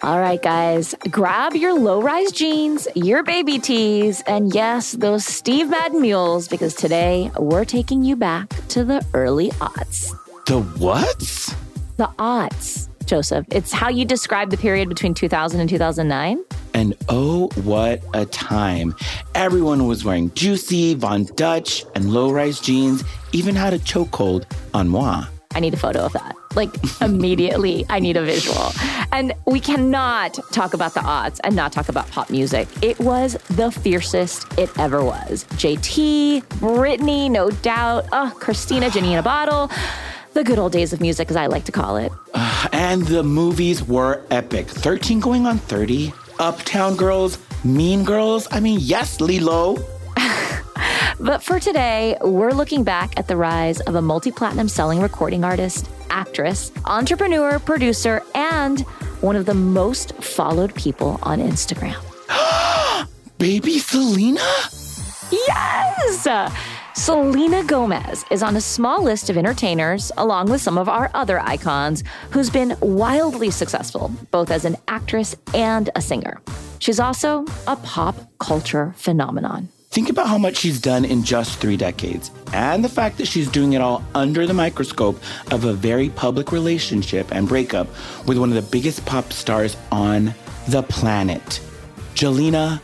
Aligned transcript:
All 0.00 0.20
right, 0.20 0.40
guys, 0.40 0.94
grab 1.10 1.54
your 1.54 1.74
low 1.76 2.00
rise 2.00 2.30
jeans, 2.30 2.86
your 2.94 3.24
baby 3.24 3.58
tees, 3.58 4.22
and 4.28 4.54
yes, 4.54 4.92
those 4.92 5.24
Steve 5.24 5.68
Madden 5.68 6.00
mules, 6.00 6.46
because 6.46 6.74
today 6.74 7.32
we're 7.36 7.64
taking 7.64 8.04
you 8.04 8.14
back 8.14 8.48
to 8.68 8.84
the 8.84 9.04
early 9.12 9.50
aughts. 9.58 10.16
The 10.46 10.60
what? 10.78 11.18
The 11.96 12.06
aughts, 12.16 12.88
Joseph. 13.06 13.44
It's 13.50 13.72
how 13.72 13.88
you 13.88 14.04
describe 14.04 14.50
the 14.50 14.56
period 14.56 14.88
between 14.88 15.14
2000 15.14 15.58
and 15.58 15.68
2009. 15.68 16.44
And 16.74 16.94
oh, 17.08 17.48
what 17.64 18.00
a 18.14 18.24
time. 18.24 18.94
Everyone 19.34 19.88
was 19.88 20.04
wearing 20.04 20.32
juicy, 20.34 20.94
Von 20.94 21.24
Dutch, 21.34 21.84
and 21.96 22.12
low 22.12 22.30
rise 22.30 22.60
jeans, 22.60 23.02
even 23.32 23.56
had 23.56 23.72
a 23.72 23.80
chokehold 23.80 24.44
on 24.74 24.88
moi. 24.88 25.24
I 25.56 25.60
need 25.60 25.74
a 25.74 25.78
photo 25.78 26.04
of 26.04 26.12
that. 26.12 26.36
Like 26.58 26.74
immediately, 27.00 27.86
I 27.88 28.00
need 28.00 28.16
a 28.16 28.24
visual. 28.24 28.72
And 29.12 29.32
we 29.46 29.60
cannot 29.60 30.40
talk 30.50 30.74
about 30.74 30.92
the 30.92 31.02
odds 31.02 31.38
and 31.44 31.54
not 31.54 31.70
talk 31.70 31.88
about 31.88 32.10
pop 32.10 32.30
music. 32.30 32.66
It 32.82 32.98
was 32.98 33.34
the 33.48 33.70
fiercest 33.70 34.58
it 34.58 34.68
ever 34.76 35.04
was. 35.04 35.44
JT, 35.52 36.42
Britney, 36.58 37.30
no 37.30 37.50
doubt. 37.50 38.08
Oh, 38.10 38.34
Christina, 38.40 38.90
Genie 38.90 39.12
in 39.12 39.20
a 39.20 39.22
Bottle. 39.22 39.70
The 40.32 40.42
good 40.42 40.58
old 40.58 40.72
days 40.72 40.92
of 40.92 41.00
music, 41.00 41.30
as 41.30 41.36
I 41.36 41.46
like 41.46 41.64
to 41.66 41.72
call 41.72 41.96
it. 41.96 42.10
And 42.72 43.02
the 43.02 43.22
movies 43.22 43.84
were 43.84 44.26
epic. 44.32 44.66
13 44.66 45.20
going 45.20 45.46
on 45.46 45.58
30, 45.58 46.12
Uptown 46.40 46.96
Girls, 46.96 47.38
Mean 47.62 48.02
Girls. 48.02 48.48
I 48.50 48.58
mean, 48.58 48.80
yes, 48.82 49.20
Lilo. 49.20 49.76
But 51.20 51.42
for 51.42 51.58
today, 51.58 52.16
we're 52.20 52.52
looking 52.52 52.84
back 52.84 53.18
at 53.18 53.28
the 53.28 53.36
rise 53.36 53.80
of 53.80 53.94
a 53.94 54.02
multi 54.02 54.30
platinum 54.30 54.68
selling 54.68 55.00
recording 55.00 55.44
artist, 55.44 55.88
actress, 56.10 56.72
entrepreneur, 56.84 57.58
producer, 57.58 58.22
and 58.34 58.80
one 59.20 59.36
of 59.36 59.46
the 59.46 59.54
most 59.54 60.12
followed 60.22 60.74
people 60.74 61.18
on 61.22 61.40
Instagram. 61.40 61.96
Baby 63.38 63.78
Selena? 63.78 64.40
Yes! 65.30 66.26
Selena 66.94 67.62
Gomez 67.64 68.24
is 68.30 68.42
on 68.42 68.56
a 68.56 68.60
small 68.60 69.02
list 69.02 69.30
of 69.30 69.36
entertainers, 69.36 70.10
along 70.16 70.50
with 70.50 70.60
some 70.60 70.76
of 70.76 70.88
our 70.88 71.10
other 71.14 71.38
icons, 71.40 72.02
who's 72.30 72.50
been 72.50 72.76
wildly 72.80 73.50
successful, 73.50 74.10
both 74.30 74.50
as 74.50 74.64
an 74.64 74.76
actress 74.88 75.36
and 75.54 75.90
a 75.94 76.02
singer. 76.02 76.40
She's 76.80 76.98
also 76.98 77.44
a 77.66 77.76
pop 77.76 78.16
culture 78.38 78.94
phenomenon. 78.96 79.68
Think 79.90 80.10
about 80.10 80.28
how 80.28 80.36
much 80.36 80.58
she's 80.58 80.78
done 80.80 81.06
in 81.06 81.24
just 81.24 81.60
three 81.60 81.76
decades, 81.78 82.30
and 82.52 82.84
the 82.84 82.90
fact 82.90 83.16
that 83.16 83.26
she's 83.26 83.48
doing 83.48 83.72
it 83.72 83.80
all 83.80 84.04
under 84.14 84.46
the 84.46 84.52
microscope 84.52 85.18
of 85.50 85.64
a 85.64 85.72
very 85.72 86.10
public 86.10 86.52
relationship 86.52 87.32
and 87.34 87.48
breakup 87.48 87.88
with 88.26 88.36
one 88.36 88.50
of 88.50 88.54
the 88.54 88.70
biggest 88.70 89.06
pop 89.06 89.32
stars 89.32 89.78
on 89.90 90.34
the 90.68 90.82
planet, 90.82 91.60
Jelena 92.14 92.82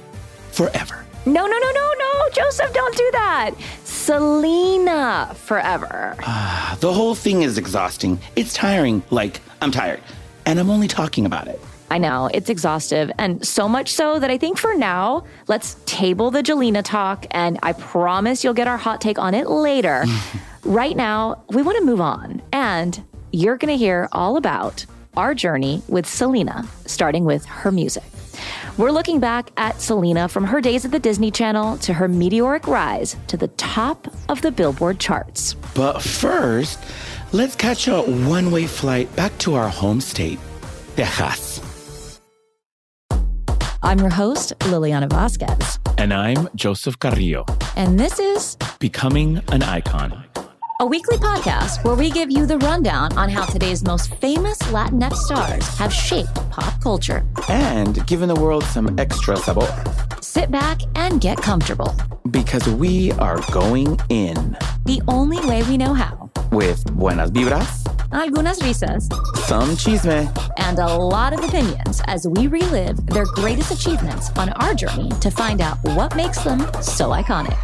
Forever. 0.53 1.05
No, 1.27 1.47
no, 1.47 1.59
no, 1.59 1.71
no, 1.73 1.93
no, 1.99 2.29
Joseph, 2.33 2.73
don't 2.73 2.97
do 2.97 3.11
that. 3.13 3.51
Selena 3.85 5.35
Forever. 5.35 6.17
Ah, 6.21 6.77
the 6.81 6.93
whole 6.93 7.15
thing 7.15 7.43
is 7.43 7.59
exhausting. 7.59 8.19
It's 8.35 8.55
tiring. 8.55 9.03
Like, 9.11 9.43
I'm 9.61 9.71
tired, 9.71 10.01
and 10.47 10.59
I'm 10.59 10.71
only 10.71 10.89
talking 10.89 11.27
about 11.27 11.49
it. 11.49 11.61
I 11.91 11.99
know, 11.99 12.31
it's 12.33 12.51
exhaustive. 12.51 13.11
And 13.19 13.47
so 13.47 13.69
much 13.69 13.93
so 13.93 14.19
that 14.19 14.31
I 14.31 14.39
think 14.39 14.59
for 14.59 14.75
now, 14.75 15.25
let's 15.49 15.77
table 15.87 16.31
the 16.31 16.43
Jelena 16.43 16.83
talk, 16.83 17.27
and 17.31 17.59
I 17.63 17.73
promise 17.73 18.43
you'll 18.43 18.55
get 18.55 18.69
our 18.69 18.79
hot 18.79 19.01
take 19.01 19.19
on 19.19 19.35
it 19.35 19.49
later. 19.49 20.05
right 20.65 20.97
now, 20.97 21.45
we 21.51 21.63
want 21.63 21.79
to 21.79 21.85
move 21.85 22.01
on, 22.01 22.43
and 22.53 23.03
you're 23.33 23.57
going 23.57 23.73
to 23.73 23.77
hear 23.77 24.09
all 24.13 24.37
about 24.37 24.87
our 25.17 25.35
journey 25.35 25.83
with 25.89 26.07
Selena, 26.07 26.67
starting 26.87 27.25
with 27.25 27.45
her 27.45 27.71
music. 27.71 28.05
We're 28.77 28.91
looking 28.91 29.21
back 29.21 29.51
at 29.57 29.81
Selena 29.81 30.29
from 30.29 30.45
her 30.45 30.61
days 30.61 30.85
at 30.85 30.91
the 30.91 30.99
Disney 30.99 31.31
Channel 31.31 31.79
to 31.79 31.93
her 31.95 32.09
meteoric 32.09 32.67
rise 32.67 33.17
to 33.29 33.37
the 33.37 33.49
top 33.49 34.09
of 34.29 34.43
the 34.43 34.51
Billboard 34.51 34.99
charts. 34.99 35.55
But 35.75 36.03
first, 36.03 36.81
let's 37.33 37.55
catch 37.55 37.87
a 37.87 38.03
one 38.03 38.51
way 38.51 38.67
flight 38.67 39.15
back 39.15 39.37
to 39.39 39.55
our 39.55 39.69
home 39.69 40.01
state, 40.01 40.41
Texas. 40.97 41.54
I'm 43.85 44.01
your 44.01 44.09
host, 44.09 44.59
Lilliana 44.61 45.07
Vázquez. 45.11 45.79
And 45.99 46.15
I'm 46.15 46.49
Joseph 46.55 46.99
Carrillo. 46.99 47.45
And 47.77 48.01
this 48.01 48.19
is 48.19 48.57
Becoming 48.79 49.43
an 49.53 49.63
Icon, 49.63 50.25
a 50.81 50.87
weekly 50.87 51.19
podcast 51.19 51.85
where 51.85 51.95
we 51.95 52.11
give 52.11 52.31
you 52.31 52.47
the 52.47 52.57
rundown 52.59 53.13
on 53.19 53.29
how 53.29 53.45
today's 53.45 53.85
most 53.85 54.15
famous 54.15 54.57
Latinx 54.73 55.13
stars 55.17 55.69
have 55.77 55.93
shaped 55.93 56.35
pop 56.51 56.81
culture 56.81 57.27
and 57.51 58.07
given 58.07 58.27
the 58.27 58.35
world 58.35 58.65
some 58.65 58.99
extra 58.99 59.37
sabor. 59.37 59.69
Sit 60.23 60.51
back 60.51 60.81
and 60.95 61.21
get 61.21 61.37
comfortable. 61.37 61.95
Because 62.31 62.67
we 62.67 63.13
are 63.13 63.41
going 63.53 64.01
in. 64.09 64.57
The 64.87 65.03
only 65.09 65.45
way 65.47 65.63
we 65.65 65.77
know 65.77 65.93
how. 65.93 66.24
With 66.55 66.85
buenas 66.95 67.31
vibras 67.31 67.85
algunas 68.15 68.61
risas, 68.63 69.09
some 69.49 69.77
chisme, 69.77 70.31
and 70.59 70.79
a 70.79 70.87
lot 70.87 71.33
of 71.33 71.43
opinions 71.43 72.01
as 72.07 72.29
we 72.29 72.47
relive 72.47 73.05
their 73.07 73.25
greatest 73.25 73.73
achievements 73.73 74.31
on 74.37 74.51
our 74.63 74.73
journey 74.73 75.11
to 75.21 75.31
find 75.31 75.61
out 75.61 75.77
what 75.83 76.15
makes 76.15 76.39
them 76.45 76.61
so 76.81 77.11
iconic. 77.11 77.59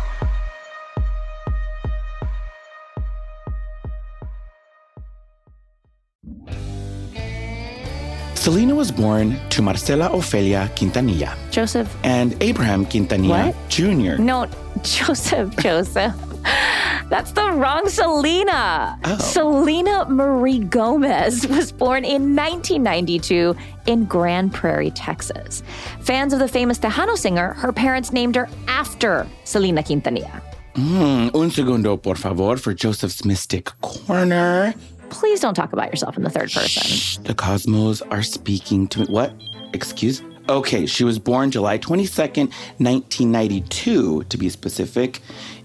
Selena 8.34 8.74
was 8.74 8.90
born 8.90 9.38
to 9.50 9.62
Marcela 9.62 10.08
Ofelia 10.08 10.68
Quintanilla. 10.74 11.36
Joseph. 11.52 11.94
And 12.02 12.34
Abraham 12.42 12.86
Quintanilla 12.86 13.54
what? 13.54 13.68
Jr. 13.68 14.20
No, 14.20 14.46
Joseph, 14.82 15.54
Joseph. 15.58 16.29
That's 16.42 17.32
the 17.32 17.50
wrong 17.52 17.88
Selena. 17.88 18.98
Oh. 19.04 19.18
Selena 19.18 20.06
Marie 20.08 20.60
Gomez 20.60 21.46
was 21.48 21.72
born 21.72 22.04
in 22.04 22.36
1992 22.36 23.56
in 23.86 24.04
Grand 24.04 24.54
Prairie, 24.54 24.92
Texas. 24.92 25.62
Fans 26.00 26.32
of 26.32 26.38
the 26.38 26.48
famous 26.48 26.78
Tejano 26.78 27.16
singer, 27.16 27.54
her 27.54 27.72
parents 27.72 28.12
named 28.12 28.36
her 28.36 28.48
after 28.68 29.26
Selena 29.44 29.82
Quintanilla. 29.82 30.40
Mm, 30.74 31.34
un 31.34 31.50
segundo, 31.50 31.96
por 31.96 32.14
favor, 32.14 32.56
for 32.56 32.72
Joseph's 32.72 33.24
Mystic 33.24 33.70
Corner. 33.80 34.72
Please 35.10 35.40
don't 35.40 35.54
talk 35.54 35.72
about 35.72 35.90
yourself 35.90 36.16
in 36.16 36.22
the 36.22 36.30
third 36.30 36.52
person. 36.52 36.82
Shh, 36.84 37.16
the 37.18 37.34
Cosmos 37.34 38.00
are 38.02 38.22
speaking 38.22 38.86
to 38.88 39.00
me. 39.00 39.06
What? 39.06 39.32
Excuse? 39.72 40.22
Okay, 40.48 40.86
she 40.86 41.04
was 41.04 41.18
born 41.18 41.50
July 41.50 41.78
22nd, 41.78 42.50
1992, 42.78 44.24
to 44.24 44.36
be 44.36 44.48
specific. 44.48 45.20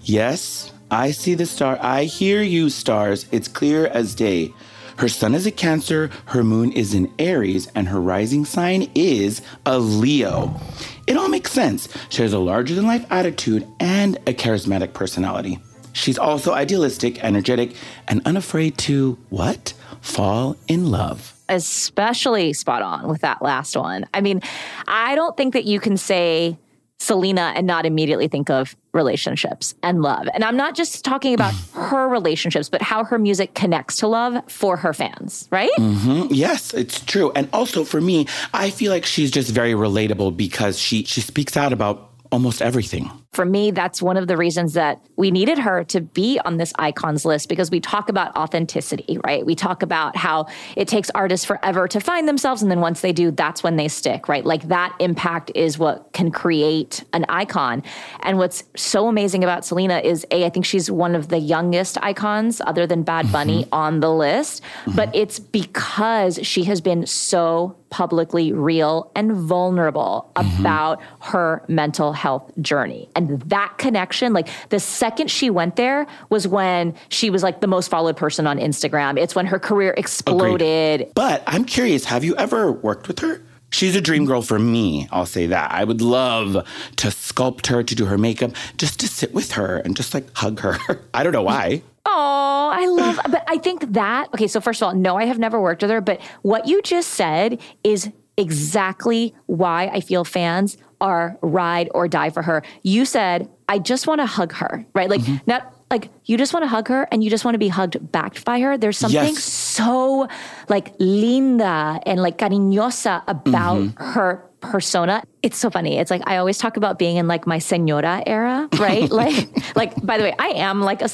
Yes, 0.08 0.72
I 0.88 1.10
see 1.10 1.34
the 1.34 1.46
star. 1.46 1.80
I 1.82 2.04
hear 2.04 2.40
you, 2.40 2.70
stars. 2.70 3.26
It's 3.32 3.48
clear 3.48 3.88
as 3.88 4.14
day. 4.14 4.54
Her 4.98 5.08
sun 5.08 5.34
is 5.34 5.46
a 5.46 5.50
Cancer, 5.50 6.10
her 6.26 6.44
moon 6.44 6.70
is 6.70 6.94
in 6.94 7.12
Aries, 7.18 7.66
and 7.74 7.88
her 7.88 8.00
rising 8.00 8.44
sign 8.44 8.88
is 8.94 9.42
a 9.66 9.80
Leo. 9.80 10.60
It 11.08 11.16
all 11.16 11.28
makes 11.28 11.50
sense. 11.50 11.88
She 12.08 12.22
has 12.22 12.32
a 12.32 12.38
larger 12.38 12.76
than 12.76 12.86
life 12.86 13.04
attitude 13.10 13.66
and 13.80 14.14
a 14.28 14.32
charismatic 14.32 14.92
personality. 14.92 15.58
She's 15.92 16.18
also 16.18 16.52
idealistic, 16.52 17.24
energetic, 17.24 17.74
and 18.06 18.22
unafraid 18.24 18.78
to 18.78 19.18
what? 19.30 19.74
Fall 20.02 20.56
in 20.68 20.92
love. 20.92 21.34
Especially 21.48 22.52
spot 22.52 22.80
on 22.80 23.08
with 23.08 23.22
that 23.22 23.42
last 23.42 23.76
one. 23.76 24.06
I 24.14 24.20
mean, 24.20 24.40
I 24.86 25.16
don't 25.16 25.36
think 25.36 25.52
that 25.54 25.64
you 25.64 25.80
can 25.80 25.96
say 25.96 26.58
Selena 26.98 27.52
and 27.54 27.66
not 27.66 27.84
immediately 27.84 28.26
think 28.26 28.48
of 28.50 28.74
relationships 28.92 29.74
and 29.82 30.02
love. 30.02 30.28
And 30.32 30.42
I'm 30.42 30.56
not 30.56 30.74
just 30.74 31.04
talking 31.04 31.34
about 31.34 31.52
her 31.74 32.08
relationships, 32.08 32.68
but 32.68 32.80
how 32.80 33.04
her 33.04 33.18
music 33.18 33.54
connects 33.54 33.96
to 33.98 34.06
love 34.06 34.42
for 34.50 34.76
her 34.78 34.92
fans, 34.92 35.46
right? 35.50 35.70
Mm-hmm. 35.78 36.32
Yes, 36.32 36.72
it's 36.72 37.04
true. 37.04 37.32
And 37.36 37.48
also 37.52 37.84
for 37.84 38.00
me, 38.00 38.26
I 38.54 38.70
feel 38.70 38.90
like 38.90 39.04
she's 39.04 39.30
just 39.30 39.50
very 39.50 39.72
relatable 39.72 40.36
because 40.36 40.78
she 40.78 41.04
she 41.04 41.20
speaks 41.20 41.56
out 41.56 41.72
about 41.72 42.10
almost 42.32 42.62
everything. 42.62 43.10
For 43.36 43.44
me, 43.44 43.70
that's 43.70 44.00
one 44.00 44.16
of 44.16 44.28
the 44.28 44.36
reasons 44.38 44.72
that 44.72 44.98
we 45.16 45.30
needed 45.30 45.58
her 45.58 45.84
to 45.84 46.00
be 46.00 46.40
on 46.46 46.56
this 46.56 46.72
icons 46.78 47.26
list 47.26 47.50
because 47.50 47.70
we 47.70 47.80
talk 47.80 48.08
about 48.08 48.34
authenticity, 48.34 49.18
right? 49.26 49.44
We 49.44 49.54
talk 49.54 49.82
about 49.82 50.16
how 50.16 50.46
it 50.74 50.88
takes 50.88 51.10
artists 51.10 51.44
forever 51.44 51.86
to 51.86 52.00
find 52.00 52.26
themselves. 52.26 52.62
And 52.62 52.70
then 52.70 52.80
once 52.80 53.02
they 53.02 53.12
do, 53.12 53.30
that's 53.30 53.62
when 53.62 53.76
they 53.76 53.88
stick, 53.88 54.26
right? 54.26 54.42
Like 54.42 54.68
that 54.68 54.96
impact 55.00 55.52
is 55.54 55.78
what 55.78 56.14
can 56.14 56.30
create 56.30 57.04
an 57.12 57.26
icon. 57.28 57.82
And 58.20 58.38
what's 58.38 58.64
so 58.74 59.06
amazing 59.06 59.44
about 59.44 59.66
Selena 59.66 59.98
is 59.98 60.26
A, 60.30 60.46
I 60.46 60.48
think 60.48 60.64
she's 60.64 60.90
one 60.90 61.14
of 61.14 61.28
the 61.28 61.38
youngest 61.38 61.98
icons 62.02 62.62
other 62.62 62.86
than 62.86 63.02
Bad 63.02 63.30
Bunny 63.30 63.64
mm-hmm. 63.64 63.74
on 63.74 64.00
the 64.00 64.14
list. 64.14 64.62
Mm-hmm. 64.62 64.96
But 64.96 65.14
it's 65.14 65.38
because 65.38 66.40
she 66.42 66.64
has 66.64 66.80
been 66.80 67.04
so 67.04 67.76
publicly 67.90 68.52
real 68.52 69.10
and 69.14 69.32
vulnerable 69.32 70.30
mm-hmm. 70.36 70.60
about 70.60 71.00
her 71.20 71.64
mental 71.68 72.12
health 72.12 72.50
journey. 72.60 73.08
And 73.14 73.25
that 73.48 73.74
connection, 73.78 74.32
like 74.32 74.48
the 74.70 74.80
second 74.80 75.30
she 75.30 75.50
went 75.50 75.76
there 75.76 76.06
was 76.30 76.46
when 76.48 76.94
she 77.08 77.30
was 77.30 77.42
like 77.42 77.60
the 77.60 77.66
most 77.66 77.88
followed 77.88 78.16
person 78.16 78.46
on 78.46 78.58
Instagram. 78.58 79.18
It's 79.18 79.34
when 79.34 79.46
her 79.46 79.58
career 79.58 79.94
exploded. 79.96 81.00
Agreed. 81.00 81.14
But 81.14 81.42
I'm 81.46 81.64
curious, 81.64 82.04
have 82.06 82.24
you 82.24 82.36
ever 82.36 82.72
worked 82.72 83.08
with 83.08 83.18
her? 83.20 83.42
She's 83.70 83.96
a 83.96 84.00
dream 84.00 84.24
girl 84.24 84.42
for 84.42 84.58
me, 84.58 85.08
I'll 85.10 85.26
say 85.26 85.48
that. 85.48 85.72
I 85.72 85.84
would 85.84 86.00
love 86.00 86.52
to 86.96 87.08
sculpt 87.08 87.66
her, 87.66 87.82
to 87.82 87.94
do 87.94 88.06
her 88.06 88.16
makeup, 88.16 88.52
just 88.76 89.00
to 89.00 89.08
sit 89.08 89.34
with 89.34 89.52
her 89.52 89.78
and 89.78 89.96
just 89.96 90.14
like 90.14 90.34
hug 90.34 90.60
her. 90.60 90.78
I 91.14 91.22
don't 91.22 91.32
know 91.32 91.42
why. 91.42 91.82
Oh, 92.08 92.70
I 92.72 92.86
love, 92.86 93.18
but 93.30 93.42
I 93.48 93.58
think 93.58 93.92
that, 93.94 94.28
okay, 94.32 94.46
so 94.46 94.60
first 94.60 94.80
of 94.80 94.86
all, 94.86 94.94
no, 94.94 95.16
I 95.16 95.24
have 95.24 95.40
never 95.40 95.60
worked 95.60 95.82
with 95.82 95.90
her, 95.90 96.00
but 96.00 96.20
what 96.42 96.68
you 96.68 96.80
just 96.82 97.10
said 97.10 97.60
is 97.82 98.10
exactly 98.36 99.34
why 99.46 99.88
I 99.88 100.00
feel 100.00 100.24
fans 100.24 100.76
are 101.00 101.38
ride 101.42 101.88
or 101.94 102.08
die 102.08 102.30
for 102.30 102.42
her. 102.42 102.62
You 102.82 103.04
said, 103.04 103.48
I 103.68 103.78
just 103.78 104.06
want 104.06 104.20
to 104.20 104.26
hug 104.26 104.52
her, 104.54 104.84
right? 104.94 105.10
Like, 105.10 105.20
mm-hmm. 105.20 105.36
not 105.46 105.72
like 105.90 106.10
you 106.24 106.36
just 106.36 106.52
want 106.52 106.64
to 106.64 106.68
hug 106.68 106.88
her 106.88 107.06
and 107.12 107.22
you 107.22 107.30
just 107.30 107.44
want 107.44 107.54
to 107.54 107.58
be 107.58 107.68
hugged 107.68 108.10
back 108.10 108.42
by 108.44 108.60
her. 108.60 108.76
There's 108.76 108.98
something 108.98 109.34
yes. 109.34 109.44
so 109.44 110.28
like 110.68 110.94
linda 110.98 112.00
and 112.04 112.20
like 112.20 112.38
cariñosa 112.38 113.22
about 113.28 113.78
mm-hmm. 113.78 114.02
her 114.02 114.44
persona. 114.66 115.22
It's 115.42 115.56
so 115.56 115.70
funny. 115.70 115.98
It's 115.98 116.10
like 116.10 116.22
I 116.26 116.36
always 116.36 116.58
talk 116.58 116.76
about 116.76 116.98
being 116.98 117.16
in 117.16 117.26
like 117.26 117.46
my 117.46 117.58
senora 117.58 118.22
era, 118.26 118.68
right? 118.78 119.10
like, 119.22 119.48
like 119.76 120.04
by 120.04 120.18
the 120.18 120.24
way, 120.24 120.34
I 120.38 120.48
am 120.48 120.80
like 120.80 121.02
a 121.02 121.08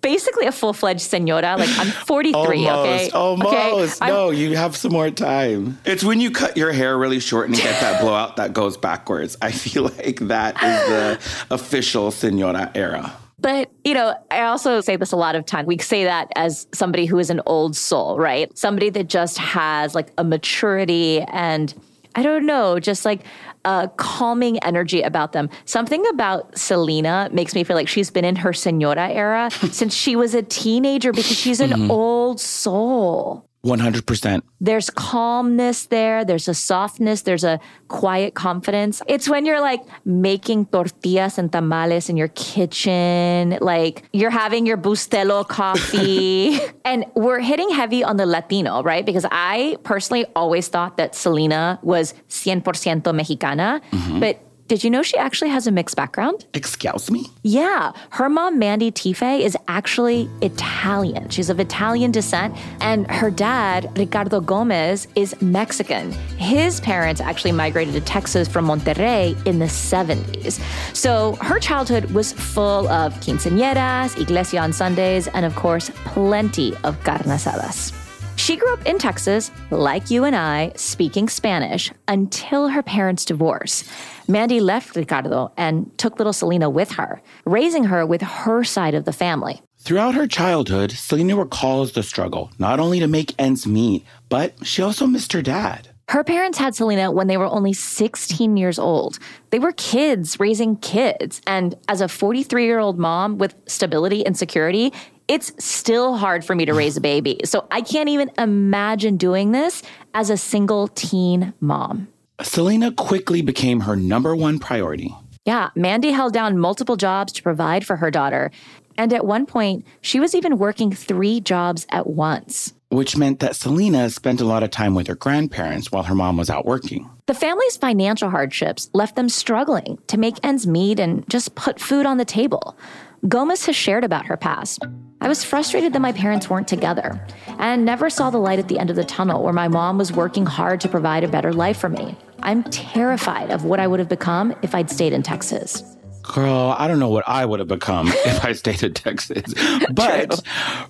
basically 0.00 0.46
a 0.46 0.52
full 0.52 0.72
fledged 0.72 1.00
senora. 1.00 1.56
Like 1.58 1.70
I'm 1.78 1.88
43. 1.88 2.38
Almost, 2.40 2.70
okay, 2.70 3.10
almost. 3.10 4.02
Okay? 4.02 4.10
No, 4.10 4.28
I'm, 4.28 4.34
you 4.34 4.56
have 4.56 4.76
some 4.76 4.92
more 4.92 5.10
time. 5.10 5.78
It's 5.84 6.04
when 6.04 6.20
you 6.20 6.30
cut 6.30 6.56
your 6.56 6.72
hair 6.72 6.96
really 6.96 7.20
short 7.20 7.48
and 7.48 7.56
get 7.56 7.80
that 7.80 8.00
blowout 8.00 8.36
that 8.36 8.52
goes 8.52 8.76
backwards. 8.76 9.36
I 9.42 9.50
feel 9.50 9.82
like 9.98 10.20
that 10.20 10.54
is 10.62 10.88
the 10.88 11.54
official 11.54 12.10
senora 12.10 12.70
era. 12.74 13.16
But, 13.44 13.70
you 13.84 13.92
know, 13.92 14.16
I 14.30 14.42
also 14.42 14.80
say 14.80 14.96
this 14.96 15.12
a 15.12 15.16
lot 15.16 15.34
of 15.34 15.44
time. 15.44 15.66
We 15.66 15.76
say 15.76 16.04
that 16.04 16.32
as 16.34 16.66
somebody 16.72 17.04
who 17.04 17.18
is 17.18 17.28
an 17.28 17.42
old 17.44 17.76
soul, 17.76 18.18
right? 18.18 18.56
Somebody 18.56 18.88
that 18.90 19.08
just 19.08 19.36
has 19.36 19.94
like 19.94 20.12
a 20.16 20.24
maturity 20.24 21.20
and 21.20 21.74
I 22.14 22.22
don't 22.22 22.46
know, 22.46 22.78
just 22.78 23.04
like 23.04 23.20
a 23.64 23.90
calming 23.96 24.58
energy 24.62 25.02
about 25.02 25.32
them. 25.32 25.50
Something 25.64 26.06
about 26.08 26.56
Selena 26.56 27.28
makes 27.32 27.54
me 27.54 27.64
feel 27.64 27.76
like 27.76 27.88
she's 27.88 28.10
been 28.10 28.24
in 28.24 28.36
her 28.36 28.52
senora 28.52 29.08
era 29.08 29.50
since 29.70 29.94
she 29.94 30.16
was 30.16 30.34
a 30.34 30.42
teenager 30.42 31.12
because 31.12 31.36
she's 31.36 31.60
an 31.60 31.70
mm-hmm. 31.70 31.90
old 31.90 32.40
soul. 32.40 33.48
100%. 33.64 34.42
There's 34.60 34.90
calmness 34.90 35.86
there. 35.86 36.24
There's 36.24 36.48
a 36.48 36.54
softness. 36.54 37.22
There's 37.22 37.44
a 37.44 37.58
quiet 37.88 38.34
confidence. 38.34 39.00
It's 39.08 39.28
when 39.28 39.46
you're 39.46 39.60
like 39.60 39.80
making 40.04 40.66
tortillas 40.66 41.38
and 41.38 41.50
tamales 41.50 42.08
in 42.10 42.16
your 42.16 42.28
kitchen, 42.28 43.56
like 43.60 44.04
you're 44.12 44.30
having 44.30 44.66
your 44.66 44.76
Bustelo 44.76 45.48
coffee. 45.48 46.58
and 46.84 47.06
we're 47.14 47.40
hitting 47.40 47.70
heavy 47.70 48.04
on 48.04 48.18
the 48.18 48.26
Latino, 48.26 48.82
right? 48.82 49.04
Because 49.04 49.24
I 49.30 49.76
personally 49.82 50.26
always 50.36 50.68
thought 50.68 50.98
that 50.98 51.14
Selena 51.14 51.78
was 51.82 52.12
100% 52.28 53.14
Mexicana. 53.14 53.80
Mm-hmm. 53.92 54.20
But 54.20 54.40
did 54.68 54.82
you 54.82 54.90
know 54.90 55.02
she 55.02 55.16
actually 55.18 55.50
has 55.50 55.66
a 55.66 55.70
mixed 55.70 55.94
background? 55.94 56.46
Excuse 56.54 57.10
me? 57.10 57.26
Yeah. 57.42 57.92
Her 58.10 58.28
mom, 58.28 58.58
Mandy 58.58 58.90
Teefey, 58.90 59.40
is 59.40 59.56
actually 59.68 60.28
Italian. 60.40 61.28
She's 61.28 61.50
of 61.50 61.60
Italian 61.60 62.12
descent. 62.12 62.56
And 62.80 63.10
her 63.10 63.30
dad, 63.30 63.90
Ricardo 63.98 64.40
Gomez, 64.40 65.06
is 65.16 65.40
Mexican. 65.42 66.12
His 66.38 66.80
parents 66.80 67.20
actually 67.20 67.52
migrated 67.52 67.94
to 67.94 68.00
Texas 68.00 68.48
from 68.48 68.66
Monterrey 68.66 69.34
in 69.46 69.58
the 69.58 69.66
70s. 69.66 70.60
So 70.94 71.36
her 71.42 71.58
childhood 71.58 72.10
was 72.12 72.32
full 72.32 72.88
of 72.88 73.14
quinceañeras, 73.20 74.18
iglesia 74.18 74.60
on 74.60 74.72
Sundays, 74.72 75.28
and 75.28 75.44
of 75.44 75.54
course, 75.56 75.90
plenty 76.04 76.74
of 76.84 77.02
carne 77.04 77.24
asadas. 77.24 78.03
She 78.44 78.56
grew 78.56 78.74
up 78.74 78.84
in 78.84 78.98
Texas, 78.98 79.50
like 79.70 80.10
you 80.10 80.24
and 80.24 80.36
I, 80.36 80.72
speaking 80.76 81.30
Spanish 81.30 81.90
until 82.08 82.68
her 82.68 82.82
parents' 82.82 83.24
divorce. 83.24 83.84
Mandy 84.28 84.60
left 84.60 84.94
Ricardo 84.96 85.50
and 85.56 85.90
took 85.96 86.18
little 86.18 86.34
Selena 86.34 86.68
with 86.68 86.90
her, 86.90 87.22
raising 87.46 87.84
her 87.84 88.04
with 88.04 88.20
her 88.20 88.62
side 88.62 88.92
of 88.92 89.06
the 89.06 89.14
family. 89.14 89.62
Throughout 89.78 90.14
her 90.14 90.26
childhood, 90.26 90.92
Selena 90.92 91.36
recalls 91.36 91.92
the 91.92 92.02
struggle, 92.02 92.50
not 92.58 92.80
only 92.80 93.00
to 93.00 93.06
make 93.06 93.34
ends 93.38 93.66
meet, 93.66 94.04
but 94.28 94.52
she 94.62 94.82
also 94.82 95.06
missed 95.06 95.32
her 95.32 95.40
dad. 95.40 95.88
Her 96.08 96.22
parents 96.22 96.58
had 96.58 96.74
Selena 96.74 97.10
when 97.10 97.28
they 97.28 97.38
were 97.38 97.46
only 97.46 97.72
16 97.72 98.58
years 98.58 98.78
old. 98.78 99.18
They 99.50 99.58
were 99.58 99.72
kids 99.72 100.38
raising 100.38 100.76
kids. 100.76 101.40
And 101.46 101.74
as 101.88 102.02
a 102.02 102.08
43 102.08 102.66
year 102.66 102.78
old 102.78 102.98
mom 102.98 103.38
with 103.38 103.54
stability 103.66 104.24
and 104.26 104.36
security, 104.36 104.92
it's 105.28 105.52
still 105.64 106.16
hard 106.16 106.44
for 106.44 106.54
me 106.54 106.64
to 106.66 106.74
raise 106.74 106.96
a 106.96 107.00
baby. 107.00 107.40
So 107.44 107.66
I 107.70 107.80
can't 107.80 108.08
even 108.08 108.30
imagine 108.38 109.16
doing 109.16 109.52
this 109.52 109.82
as 110.12 110.30
a 110.30 110.36
single 110.36 110.88
teen 110.88 111.54
mom. 111.60 112.08
Selena 112.42 112.92
quickly 112.92 113.42
became 113.42 113.80
her 113.80 113.96
number 113.96 114.34
one 114.34 114.58
priority. 114.58 115.14
Yeah, 115.44 115.70
Mandy 115.74 116.10
held 116.10 116.32
down 116.32 116.58
multiple 116.58 116.96
jobs 116.96 117.32
to 117.34 117.42
provide 117.42 117.86
for 117.86 117.96
her 117.96 118.10
daughter. 118.10 118.50
And 118.96 119.12
at 119.12 119.26
one 119.26 119.44
point, 119.46 119.84
she 120.00 120.20
was 120.20 120.34
even 120.34 120.58
working 120.58 120.92
three 120.92 121.40
jobs 121.40 121.86
at 121.90 122.06
once. 122.06 122.72
Which 122.90 123.16
meant 123.16 123.40
that 123.40 123.56
Selena 123.56 124.08
spent 124.08 124.40
a 124.40 124.44
lot 124.44 124.62
of 124.62 124.70
time 124.70 124.94
with 124.94 125.08
her 125.08 125.16
grandparents 125.16 125.90
while 125.90 126.04
her 126.04 126.14
mom 126.14 126.36
was 126.36 126.48
out 126.48 126.64
working. 126.64 127.10
The 127.26 127.34
family's 127.34 127.76
financial 127.76 128.30
hardships 128.30 128.88
left 128.94 129.16
them 129.16 129.28
struggling 129.28 129.98
to 130.06 130.18
make 130.18 130.36
ends 130.44 130.66
meet 130.66 131.00
and 131.00 131.28
just 131.28 131.54
put 131.56 131.80
food 131.80 132.06
on 132.06 132.18
the 132.18 132.24
table. 132.24 132.78
Gomez 133.26 133.66
has 133.66 133.74
shared 133.74 134.04
about 134.04 134.26
her 134.26 134.36
past. 134.36 134.84
I 135.24 135.28
was 135.28 135.42
frustrated 135.42 135.94
that 135.94 136.00
my 136.00 136.12
parents 136.12 136.50
weren't 136.50 136.68
together 136.68 137.18
and 137.58 137.86
never 137.86 138.10
saw 138.10 138.28
the 138.28 138.36
light 138.36 138.58
at 138.58 138.68
the 138.68 138.78
end 138.78 138.90
of 138.90 138.96
the 138.96 139.04
tunnel 139.04 139.42
where 139.42 139.54
my 139.54 139.68
mom 139.68 139.96
was 139.96 140.12
working 140.12 140.44
hard 140.44 140.82
to 140.82 140.88
provide 140.88 141.24
a 141.24 141.28
better 141.28 141.50
life 141.50 141.78
for 141.78 141.88
me. 141.88 142.14
I'm 142.40 142.62
terrified 142.64 143.50
of 143.50 143.64
what 143.64 143.80
I 143.80 143.86
would 143.86 144.00
have 144.00 144.08
become 144.10 144.54
if 144.60 144.74
I'd 144.74 144.90
stayed 144.90 145.14
in 145.14 145.22
Texas. 145.22 145.82
Girl, 146.22 146.74
I 146.76 146.86
don't 146.88 146.98
know 146.98 147.08
what 147.08 147.24
I 147.26 147.46
would 147.46 147.58
have 147.58 147.68
become 147.68 148.08
if 148.12 148.44
I 148.44 148.52
stayed 148.52 148.82
in 148.82 148.92
Texas. 148.92 149.54
But 149.94 150.42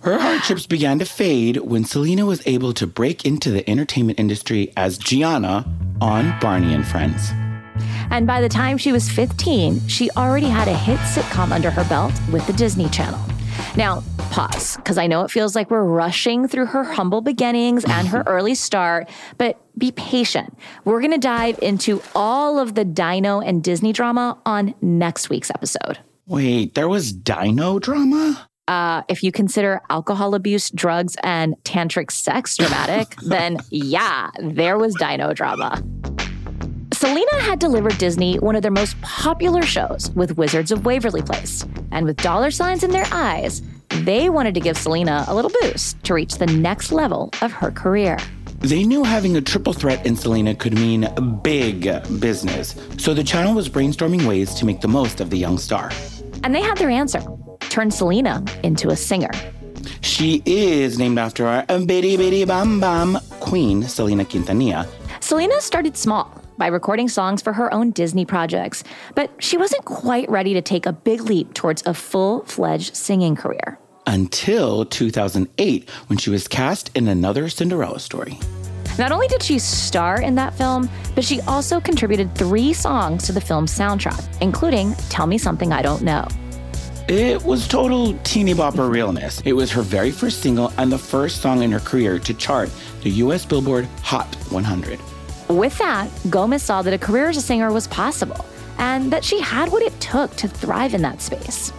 her 0.02 0.18
hardships 0.18 0.66
began 0.66 0.98
to 0.98 1.04
fade 1.04 1.58
when 1.58 1.84
Selena 1.84 2.26
was 2.26 2.44
able 2.44 2.72
to 2.72 2.88
break 2.88 3.24
into 3.24 3.52
the 3.52 3.68
entertainment 3.70 4.18
industry 4.18 4.72
as 4.76 4.98
Gianna 4.98 5.64
on 6.00 6.36
Barney 6.40 6.74
and 6.74 6.84
Friends. 6.84 7.30
And 8.10 8.26
by 8.26 8.40
the 8.40 8.48
time 8.48 8.78
she 8.78 8.90
was 8.90 9.08
15, 9.08 9.86
she 9.86 10.10
already 10.16 10.48
had 10.48 10.66
a 10.66 10.76
hit 10.76 10.98
sitcom 10.98 11.52
under 11.52 11.70
her 11.70 11.84
belt 11.84 12.12
with 12.32 12.44
the 12.48 12.52
Disney 12.52 12.88
Channel. 12.88 13.20
Now, 13.76 14.02
pause, 14.30 14.76
because 14.76 14.98
I 14.98 15.06
know 15.06 15.24
it 15.24 15.30
feels 15.30 15.54
like 15.54 15.70
we're 15.70 15.84
rushing 15.84 16.48
through 16.48 16.66
her 16.66 16.84
humble 16.84 17.20
beginnings 17.20 17.84
and 17.84 18.08
her 18.08 18.22
early 18.26 18.54
start, 18.54 19.08
but 19.38 19.60
be 19.76 19.92
patient. 19.92 20.56
We're 20.84 21.00
going 21.00 21.12
to 21.12 21.18
dive 21.18 21.58
into 21.60 22.02
all 22.14 22.58
of 22.58 22.74
the 22.74 22.84
Dino 22.84 23.40
and 23.40 23.62
Disney 23.62 23.92
drama 23.92 24.38
on 24.46 24.74
next 24.80 25.30
week's 25.30 25.50
episode. 25.50 25.98
Wait, 26.26 26.74
there 26.74 26.88
was 26.88 27.12
Dino 27.12 27.78
drama? 27.78 28.46
Uh, 28.66 29.02
if 29.08 29.22
you 29.22 29.30
consider 29.30 29.82
alcohol 29.90 30.34
abuse, 30.34 30.70
drugs, 30.70 31.16
and 31.22 31.54
tantric 31.64 32.10
sex 32.10 32.56
dramatic, 32.56 33.14
then 33.26 33.58
yeah, 33.70 34.30
there 34.40 34.78
was 34.78 34.94
Dino 34.94 35.34
drama. 35.34 35.82
Selena 37.04 37.42
had 37.42 37.58
delivered 37.58 37.98
Disney 37.98 38.38
one 38.38 38.56
of 38.56 38.62
their 38.62 38.70
most 38.70 38.98
popular 39.02 39.60
shows 39.60 40.10
with 40.12 40.38
Wizards 40.38 40.72
of 40.72 40.86
Waverly 40.86 41.20
Place. 41.20 41.62
And 41.92 42.06
with 42.06 42.16
dollar 42.16 42.50
signs 42.50 42.82
in 42.82 42.92
their 42.92 43.04
eyes, 43.12 43.60
they 43.90 44.30
wanted 44.30 44.54
to 44.54 44.60
give 44.60 44.78
Selena 44.78 45.22
a 45.28 45.34
little 45.34 45.50
boost 45.60 46.02
to 46.04 46.14
reach 46.14 46.38
the 46.38 46.46
next 46.46 46.92
level 46.92 47.28
of 47.42 47.52
her 47.52 47.70
career. 47.70 48.16
They 48.60 48.84
knew 48.84 49.04
having 49.04 49.36
a 49.36 49.42
triple 49.42 49.74
threat 49.74 50.06
in 50.06 50.16
Selena 50.16 50.54
could 50.54 50.72
mean 50.72 51.06
big 51.42 51.82
business, 52.20 52.74
so 52.96 53.12
the 53.12 53.22
channel 53.22 53.52
was 53.52 53.68
brainstorming 53.68 54.26
ways 54.26 54.54
to 54.54 54.64
make 54.64 54.80
the 54.80 54.88
most 54.88 55.20
of 55.20 55.28
the 55.28 55.36
young 55.36 55.58
star. 55.58 55.90
And 56.42 56.54
they 56.54 56.62
had 56.62 56.78
their 56.78 56.88
answer 56.88 57.20
turn 57.68 57.90
Selena 57.90 58.42
into 58.62 58.88
a 58.88 58.96
singer. 58.96 59.30
She 60.00 60.42
is 60.46 60.98
named 60.98 61.18
after 61.18 61.46
our 61.46 61.66
Bidi 61.66 62.16
Bidi 62.16 62.46
Bom 62.46 62.80
Bom 62.80 63.18
queen, 63.40 63.82
Selena 63.82 64.24
Quintanilla. 64.24 64.88
Selena 65.20 65.60
started 65.60 65.98
small 65.98 66.43
by 66.56 66.66
recording 66.66 67.08
songs 67.08 67.42
for 67.42 67.52
her 67.52 67.72
own 67.72 67.90
Disney 67.90 68.24
projects, 68.24 68.84
but 69.14 69.30
she 69.38 69.56
wasn't 69.56 69.84
quite 69.84 70.28
ready 70.28 70.54
to 70.54 70.62
take 70.62 70.86
a 70.86 70.92
big 70.92 71.22
leap 71.22 71.54
towards 71.54 71.82
a 71.86 71.94
full 71.94 72.44
fledged 72.44 72.94
singing 72.94 73.36
career. 73.36 73.78
Until 74.06 74.84
2008, 74.84 75.90
when 76.06 76.18
she 76.18 76.30
was 76.30 76.46
cast 76.46 76.90
in 76.96 77.08
another 77.08 77.48
Cinderella 77.48 77.98
story. 77.98 78.38
Not 78.98 79.10
only 79.10 79.26
did 79.26 79.42
she 79.42 79.58
star 79.58 80.20
in 80.20 80.36
that 80.36 80.54
film, 80.54 80.88
but 81.14 81.24
she 81.24 81.40
also 81.42 81.80
contributed 81.80 82.34
three 82.34 82.72
songs 82.72 83.26
to 83.26 83.32
the 83.32 83.40
film's 83.40 83.76
soundtrack, 83.76 84.40
including 84.40 84.94
Tell 85.08 85.26
Me 85.26 85.38
Something 85.38 85.72
I 85.72 85.82
Don't 85.82 86.02
Know. 86.02 86.28
It 87.08 87.42
was 87.42 87.68
total 87.68 88.16
teeny 88.24 88.54
bopper 88.54 88.88
realness. 88.88 89.42
It 89.44 89.52
was 89.52 89.70
her 89.72 89.82
very 89.82 90.10
first 90.10 90.40
single 90.40 90.72
and 90.78 90.90
the 90.90 90.98
first 90.98 91.42
song 91.42 91.62
in 91.62 91.70
her 91.72 91.80
career 91.80 92.18
to 92.20 92.34
chart 92.34 92.70
the 93.02 93.10
US 93.10 93.44
Billboard 93.44 93.86
Hot 94.02 94.34
100. 94.50 94.98
With 95.48 95.76
that, 95.78 96.08
Gomez 96.30 96.62
saw 96.62 96.82
that 96.82 96.94
a 96.94 96.98
career 96.98 97.28
as 97.28 97.36
a 97.36 97.40
singer 97.42 97.72
was 97.72 97.86
possible 97.88 98.44
and 98.78 99.12
that 99.12 99.24
she 99.24 99.40
had 99.40 99.70
what 99.70 99.82
it 99.82 99.98
took 100.00 100.34
to 100.36 100.48
thrive 100.48 100.94
in 100.94 101.02
that 101.02 101.20
space. 101.20 101.72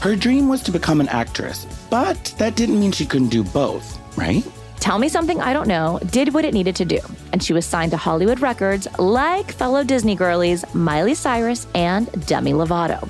Her 0.00 0.16
dream 0.16 0.48
was 0.48 0.62
to 0.62 0.72
become 0.72 1.00
an 1.00 1.08
actress, 1.08 1.66
but 1.90 2.34
that 2.38 2.56
didn't 2.56 2.80
mean 2.80 2.92
she 2.92 3.04
couldn't 3.04 3.28
do 3.28 3.44
both, 3.44 3.98
right? 4.16 4.44
Tell 4.78 4.98
Me 4.98 5.10
Something 5.10 5.42
I 5.42 5.52
Don't 5.52 5.68
Know 5.68 6.00
did 6.10 6.32
what 6.32 6.46
it 6.46 6.54
needed 6.54 6.74
to 6.76 6.86
do, 6.86 7.00
and 7.32 7.42
she 7.42 7.52
was 7.52 7.66
signed 7.66 7.90
to 7.90 7.98
Hollywood 7.98 8.40
Records 8.40 8.88
like 8.98 9.52
fellow 9.52 9.84
Disney 9.84 10.14
girlies 10.14 10.64
Miley 10.74 11.14
Cyrus 11.14 11.66
and 11.74 12.10
Demi 12.26 12.52
Lovato. 12.52 13.06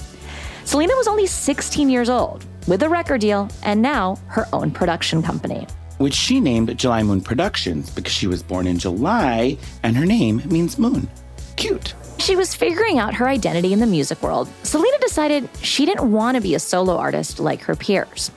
Selena 0.65 0.95
was 0.97 1.07
only 1.07 1.27
16 1.27 1.89
years 1.89 2.09
old 2.09 2.45
with 2.67 2.83
a 2.83 2.89
record 2.89 3.21
deal 3.21 3.49
and 3.63 3.81
now 3.81 4.19
her 4.27 4.49
own 4.53 4.71
production 4.71 5.23
company. 5.23 5.67
Which 6.01 6.15
she 6.15 6.41
named 6.41 6.79
July 6.79 7.03
Moon 7.03 7.21
Productions 7.21 7.91
because 7.91 8.15
she 8.15 8.27
was 8.27 8.43
born 8.43 8.67
in 8.67 8.79
July 8.79 9.59
and 9.83 9.95
her 9.95 10.07
name 10.07 10.41
means 10.47 10.79
moon. 10.79 11.11
Cute. 11.57 11.93
She 12.19 12.37
was 12.37 12.55
figuring 12.55 12.99
out 12.99 13.13
her 13.13 13.29
identity 13.29 13.75
in 13.75 13.81
the 13.81 13.87
music 13.87 14.23
world. 14.23 14.49
Selena 14.63 14.99
decided 15.01 15.47
she 15.61 15.85
didn't 15.85 16.11
want 16.11 16.37
to 16.37 16.41
be 16.41 16.55
a 16.55 16.59
solo 16.59 16.97
artist 16.97 17.39
like 17.39 17.61
her 17.65 17.77
peers. 17.77 18.31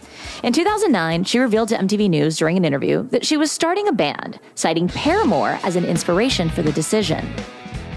In 0.44 0.52
2009, 0.52 1.24
she 1.24 1.40
revealed 1.40 1.70
to 1.70 1.78
MTV 1.78 2.10
News 2.10 2.38
during 2.38 2.58
an 2.58 2.66
interview 2.66 3.08
that 3.12 3.26
she 3.26 3.38
was 3.38 3.50
starting 3.50 3.88
a 3.88 3.94
band, 3.94 4.42
citing 4.56 4.90
Paramore 4.90 5.58
as 5.64 5.78
an 5.78 5.86
inspiration 5.86 6.50
for 6.50 6.64
the 6.64 6.72
decision. 6.74 7.26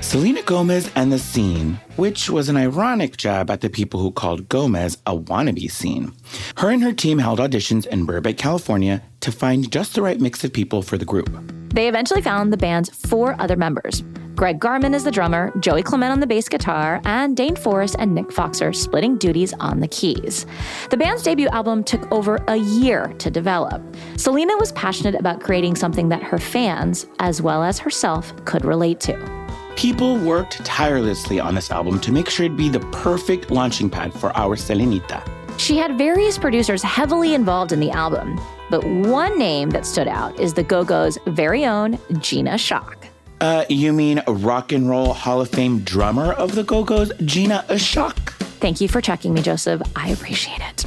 Selena 0.07 0.41
Gomez 0.43 0.89
and 0.95 1.11
the 1.13 1.19
Scene, 1.19 1.81
which 1.97 2.31
was 2.31 2.49
an 2.49 2.57
ironic 2.57 3.17
jab 3.17 3.51
at 3.51 3.61
the 3.61 3.69
people 3.69 3.99
who 3.99 4.13
called 4.13 4.49
Gomez 4.49 4.99
a 5.05 5.17
wannabe 5.17 5.69
scene. 5.69 6.13
Her 6.59 6.71
and 6.71 6.81
her 6.85 6.93
team 6.93 7.19
held 7.19 7.41
auditions 7.41 7.89
in 7.89 8.07
Burbank, 8.07 8.39
California 8.39 9.03
to 9.19 9.33
find 9.33 9.69
just 9.69 9.97
the 9.97 10.03
right 10.03 10.21
mix 10.21 10.45
of 10.45 10.53
people 10.53 10.81
for 10.81 10.97
the 10.97 11.05
group. 11.05 11.29
They 11.75 11.89
eventually 11.89 12.23
found 12.23 12.53
the 12.53 12.57
band's 12.57 12.89
four 12.89 13.35
other 13.41 13.57
members. 13.57 14.05
Greg 14.37 14.61
Garman 14.61 14.95
is 14.95 15.03
the 15.03 15.11
drummer, 15.11 15.53
Joey 15.59 15.83
Clement 15.83 16.13
on 16.13 16.21
the 16.21 16.27
bass 16.27 16.49
guitar, 16.49 17.01
and 17.05 17.37
Dane 17.37 17.57
Forrest 17.57 17.97
and 17.99 18.15
Nick 18.15 18.29
Foxer 18.29 18.73
splitting 18.73 19.17
duties 19.17 19.55
on 19.55 19.81
the 19.81 19.89
keys. 19.89 20.47
The 20.91 20.97
band's 20.97 21.25
debut 21.25 21.49
album 21.49 21.83
took 21.83 22.11
over 22.13 22.37
a 22.47 22.57
year 22.57 23.13
to 23.19 23.29
develop. 23.29 23.83
Selena 24.17 24.57
was 24.57 24.71
passionate 24.73 25.17
about 25.17 25.41
creating 25.41 25.75
something 25.75 26.11
that 26.11 26.23
her 26.23 26.39
fans, 26.39 27.07
as 27.19 27.43
well 27.43 27.65
as 27.65 27.81
herself, 27.81 28.33
could 28.45 28.65
relate 28.65 29.01
to. 29.01 29.36
People 29.76 30.16
worked 30.16 30.64
tirelessly 30.64 31.38
on 31.38 31.54
this 31.54 31.71
album 31.71 32.00
to 32.00 32.11
make 32.11 32.30
sure 32.30 32.47
it'd 32.47 32.56
be 32.56 32.71
the 32.71 32.80
perfect 32.80 33.50
launching 33.50 33.90
pad 33.90 34.12
for 34.12 34.35
our 34.35 34.56
Selenita. 34.56 35.23
She 35.59 35.76
had 35.76 35.99
various 35.99 36.38
producers 36.38 36.83
heavily 36.83 37.35
involved 37.35 37.73
in 37.73 37.80
the 37.80 37.90
album, 37.90 38.40
but 38.71 38.83
one 38.85 39.38
name 39.38 39.68
that 39.71 39.85
stood 39.85 40.09
out 40.09 40.38
is 40.40 40.54
the 40.54 40.62
Go 40.62 40.83
Go's 40.83 41.18
very 41.26 41.66
own 41.66 41.99
Gina 42.21 42.52
Schock. 42.52 42.95
Uh, 43.42 43.66
you 43.68 43.92
mean 43.92 44.23
Rock 44.26 44.73
and 44.73 44.88
Roll 44.88 45.12
Hall 45.12 45.42
of 45.42 45.50
Fame 45.50 45.80
drummer 45.80 46.33
of 46.33 46.54
the 46.54 46.64
Go 46.64 46.83
Go's, 46.83 47.12
Gina 47.26 47.64
Schock? 47.68 48.36
Thank 48.61 48.81
you 48.81 48.89
for 48.89 49.01
checking 49.01 49.35
me, 49.35 49.43
Joseph. 49.43 49.83
I 49.95 50.11
appreciate 50.11 50.61
it. 50.61 50.87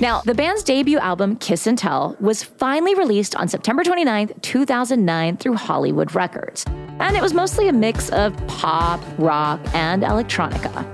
Now, 0.00 0.22
the 0.22 0.34
band's 0.34 0.64
debut 0.64 0.98
album, 0.98 1.36
Kiss 1.36 1.66
and 1.66 1.78
Tell, 1.78 2.16
was 2.18 2.42
finally 2.42 2.94
released 2.94 3.36
on 3.36 3.48
September 3.48 3.84
29th, 3.84 4.42
2009, 4.42 5.36
through 5.36 5.54
Hollywood 5.54 6.14
Records. 6.14 6.64
And 6.98 7.16
it 7.16 7.22
was 7.22 7.32
mostly 7.32 7.68
a 7.68 7.72
mix 7.72 8.10
of 8.10 8.34
pop, 8.48 9.00
rock, 9.18 9.60
and 9.72 10.02
electronica. 10.02 10.84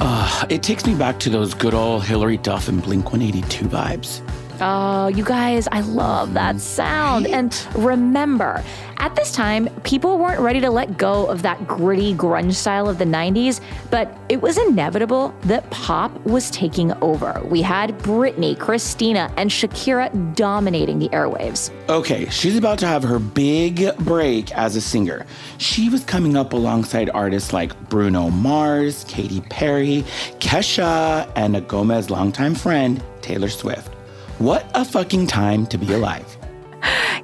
Uh, 0.00 0.46
it 0.48 0.62
takes 0.62 0.86
me 0.86 0.94
back 0.94 1.18
to 1.20 1.30
those 1.30 1.54
good 1.54 1.74
old 1.74 2.04
Hilary 2.04 2.36
Duff 2.38 2.68
and 2.68 2.82
Blink 2.82 3.12
182 3.12 3.66
vibes. 3.66 4.25
Oh, 4.60 5.08
you 5.08 5.24
guys, 5.24 5.68
I 5.70 5.80
love 5.80 6.34
that 6.34 6.60
sound. 6.60 7.26
And 7.26 7.54
remember, 7.74 8.62
at 8.98 9.14
this 9.14 9.30
time, 9.32 9.68
people 9.82 10.18
weren't 10.18 10.40
ready 10.40 10.60
to 10.60 10.70
let 10.70 10.96
go 10.96 11.26
of 11.26 11.42
that 11.42 11.66
gritty 11.66 12.14
grunge 12.14 12.54
style 12.54 12.88
of 12.88 12.98
the 12.98 13.04
90s, 13.04 13.60
but 13.90 14.16
it 14.28 14.40
was 14.40 14.56
inevitable 14.56 15.34
that 15.42 15.68
pop 15.70 16.18
was 16.24 16.50
taking 16.50 16.92
over. 17.02 17.40
We 17.44 17.60
had 17.60 17.98
Britney, 17.98 18.58
Christina, 18.58 19.32
and 19.36 19.50
Shakira 19.50 20.34
dominating 20.34 20.98
the 20.98 21.08
airwaves. 21.10 21.70
Okay, 21.88 22.28
she's 22.30 22.56
about 22.56 22.78
to 22.78 22.86
have 22.86 23.02
her 23.02 23.18
big 23.18 23.94
break 23.98 24.50
as 24.56 24.76
a 24.76 24.80
singer. 24.80 25.26
She 25.58 25.88
was 25.90 26.04
coming 26.04 26.36
up 26.36 26.52
alongside 26.52 27.10
artists 27.10 27.52
like 27.52 27.78
Bruno 27.90 28.30
Mars, 28.30 29.04
Katy 29.08 29.42
Perry, 29.42 30.04
Kesha, 30.38 31.30
and 31.36 31.56
a 31.56 31.60
Gomez 31.60 32.08
longtime 32.08 32.54
friend, 32.54 33.02
Taylor 33.20 33.50
Swift. 33.50 33.95
What 34.38 34.70
a 34.74 34.84
fucking 34.84 35.28
time 35.28 35.66
to 35.68 35.78
be 35.78 35.92
alive. 35.94 36.36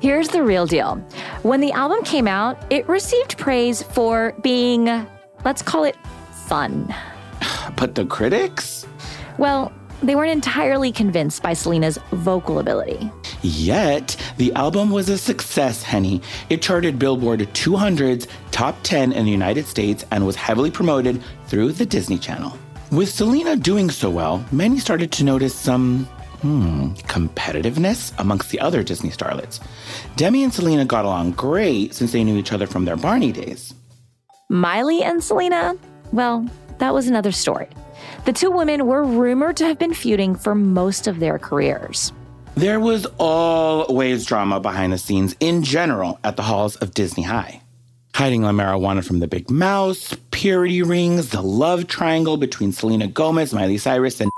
Here's 0.00 0.28
the 0.28 0.42
real 0.42 0.66
deal. 0.66 0.96
When 1.42 1.60
the 1.60 1.70
album 1.72 2.02
came 2.04 2.26
out, 2.26 2.64
it 2.70 2.88
received 2.88 3.36
praise 3.36 3.82
for 3.82 4.34
being, 4.40 4.86
let's 5.44 5.60
call 5.60 5.84
it, 5.84 5.96
fun. 6.46 6.92
But 7.76 7.94
the 7.94 8.06
critics? 8.06 8.86
Well, 9.36 9.72
they 10.02 10.14
weren't 10.14 10.32
entirely 10.32 10.90
convinced 10.90 11.42
by 11.42 11.52
Selena's 11.52 11.98
vocal 12.12 12.58
ability. 12.58 13.10
Yet, 13.42 14.16
the 14.38 14.52
album 14.54 14.90
was 14.90 15.08
a 15.08 15.18
success, 15.18 15.82
Henny. 15.82 16.22
It 16.48 16.62
charted 16.62 16.98
Billboard 16.98 17.40
200's 17.40 18.26
top 18.52 18.76
10 18.84 19.12
in 19.12 19.24
the 19.26 19.30
United 19.30 19.66
States 19.66 20.04
and 20.10 20.24
was 20.24 20.36
heavily 20.36 20.70
promoted 20.70 21.22
through 21.46 21.72
the 21.72 21.86
Disney 21.86 22.18
Channel. 22.18 22.56
With 22.90 23.10
Selena 23.10 23.56
doing 23.56 23.90
so 23.90 24.10
well, 24.10 24.44
many 24.50 24.78
started 24.78 25.12
to 25.12 25.24
notice 25.24 25.54
some 25.54 26.08
Hmm, 26.42 26.94
competitiveness 27.06 28.12
amongst 28.18 28.50
the 28.50 28.58
other 28.58 28.82
Disney 28.82 29.10
starlets. 29.10 29.60
Demi 30.16 30.42
and 30.42 30.52
Selena 30.52 30.84
got 30.84 31.04
along 31.04 31.32
great 31.32 31.94
since 31.94 32.10
they 32.10 32.24
knew 32.24 32.36
each 32.36 32.52
other 32.52 32.66
from 32.66 32.84
their 32.84 32.96
Barney 32.96 33.30
days. 33.30 33.72
Miley 34.48 35.04
and 35.04 35.22
Selena? 35.22 35.76
Well, 36.12 36.44
that 36.78 36.92
was 36.92 37.06
another 37.06 37.30
story. 37.30 37.68
The 38.24 38.32
two 38.32 38.50
women 38.50 38.86
were 38.86 39.04
rumored 39.04 39.56
to 39.58 39.66
have 39.66 39.78
been 39.78 39.94
feuding 39.94 40.34
for 40.34 40.56
most 40.56 41.06
of 41.06 41.20
their 41.20 41.38
careers. 41.38 42.12
There 42.56 42.80
was 42.80 43.06
always 43.18 44.26
drama 44.26 44.58
behind 44.58 44.92
the 44.92 44.98
scenes 44.98 45.36
in 45.38 45.62
general 45.62 46.18
at 46.24 46.36
the 46.36 46.42
halls 46.42 46.74
of 46.76 46.92
Disney 46.92 47.22
High. 47.22 47.62
Hiding 48.16 48.42
the 48.42 48.48
marijuana 48.48 49.06
from 49.06 49.20
the 49.20 49.28
big 49.28 49.48
mouse, 49.48 50.14
purity 50.32 50.82
rings, 50.82 51.30
the 51.30 51.40
love 51.40 51.86
triangle 51.86 52.36
between 52.36 52.72
Selena 52.72 53.06
Gomez, 53.06 53.54
Miley 53.54 53.78
Cyrus, 53.78 54.20
and 54.20 54.30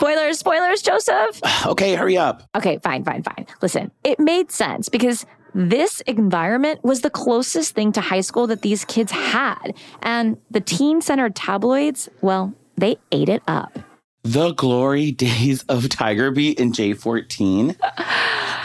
Spoilers, 0.00 0.38
spoilers, 0.38 0.80
Joseph. 0.80 1.40
okay, 1.66 1.94
hurry 1.94 2.16
up. 2.16 2.42
Okay, 2.56 2.78
fine, 2.78 3.04
fine, 3.04 3.22
fine. 3.22 3.46
Listen, 3.60 3.90
it 4.02 4.18
made 4.18 4.50
sense 4.50 4.88
because 4.88 5.26
this 5.52 6.00
environment 6.06 6.82
was 6.82 7.02
the 7.02 7.10
closest 7.10 7.74
thing 7.74 7.92
to 7.92 8.00
high 8.00 8.22
school 8.22 8.46
that 8.46 8.62
these 8.62 8.86
kids 8.86 9.12
had. 9.12 9.74
And 10.00 10.38
the 10.50 10.62
teen 10.62 11.02
centered 11.02 11.36
tabloids, 11.36 12.08
well, 12.22 12.54
they 12.78 12.96
ate 13.12 13.28
it 13.28 13.42
up. 13.46 13.78
The 14.22 14.52
glory 14.54 15.10
days 15.10 15.64
of 15.64 15.90
Tiger 15.90 16.30
Beat 16.30 16.58
and 16.58 16.72
J14. 16.72 17.76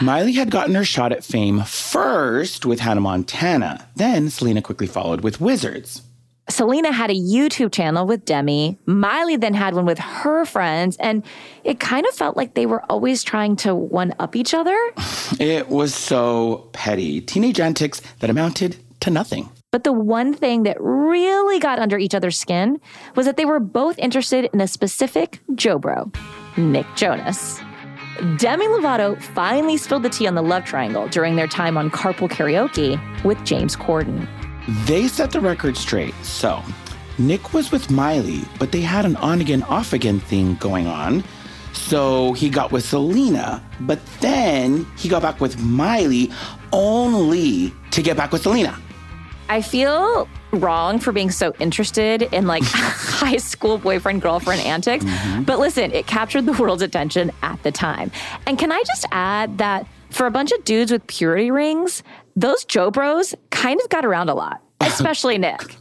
Miley 0.00 0.32
had 0.32 0.50
gotten 0.50 0.74
her 0.74 0.86
shot 0.86 1.12
at 1.12 1.22
fame 1.22 1.64
first 1.64 2.64
with 2.64 2.80
Hannah 2.80 3.02
Montana. 3.02 3.86
Then 3.94 4.30
Selena 4.30 4.62
quickly 4.62 4.86
followed 4.86 5.20
with 5.20 5.38
Wizards. 5.38 6.00
Selena 6.48 6.92
had 6.92 7.10
a 7.10 7.14
YouTube 7.14 7.72
channel 7.72 8.06
with 8.06 8.24
Demi. 8.24 8.78
Miley 8.86 9.36
then 9.36 9.52
had 9.52 9.74
one 9.74 9.84
with 9.84 9.98
her 9.98 10.44
friends, 10.44 10.96
and 10.98 11.24
it 11.64 11.80
kind 11.80 12.06
of 12.06 12.14
felt 12.14 12.36
like 12.36 12.54
they 12.54 12.66
were 12.66 12.84
always 12.88 13.24
trying 13.24 13.56
to 13.56 13.74
one 13.74 14.14
up 14.18 14.36
each 14.36 14.54
other. 14.54 14.76
It 15.40 15.68
was 15.68 15.92
so 15.92 16.70
petty. 16.72 17.20
Teenage 17.20 17.58
antics 17.58 18.00
that 18.20 18.30
amounted 18.30 18.76
to 19.00 19.10
nothing. 19.10 19.50
But 19.72 19.82
the 19.82 19.92
one 19.92 20.32
thing 20.32 20.62
that 20.62 20.76
really 20.78 21.58
got 21.58 21.80
under 21.80 21.98
each 21.98 22.14
other's 22.14 22.38
skin 22.38 22.80
was 23.16 23.26
that 23.26 23.36
they 23.36 23.44
were 23.44 23.58
both 23.58 23.98
interested 23.98 24.48
in 24.54 24.60
a 24.60 24.68
specific 24.68 25.40
Joe 25.56 25.78
Bro, 25.80 26.12
Nick 26.56 26.86
Jonas. 26.94 27.60
Demi 28.38 28.66
Lovato 28.66 29.20
finally 29.20 29.76
spilled 29.76 30.04
the 30.04 30.08
tea 30.08 30.28
on 30.28 30.36
the 30.36 30.42
love 30.42 30.64
triangle 30.64 31.08
during 31.08 31.34
their 31.34 31.48
time 31.48 31.76
on 31.76 31.90
Carpool 31.90 32.30
Karaoke 32.30 32.98
with 33.24 33.42
James 33.44 33.74
Corden. 33.76 34.28
They 34.84 35.08
set 35.08 35.30
the 35.30 35.40
record 35.40 35.76
straight. 35.76 36.14
So, 36.22 36.62
Nick 37.18 37.54
was 37.54 37.70
with 37.70 37.90
Miley, 37.90 38.42
but 38.58 38.72
they 38.72 38.80
had 38.80 39.04
an 39.04 39.16
on 39.16 39.40
again, 39.40 39.62
off 39.64 39.92
again 39.92 40.20
thing 40.20 40.56
going 40.56 40.86
on. 40.86 41.24
So 41.72 42.32
he 42.32 42.48
got 42.48 42.72
with 42.72 42.84
Selena, 42.84 43.62
but 43.80 44.04
then 44.20 44.86
he 44.96 45.08
got 45.08 45.22
back 45.22 45.40
with 45.40 45.58
Miley 45.60 46.30
only 46.72 47.72
to 47.90 48.02
get 48.02 48.16
back 48.16 48.32
with 48.32 48.42
Selena. 48.42 48.76
I 49.48 49.62
feel 49.62 50.28
wrong 50.52 50.98
for 50.98 51.12
being 51.12 51.30
so 51.30 51.54
interested 51.60 52.22
in 52.22 52.46
like 52.46 52.62
high 52.66 53.36
school 53.36 53.78
boyfriend 53.78 54.22
girlfriend 54.22 54.62
antics. 54.62 55.04
Mm-hmm. 55.04 55.42
But 55.44 55.58
listen, 55.58 55.92
it 55.92 56.06
captured 56.06 56.46
the 56.46 56.52
world's 56.52 56.82
attention 56.82 57.30
at 57.42 57.62
the 57.62 57.70
time. 57.70 58.10
And 58.46 58.58
can 58.58 58.72
I 58.72 58.82
just 58.86 59.06
add 59.12 59.58
that 59.58 59.86
for 60.10 60.26
a 60.26 60.30
bunch 60.30 60.52
of 60.52 60.64
dudes 60.64 60.90
with 60.90 61.06
purity 61.06 61.50
rings, 61.50 62.02
those 62.36 62.64
Joe 62.64 62.90
Bros 62.90 63.34
kind 63.50 63.80
of 63.80 63.88
got 63.88 64.04
around 64.04 64.28
a 64.28 64.34
lot, 64.34 64.62
especially 64.80 65.38
Nick. 65.38 65.76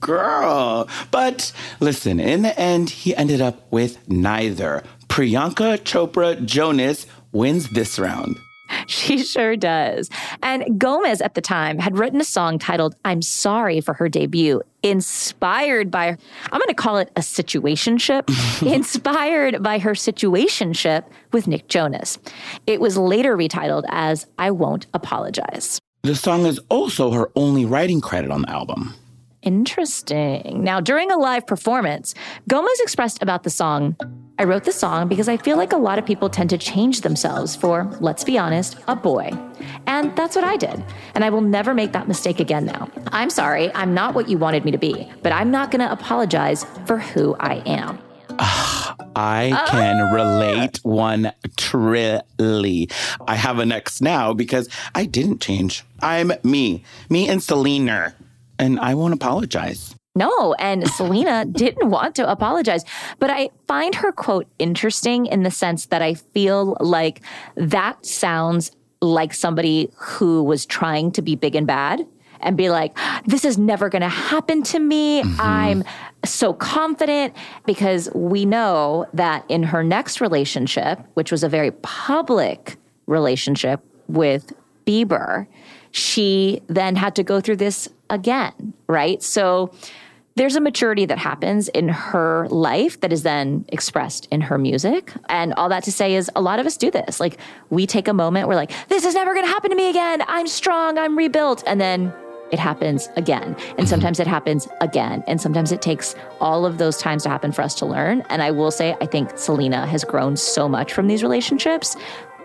Girl. 0.00 0.88
But 1.10 1.52
listen, 1.80 2.20
in 2.20 2.42
the 2.42 2.58
end, 2.58 2.90
he 2.90 3.14
ended 3.14 3.40
up 3.40 3.70
with 3.70 4.08
neither. 4.08 4.84
Priyanka 5.08 5.78
Chopra 5.78 6.42
Jonas 6.44 7.06
wins 7.32 7.68
this 7.70 7.98
round. 7.98 8.36
She 8.86 9.18
sure 9.18 9.56
does. 9.56 10.10
And 10.42 10.78
Gomez 10.78 11.20
at 11.20 11.34
the 11.34 11.40
time 11.40 11.78
had 11.78 11.98
written 11.98 12.20
a 12.20 12.24
song 12.24 12.58
titled 12.58 12.96
I'm 13.04 13.22
Sorry 13.22 13.80
for 13.80 13.94
her 13.94 14.08
debut, 14.08 14.60
inspired 14.82 15.90
by, 15.90 16.08
I'm 16.08 16.60
going 16.60 16.68
to 16.68 16.74
call 16.74 16.98
it 16.98 17.10
a 17.16 17.20
situationship, 17.20 18.28
inspired 18.66 19.62
by 19.62 19.78
her 19.78 19.92
situationship 19.92 21.04
with 21.32 21.46
Nick 21.46 21.68
Jonas. 21.68 22.18
It 22.66 22.80
was 22.80 22.96
later 22.96 23.36
retitled 23.36 23.84
as 23.88 24.26
I 24.38 24.50
Won't 24.50 24.86
Apologize. 24.94 25.80
The 26.06 26.14
song 26.14 26.46
is 26.46 26.60
also 26.68 27.10
her 27.10 27.32
only 27.34 27.64
writing 27.64 28.00
credit 28.00 28.30
on 28.30 28.42
the 28.42 28.50
album. 28.50 28.94
Interesting. 29.42 30.62
Now, 30.62 30.80
during 30.80 31.10
a 31.10 31.16
live 31.16 31.48
performance, 31.48 32.14
Gomez 32.46 32.78
expressed 32.80 33.20
about 33.24 33.42
the 33.42 33.50
song 33.50 33.96
I 34.38 34.44
wrote 34.44 34.64
the 34.64 34.72
song 34.72 35.08
because 35.08 35.28
I 35.28 35.38
feel 35.38 35.56
like 35.56 35.72
a 35.72 35.78
lot 35.78 35.98
of 35.98 36.04
people 36.04 36.28
tend 36.28 36.50
to 36.50 36.58
change 36.58 37.00
themselves 37.00 37.56
for, 37.56 37.90
let's 38.00 38.22
be 38.22 38.36
honest, 38.36 38.76
a 38.86 38.94
boy. 38.94 39.30
And 39.86 40.14
that's 40.14 40.36
what 40.36 40.44
I 40.44 40.58
did. 40.58 40.84
And 41.14 41.24
I 41.24 41.30
will 41.30 41.40
never 41.40 41.72
make 41.72 41.92
that 41.92 42.06
mistake 42.06 42.38
again 42.38 42.66
now. 42.66 42.90
I'm 43.12 43.30
sorry, 43.30 43.74
I'm 43.74 43.94
not 43.94 44.14
what 44.14 44.28
you 44.28 44.36
wanted 44.36 44.66
me 44.66 44.72
to 44.72 44.78
be, 44.78 45.10
but 45.22 45.32
I'm 45.32 45.50
not 45.50 45.70
going 45.70 45.80
to 45.80 45.90
apologize 45.90 46.66
for 46.84 46.98
who 46.98 47.34
I 47.40 47.62
am. 47.64 47.98
I 48.38 49.64
can 49.68 50.00
ah. 50.00 50.12
relate 50.12 50.78
one 50.82 51.32
trilly. 51.56 52.92
I 53.26 53.36
have 53.36 53.58
an 53.58 53.72
ex 53.72 54.00
now 54.00 54.32
because 54.32 54.68
I 54.94 55.06
didn't 55.06 55.40
change. 55.40 55.84
I'm 56.00 56.32
me, 56.42 56.84
me 57.08 57.28
and 57.28 57.42
Selena, 57.42 58.14
and 58.58 58.78
I 58.80 58.94
won't 58.94 59.14
apologize. 59.14 59.94
No, 60.14 60.54
and 60.54 60.88
Selena 60.96 61.44
didn't 61.44 61.90
want 61.90 62.14
to 62.16 62.30
apologize. 62.30 62.84
But 63.18 63.30
I 63.30 63.50
find 63.68 63.94
her 63.94 64.12
quote 64.12 64.46
interesting 64.58 65.26
in 65.26 65.42
the 65.42 65.50
sense 65.50 65.86
that 65.86 66.02
I 66.02 66.14
feel 66.14 66.76
like 66.80 67.20
that 67.56 68.04
sounds 68.04 68.72
like 69.00 69.34
somebody 69.34 69.90
who 69.96 70.42
was 70.42 70.64
trying 70.66 71.12
to 71.12 71.22
be 71.22 71.36
big 71.36 71.54
and 71.54 71.66
bad 71.66 72.06
and 72.40 72.56
be 72.56 72.70
like, 72.70 72.96
this 73.24 73.44
is 73.44 73.58
never 73.58 73.88
going 73.88 74.02
to 74.02 74.08
happen 74.08 74.62
to 74.64 74.78
me. 74.78 75.22
Mm-hmm. 75.22 75.40
I'm 75.40 75.84
so 76.24 76.52
confident 76.52 77.34
because 77.64 78.10
we 78.14 78.44
know 78.44 79.06
that 79.14 79.44
in 79.48 79.62
her 79.64 79.82
next 79.82 80.20
relationship, 80.20 81.00
which 81.14 81.30
was 81.30 81.42
a 81.42 81.48
very 81.48 81.70
public 81.70 82.76
relationship 83.06 83.80
with 84.08 84.52
Bieber, 84.86 85.46
she 85.90 86.60
then 86.66 86.96
had 86.96 87.14
to 87.16 87.22
go 87.22 87.40
through 87.40 87.56
this 87.56 87.88
again, 88.10 88.74
right? 88.86 89.22
So 89.22 89.72
there's 90.36 90.54
a 90.54 90.60
maturity 90.60 91.06
that 91.06 91.16
happens 91.18 91.68
in 91.68 91.88
her 91.88 92.46
life 92.50 93.00
that 93.00 93.10
is 93.10 93.22
then 93.22 93.64
expressed 93.68 94.28
in 94.30 94.42
her 94.42 94.58
music. 94.58 95.12
And 95.30 95.54
all 95.54 95.70
that 95.70 95.82
to 95.84 95.92
say 95.92 96.14
is 96.14 96.30
a 96.36 96.42
lot 96.42 96.58
of 96.58 96.66
us 96.66 96.76
do 96.76 96.90
this. 96.90 97.20
Like 97.20 97.38
we 97.70 97.86
take 97.86 98.06
a 98.06 98.12
moment, 98.12 98.46
we're 98.46 98.54
like, 98.54 98.70
this 98.88 99.04
is 99.04 99.14
never 99.14 99.32
going 99.32 99.46
to 99.46 99.50
happen 99.50 99.70
to 99.70 99.76
me 99.76 99.88
again. 99.88 100.22
I'm 100.28 100.46
strong, 100.46 100.98
I'm 100.98 101.16
rebuilt. 101.16 101.64
And 101.66 101.80
then 101.80 102.12
it 102.52 102.58
happens 102.58 103.08
again. 103.16 103.56
And 103.78 103.88
sometimes 103.88 104.20
it 104.20 104.26
happens 104.26 104.68
again. 104.80 105.24
And 105.26 105.40
sometimes 105.40 105.72
it 105.72 105.82
takes 105.82 106.14
all 106.40 106.64
of 106.64 106.78
those 106.78 106.96
times 106.98 107.22
to 107.24 107.28
happen 107.28 107.52
for 107.52 107.62
us 107.62 107.74
to 107.76 107.86
learn. 107.86 108.22
And 108.28 108.42
I 108.42 108.50
will 108.50 108.70
say, 108.70 108.96
I 109.00 109.06
think 109.06 109.36
Selena 109.36 109.86
has 109.86 110.04
grown 110.04 110.36
so 110.36 110.68
much 110.68 110.92
from 110.92 111.08
these 111.08 111.22
relationships. 111.22 111.96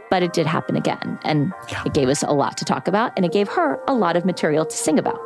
But 0.09 0.23
it 0.23 0.33
did 0.33 0.45
happen 0.45 0.75
again. 0.75 1.19
And 1.23 1.53
it 1.85 1.93
gave 1.93 2.09
us 2.09 2.23
a 2.23 2.31
lot 2.31 2.57
to 2.57 2.65
talk 2.65 2.87
about. 2.87 3.13
And 3.15 3.25
it 3.25 3.31
gave 3.31 3.47
her 3.49 3.79
a 3.87 3.93
lot 3.93 4.15
of 4.17 4.25
material 4.25 4.65
to 4.65 4.75
sing 4.75 4.99
about. 4.99 5.19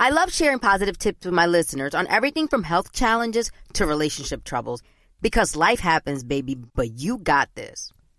I 0.00 0.10
love 0.10 0.32
sharing 0.32 0.60
positive 0.60 0.96
tips 0.96 1.26
with 1.26 1.34
my 1.34 1.46
listeners 1.46 1.92
on 1.94 2.06
everything 2.06 2.46
from 2.46 2.62
health 2.62 2.92
challenges 2.92 3.50
to 3.74 3.84
relationship 3.84 4.44
troubles 4.44 4.80
because 5.20 5.56
life 5.56 5.80
happens, 5.80 6.22
baby, 6.22 6.54
but 6.54 6.92
you 6.92 7.18
got 7.18 7.52
this. 7.56 7.92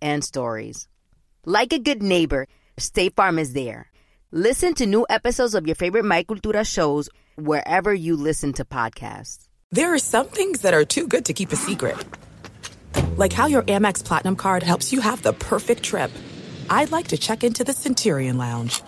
and 0.00 0.24
stories. 0.24 0.88
Like 1.44 1.72
a 1.72 1.78
good 1.78 2.02
neighbor, 2.02 2.48
State 2.78 3.14
Farm 3.16 3.38
is 3.38 3.52
there. 3.52 3.90
Listen 4.32 4.74
to 4.74 4.86
new 4.86 5.06
episodes 5.08 5.54
of 5.54 5.66
your 5.66 5.76
favorite 5.76 6.04
My 6.04 6.24
Cultura 6.24 6.66
shows 6.66 7.08
wherever 7.36 7.94
you 7.94 8.16
listen 8.16 8.52
to 8.54 8.64
podcasts. 8.64 9.46
There 9.70 9.94
are 9.94 9.98
some 9.98 10.26
things 10.26 10.62
that 10.62 10.74
are 10.74 10.84
too 10.84 11.06
good 11.06 11.24
to 11.26 11.32
keep 11.32 11.52
a 11.52 11.56
secret. 11.56 11.96
Like 13.16 13.32
how 13.32 13.46
your 13.46 13.62
Amex 13.62 14.04
Platinum 14.04 14.36
card 14.36 14.62
helps 14.62 14.92
you 14.92 15.00
have 15.00 15.22
the 15.22 15.32
perfect 15.32 15.82
trip. 15.82 16.10
I'd 16.68 16.90
like 16.90 17.08
to 17.08 17.16
check 17.16 17.44
into 17.44 17.64
the 17.64 17.72
Centurion 17.72 18.38
Lounge. 18.38 18.82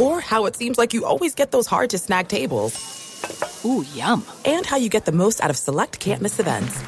Or 0.00 0.20
how 0.20 0.46
it 0.46 0.56
seems 0.56 0.78
like 0.78 0.94
you 0.94 1.04
always 1.04 1.34
get 1.34 1.50
those 1.50 1.66
hard 1.66 1.90
to 1.90 1.98
snag 1.98 2.28
tables. 2.28 3.62
Ooh, 3.64 3.84
yum. 3.94 4.24
And 4.44 4.64
how 4.64 4.76
you 4.76 4.88
get 4.88 5.04
the 5.04 5.12
most 5.12 5.42
out 5.42 5.50
of 5.50 5.56
select 5.56 5.98
can't 5.98 6.22
miss 6.22 6.38
events. 6.38 6.82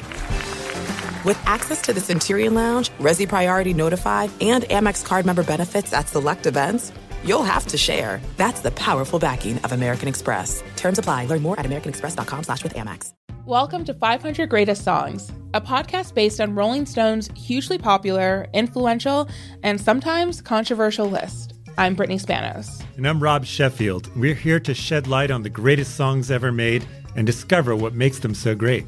With 1.29 1.37
access 1.45 1.79
to 1.81 1.93
the 1.93 2.01
Centurion 2.01 2.55
Lounge, 2.55 2.89
Resy 2.97 3.27
Priority 3.27 3.71
Notified, 3.71 4.31
and 4.41 4.63
Amex 4.63 5.05
card 5.05 5.27
member 5.27 5.43
benefits 5.43 5.93
at 5.93 6.09
select 6.09 6.47
events, 6.47 6.91
you'll 7.23 7.43
have 7.43 7.67
to 7.67 7.77
share. 7.77 8.19
That's 8.37 8.61
the 8.61 8.71
powerful 8.71 9.19
backing 9.19 9.59
of 9.59 9.71
American 9.71 10.07
Express. 10.07 10.63
Terms 10.75 10.97
apply. 10.97 11.25
Learn 11.25 11.43
more 11.43 11.59
at 11.59 11.67
americanexpress.com 11.67 12.45
slash 12.45 12.63
with 12.63 12.73
Amex. 12.73 13.13
Welcome 13.45 13.85
to 13.85 13.93
500 13.93 14.49
Greatest 14.49 14.83
Songs, 14.83 15.31
a 15.53 15.61
podcast 15.61 16.15
based 16.15 16.41
on 16.41 16.55
Rolling 16.55 16.87
Stone's 16.87 17.29
hugely 17.35 17.77
popular, 17.77 18.47
influential, 18.55 19.29
and 19.61 19.79
sometimes 19.79 20.41
controversial 20.41 21.05
list. 21.05 21.53
I'm 21.77 21.93
Brittany 21.93 22.17
Spanos. 22.17 22.83
And 22.97 23.07
I'm 23.07 23.21
Rob 23.21 23.45
Sheffield. 23.45 24.09
We're 24.15 24.33
here 24.33 24.59
to 24.61 24.73
shed 24.73 25.05
light 25.05 25.29
on 25.29 25.43
the 25.43 25.49
greatest 25.51 25.95
songs 25.95 26.31
ever 26.31 26.51
made 26.51 26.87
and 27.15 27.27
discover 27.27 27.75
what 27.75 27.93
makes 27.93 28.17
them 28.17 28.33
so 28.33 28.55
great. 28.55 28.87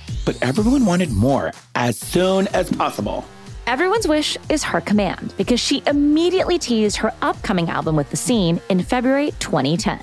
But 0.25 0.41
everyone 0.41 0.85
wanted 0.85 1.11
more 1.11 1.51
as 1.75 1.97
soon 1.97 2.47
as 2.49 2.69
possible. 2.71 3.25
Everyone's 3.67 4.07
wish 4.07 4.37
is 4.49 4.63
her 4.63 4.81
command 4.81 5.33
because 5.37 5.59
she 5.59 5.83
immediately 5.87 6.59
teased 6.59 6.97
her 6.97 7.13
upcoming 7.21 7.69
album 7.69 7.95
with 7.95 8.09
the 8.09 8.17
scene 8.17 8.59
in 8.69 8.81
February 8.81 9.31
2010. 9.39 9.99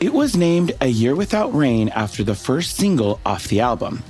It 0.00 0.12
was 0.12 0.36
named 0.36 0.72
A 0.80 0.86
Year 0.86 1.16
Without 1.16 1.54
Rain 1.54 1.88
after 1.88 2.22
the 2.22 2.34
first 2.34 2.76
single 2.76 3.20
off 3.26 3.48
the 3.48 3.60
album. 3.60 4.04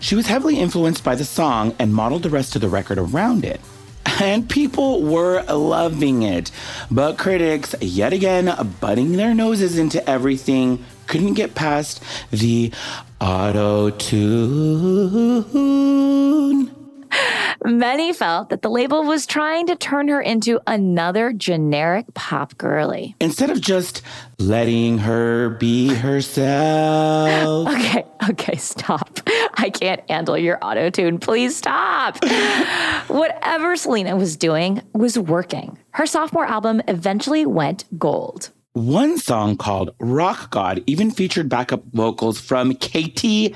She 0.00 0.14
was 0.14 0.26
heavily 0.26 0.58
influenced 0.58 1.04
by 1.04 1.14
the 1.14 1.24
song 1.24 1.74
and 1.78 1.94
modeled 1.94 2.22
the 2.22 2.30
rest 2.30 2.54
of 2.54 2.62
the 2.62 2.68
record 2.68 2.98
around 2.98 3.44
it. 3.44 3.60
And 4.20 4.48
people 4.48 5.02
were 5.02 5.42
loving 5.42 6.22
it. 6.22 6.50
But 6.90 7.18
critics, 7.18 7.74
yet 7.80 8.12
again, 8.12 8.54
butting 8.80 9.12
their 9.12 9.34
noses 9.34 9.76
into 9.78 10.08
everything, 10.08 10.84
couldn't 11.06 11.34
get 11.34 11.54
past 11.54 12.02
the 12.30 12.72
auto 13.24 13.88
tune. 13.88 14.34
Many 17.64 18.12
felt 18.12 18.50
that 18.50 18.60
the 18.60 18.68
label 18.68 19.02
was 19.04 19.24
trying 19.24 19.66
to 19.68 19.76
turn 19.76 20.08
her 20.08 20.20
into 20.20 20.60
another 20.66 21.32
generic 21.32 22.04
pop 22.12 22.58
girly. 22.58 23.16
Instead 23.20 23.48
of 23.48 23.62
just 23.62 24.02
letting 24.38 24.98
her 24.98 25.48
be 25.50 25.94
herself. 25.94 27.68
Okay, 27.74 28.04
okay, 28.30 28.56
stop. 28.56 29.20
I 29.54 29.70
can't 29.70 30.02
handle 30.10 30.36
your 30.36 30.58
auto 30.62 30.90
tune. 30.90 31.18
Please 31.18 31.56
stop. 31.56 32.18
Whatever 33.08 33.76
Selena 33.76 34.16
was 34.16 34.36
doing 34.36 34.82
was 34.92 35.18
working. 35.18 35.78
Her 35.90 36.06
sophomore 36.06 36.46
album 36.46 36.82
eventually 36.88 37.46
went 37.46 37.84
gold. 37.98 38.50
One 38.74 39.18
song 39.18 39.56
called 39.56 39.94
Rock 40.00 40.50
God 40.50 40.82
even 40.88 41.12
featured 41.12 41.48
backup 41.48 41.84
vocals 41.92 42.40
from 42.40 42.74
Katy 42.74 43.54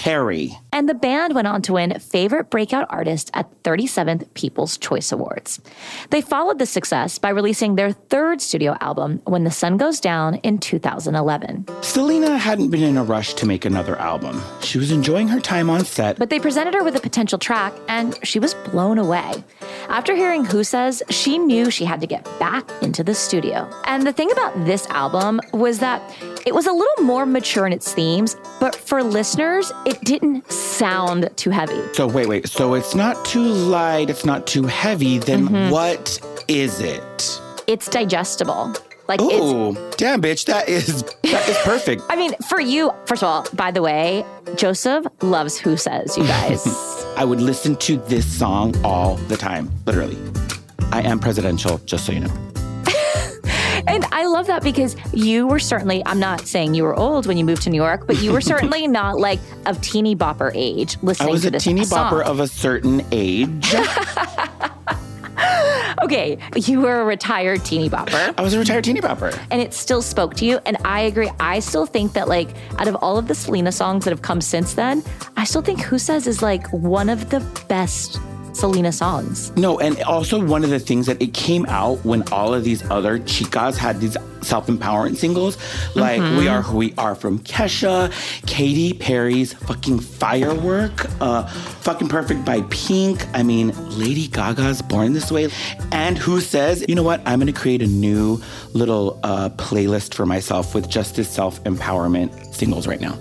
Perry. 0.00 0.58
And 0.72 0.88
the 0.88 0.94
band 0.94 1.34
went 1.34 1.46
on 1.46 1.60
to 1.60 1.74
win 1.74 1.98
Favorite 1.98 2.48
Breakout 2.48 2.86
Artist 2.88 3.30
at 3.34 3.50
37th 3.64 4.32
People's 4.32 4.78
Choice 4.78 5.12
Awards. 5.12 5.60
They 6.08 6.22
followed 6.22 6.58
the 6.58 6.64
success 6.64 7.18
by 7.18 7.28
releasing 7.28 7.74
their 7.74 7.92
third 7.92 8.40
studio 8.40 8.78
album, 8.80 9.20
When 9.26 9.44
the 9.44 9.50
Sun 9.50 9.76
Goes 9.76 10.00
Down, 10.00 10.36
in 10.36 10.56
2011. 10.56 11.66
Selena 11.82 12.38
hadn't 12.38 12.70
been 12.70 12.82
in 12.82 12.96
a 12.96 13.04
rush 13.04 13.34
to 13.34 13.44
make 13.44 13.66
another 13.66 13.94
album. 13.96 14.40
She 14.62 14.78
was 14.78 14.90
enjoying 14.90 15.28
her 15.28 15.38
time 15.38 15.68
on 15.68 15.84
set. 15.84 16.18
But 16.18 16.30
they 16.30 16.40
presented 16.40 16.72
her 16.72 16.82
with 16.82 16.96
a 16.96 17.00
potential 17.00 17.38
track, 17.38 17.74
and 17.86 18.18
she 18.22 18.38
was 18.38 18.54
blown 18.54 18.96
away. 18.96 19.44
After 19.90 20.14
hearing 20.14 20.46
Who 20.46 20.64
Says, 20.64 21.02
she 21.10 21.36
knew 21.36 21.70
she 21.70 21.84
had 21.84 22.00
to 22.00 22.06
get 22.06 22.24
back 22.38 22.66
into 22.80 23.04
the 23.04 23.14
studio. 23.14 23.68
And 23.84 24.06
the 24.06 24.14
thing 24.14 24.32
about 24.32 24.64
this 24.64 24.86
album 24.86 25.42
was 25.52 25.80
that 25.80 26.00
it 26.46 26.54
was 26.54 26.66
a 26.66 26.72
little 26.72 27.04
more 27.04 27.26
mature 27.26 27.66
in 27.66 27.72
its 27.72 27.92
themes, 27.92 28.36
but 28.60 28.74
for 28.74 29.02
listeners, 29.02 29.72
it 29.86 30.00
didn't 30.02 30.50
sound 30.50 31.28
too 31.36 31.50
heavy. 31.50 31.80
So, 31.92 32.06
wait, 32.06 32.28
wait. 32.28 32.48
So 32.48 32.74
it's 32.74 32.94
not 32.94 33.22
too 33.24 33.42
light, 33.44 34.10
it's 34.10 34.24
not 34.24 34.46
too 34.46 34.64
heavy. 34.64 35.18
Then 35.18 35.48
Mhm. 35.48 35.70
what 35.70 36.18
is 36.48 36.80
it? 36.80 37.40
It's 37.66 37.88
digestible. 37.88 38.72
Like 39.08 39.20
Oh, 39.22 39.72
damn, 39.96 40.22
bitch. 40.22 40.44
That 40.46 40.68
is 40.68 41.02
that 41.24 41.48
is 41.48 41.56
perfect. 41.64 42.02
I 42.10 42.16
mean, 42.16 42.32
for 42.48 42.60
you, 42.60 42.92
first 43.06 43.22
of 43.22 43.28
all, 43.28 43.44
by 43.54 43.70
the 43.72 43.82
way, 43.82 44.24
Joseph 44.54 45.04
loves 45.20 45.58
Who 45.58 45.76
Says, 45.76 46.16
you 46.16 46.24
guys. 46.24 46.64
I 47.16 47.24
would 47.24 47.40
listen 47.40 47.74
to 47.76 47.96
this 48.08 48.24
song 48.24 48.74
all 48.84 49.16
the 49.28 49.36
time, 49.36 49.68
literally. 49.84 50.16
I 50.92 51.02
am 51.02 51.18
presidential, 51.18 51.78
just 51.86 52.06
so 52.06 52.12
you 52.12 52.20
know. 52.20 52.49
And 53.86 54.04
I 54.12 54.26
love 54.26 54.46
that 54.46 54.62
because 54.62 54.96
you 55.12 55.46
were 55.46 55.58
certainly, 55.58 56.02
I'm 56.06 56.18
not 56.18 56.46
saying 56.46 56.74
you 56.74 56.84
were 56.84 56.94
old 56.94 57.26
when 57.26 57.36
you 57.36 57.44
moved 57.44 57.62
to 57.62 57.70
New 57.70 57.76
York, 57.82 58.06
but 58.06 58.20
you 58.22 58.32
were 58.32 58.40
certainly 58.52 58.86
not 58.86 59.18
like 59.18 59.40
of 59.66 59.80
teeny 59.80 60.16
bopper 60.16 60.50
age 60.54 60.96
listening 61.02 61.34
to 61.34 61.40
this. 61.40 61.44
I 61.44 61.50
was 61.50 61.62
a 61.62 61.64
teeny 61.64 61.84
song. 61.84 62.12
bopper 62.12 62.22
of 62.22 62.40
a 62.40 62.48
certain 62.48 63.02
age. 63.12 63.74
Okay, 66.02 66.38
you 66.56 66.80
were 66.80 67.02
a 67.02 67.04
retired 67.04 67.64
teeny 67.64 67.90
bopper. 67.90 68.34
I 68.36 68.42
was 68.42 68.54
a 68.54 68.58
retired 68.58 68.84
teeny 68.84 69.00
bopper. 69.00 69.38
And 69.50 69.60
it 69.60 69.74
still 69.74 70.00
spoke 70.00 70.34
to 70.36 70.46
you. 70.46 70.58
And 70.64 70.78
I 70.84 71.02
agree. 71.02 71.30
I 71.38 71.60
still 71.60 71.84
think 71.84 72.14
that, 72.14 72.26
like, 72.26 72.48
out 72.78 72.88
of 72.88 72.96
all 72.96 73.18
of 73.18 73.28
the 73.28 73.34
Selena 73.34 73.70
songs 73.70 74.04
that 74.04 74.10
have 74.10 74.22
come 74.22 74.40
since 74.40 74.74
then, 74.74 75.02
I 75.36 75.44
still 75.44 75.62
think 75.62 75.80
Who 75.80 75.98
Says 75.98 76.26
is 76.26 76.42
like 76.42 76.66
one 76.72 77.10
of 77.10 77.28
the 77.30 77.40
best 77.68 78.18
Selena 78.52 78.92
songs. 78.92 79.52
No, 79.56 79.78
and 79.78 80.00
also 80.02 80.44
one 80.44 80.64
of 80.64 80.70
the 80.70 80.78
things 80.80 81.06
that 81.06 81.20
it 81.22 81.32
came 81.34 81.66
out 81.66 82.04
when 82.04 82.22
all 82.32 82.52
of 82.54 82.64
these 82.64 82.88
other 82.90 83.18
chicas 83.20 83.76
had 83.76 84.00
these 84.00 84.16
self-empowerment 84.42 85.16
singles, 85.16 85.58
like 85.94 86.20
Mhm. 86.20 86.38
"We 86.38 86.48
Are 86.48 86.62
Who 86.62 86.78
We 86.78 86.94
Are" 86.96 87.14
from 87.14 87.38
Kesha, 87.40 88.10
Katy 88.46 88.94
Perry's 88.94 89.52
fucking 89.52 90.00
"Firework," 90.00 91.06
uh, 91.20 91.46
"Fucking 91.82 92.08
Perfect" 92.08 92.44
by 92.44 92.62
Pink. 92.70 93.26
I 93.34 93.42
mean, 93.42 93.72
Lady 93.90 94.28
Gaga's 94.28 94.80
"Born 94.82 95.12
This 95.12 95.30
Way," 95.30 95.48
and 95.92 96.16
who 96.16 96.40
says, 96.40 96.84
you 96.88 96.94
know 96.94 97.02
what? 97.02 97.20
I'm 97.26 97.38
going 97.38 97.52
to 97.52 97.60
create 97.60 97.82
a 97.82 97.86
new 97.86 98.40
little 98.72 99.18
uh, 99.22 99.50
playlist 99.50 100.14
for 100.14 100.24
myself 100.26 100.74
with 100.74 100.88
just 100.88 101.16
this 101.16 101.28
self-empowerment 101.28 102.54
singles 102.54 102.86
right 102.86 103.00
now. 103.00 103.16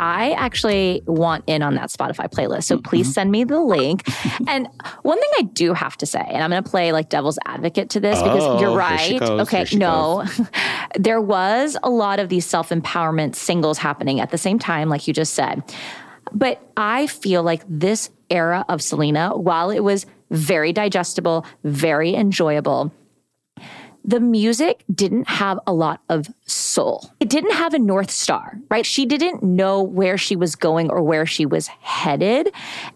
I 0.00 0.30
actually 0.32 1.02
want 1.06 1.42
in 1.48 1.60
on 1.60 1.74
that 1.74 1.90
Spotify 1.90 2.30
playlist. 2.30 2.64
So 2.64 2.78
please 2.78 3.12
send 3.12 3.32
me 3.32 3.42
the 3.42 3.60
link. 3.60 4.08
and 4.48 4.68
one 5.02 5.18
thing 5.20 5.30
I 5.38 5.42
do 5.42 5.74
have 5.74 5.96
to 5.98 6.06
say, 6.06 6.20
and 6.20 6.42
I'm 6.42 6.50
going 6.50 6.62
to 6.62 6.70
play 6.70 6.92
like 6.92 7.08
devil's 7.08 7.36
advocate 7.46 7.90
to 7.90 8.00
this 8.00 8.22
because 8.22 8.44
Oh, 8.44 8.60
you're 8.60 8.76
right. 8.76 9.18
goes, 9.18 9.40
okay, 9.40 9.66
no. 9.76 10.24
there 10.98 11.20
was 11.20 11.76
a 11.82 11.90
lot 11.90 12.20
of 12.20 12.28
these 12.28 12.46
self 12.46 12.68
empowerment 12.68 13.34
singles 13.34 13.76
happening 13.78 14.20
at 14.20 14.30
the 14.30 14.38
same 14.38 14.60
time, 14.60 14.88
like 14.88 15.08
you 15.08 15.12
just 15.12 15.34
said. 15.34 15.62
But 16.32 16.62
I 16.76 17.08
feel 17.08 17.42
like 17.42 17.62
this 17.68 18.10
era 18.30 18.64
of 18.68 18.80
Selena, 18.80 19.36
while 19.36 19.70
it 19.70 19.80
was 19.80 20.06
very 20.30 20.72
digestible, 20.72 21.44
very 21.64 22.14
enjoyable, 22.14 22.92
the 24.04 24.20
music 24.20 24.84
didn't 24.94 25.28
have 25.28 25.58
a 25.66 25.72
lot 25.72 26.00
of 26.08 26.28
soul. 26.78 27.10
It 27.18 27.28
didn't 27.28 27.54
have 27.54 27.74
a 27.74 27.78
North 27.78 28.10
Star, 28.10 28.56
right? 28.70 28.86
She 28.86 29.04
didn't 29.04 29.42
know 29.42 29.82
where 29.82 30.16
she 30.16 30.36
was 30.36 30.54
going 30.54 30.90
or 30.90 31.02
where 31.02 31.26
she 31.26 31.44
was 31.44 31.66
headed. 31.66 32.52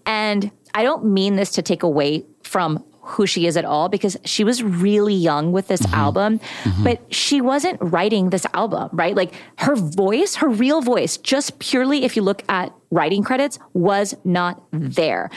And 0.07 0.53
I 0.73 0.85
don't 0.85 1.07
mean 1.07 1.35
this 1.35 1.51
to 1.53 1.63
take 1.63 1.83
away 1.83 2.25
from 2.45 2.85
who 3.05 3.27
she 3.27 3.49
is 3.49 3.57
at 3.57 3.65
all 3.65 3.89
because 3.89 4.17
she 4.25 4.45
was 4.45 4.63
really 4.63 5.15
young 5.15 5.51
with 5.51 5.67
this 5.67 5.83
mm-hmm. 5.83 5.95
album, 5.95 6.39
mm-hmm. 6.39 6.85
but 6.85 7.13
she 7.13 7.41
wasn't 7.41 7.77
writing 7.81 8.31
this 8.31 8.47
album, 8.55 8.89
right? 8.93 9.17
Like 9.17 9.35
her 9.59 9.75
voice, 9.75 10.37
her 10.37 10.49
real 10.49 10.81
voice, 10.81 11.17
just 11.17 11.59
purely 11.59 12.05
if 12.05 12.15
you 12.15 12.23
look 12.23 12.45
at 12.49 12.73
writing 12.93 13.25
credits, 13.25 13.59
was 13.73 14.15
not 14.25 14.63
there. 14.71 15.31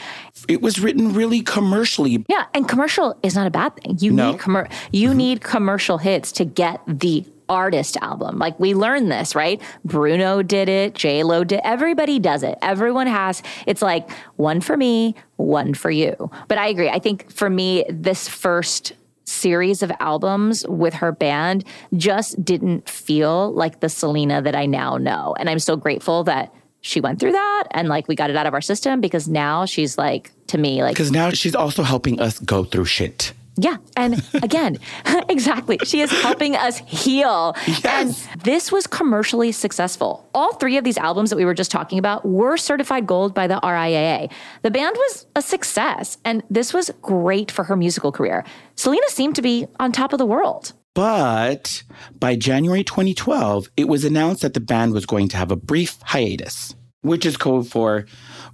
It 0.48 0.62
was 0.62 0.78
written 0.78 1.12
really 1.12 1.40
commercially. 1.40 2.24
Yeah, 2.28 2.44
and 2.54 2.68
commercial 2.68 3.18
is 3.24 3.34
not 3.34 3.48
a 3.48 3.50
bad 3.50 3.74
thing. 3.74 3.96
You 3.98 4.12
No. 4.12 4.30
need 4.30 4.40
commer- 4.40 4.70
you 4.92 5.08
mm-hmm. 5.08 5.18
need 5.18 5.40
commercial 5.40 5.98
hits 5.98 6.30
to 6.32 6.44
get 6.44 6.80
the 6.86 7.24
artist 7.48 7.96
album. 8.02 8.38
Like 8.38 8.58
we 8.58 8.74
learned 8.74 9.10
this, 9.10 9.34
right? 9.34 9.60
Bruno 9.84 10.42
did 10.42 10.68
it, 10.68 10.94
J 10.94 11.22
Lo 11.22 11.44
did. 11.44 11.60
Everybody 11.64 12.18
does 12.18 12.42
it. 12.42 12.58
Everyone 12.62 13.06
has. 13.06 13.42
It's 13.66 13.82
like 13.82 14.10
one 14.36 14.60
for 14.60 14.76
me, 14.76 15.14
one 15.36 15.74
for 15.74 15.90
you. 15.90 16.30
But 16.48 16.58
I 16.58 16.68
agree. 16.68 16.88
I 16.88 16.98
think 16.98 17.30
for 17.30 17.48
me, 17.50 17.84
this 17.88 18.28
first 18.28 18.92
series 19.24 19.82
of 19.82 19.90
albums 19.98 20.66
with 20.68 20.94
her 20.94 21.12
band 21.12 21.64
just 21.96 22.44
didn't 22.44 22.88
feel 22.88 23.52
like 23.52 23.80
the 23.80 23.88
Selena 23.88 24.40
that 24.42 24.54
I 24.54 24.66
now 24.66 24.96
know, 24.96 25.34
and 25.38 25.50
I'm 25.50 25.58
so 25.58 25.76
grateful 25.76 26.24
that. 26.24 26.52
She 26.82 27.00
went 27.00 27.18
through 27.18 27.32
that 27.32 27.64
and 27.72 27.88
like 27.88 28.06
we 28.06 28.14
got 28.14 28.30
it 28.30 28.36
out 28.36 28.46
of 28.46 28.54
our 28.54 28.60
system 28.60 29.00
because 29.00 29.26
now 29.26 29.64
she's 29.64 29.98
like 29.98 30.30
to 30.46 30.56
me 30.56 30.84
like 30.84 30.92
Because 30.92 31.10
now 31.10 31.30
she's 31.30 31.56
also 31.56 31.82
helping 31.82 32.20
us 32.20 32.38
go 32.38 32.62
through 32.62 32.84
shit. 32.84 33.32
Yeah. 33.56 33.76
And 33.96 34.22
again, 34.42 34.78
exactly. 35.28 35.78
She 35.84 36.00
is 36.00 36.10
helping 36.10 36.56
us 36.56 36.78
heal. 36.78 37.56
And 37.84 38.10
this 38.44 38.70
was 38.70 38.86
commercially 38.86 39.52
successful. 39.52 40.28
All 40.34 40.54
three 40.54 40.76
of 40.76 40.84
these 40.84 40.98
albums 40.98 41.30
that 41.30 41.36
we 41.36 41.44
were 41.44 41.54
just 41.54 41.70
talking 41.70 41.98
about 41.98 42.26
were 42.26 42.56
certified 42.56 43.06
gold 43.06 43.34
by 43.34 43.46
the 43.46 43.56
RIAA. 43.62 44.30
The 44.62 44.70
band 44.70 44.96
was 44.96 45.26
a 45.34 45.42
success, 45.42 46.18
and 46.24 46.42
this 46.50 46.72
was 46.72 46.90
great 47.02 47.50
for 47.50 47.64
her 47.64 47.76
musical 47.76 48.12
career. 48.12 48.44
Selena 48.74 49.08
seemed 49.08 49.36
to 49.36 49.42
be 49.42 49.66
on 49.80 49.92
top 49.92 50.12
of 50.12 50.18
the 50.18 50.26
world. 50.26 50.72
But 50.94 51.82
by 52.18 52.36
January 52.36 52.82
2012, 52.82 53.68
it 53.76 53.86
was 53.86 54.04
announced 54.04 54.42
that 54.42 54.54
the 54.54 54.60
band 54.60 54.94
was 54.94 55.04
going 55.04 55.28
to 55.28 55.36
have 55.36 55.50
a 55.50 55.56
brief 55.56 55.98
hiatus, 56.02 56.74
which 57.02 57.26
is 57.26 57.36
code 57.36 57.68
for 57.68 58.06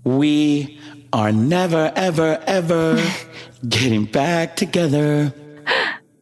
We 0.02 0.80
Are 1.12 1.30
Never, 1.30 1.92
Ever, 1.94 2.42
Ever 2.46 3.02
Getting 3.68 4.06
Back 4.06 4.56
Together. 4.56 5.34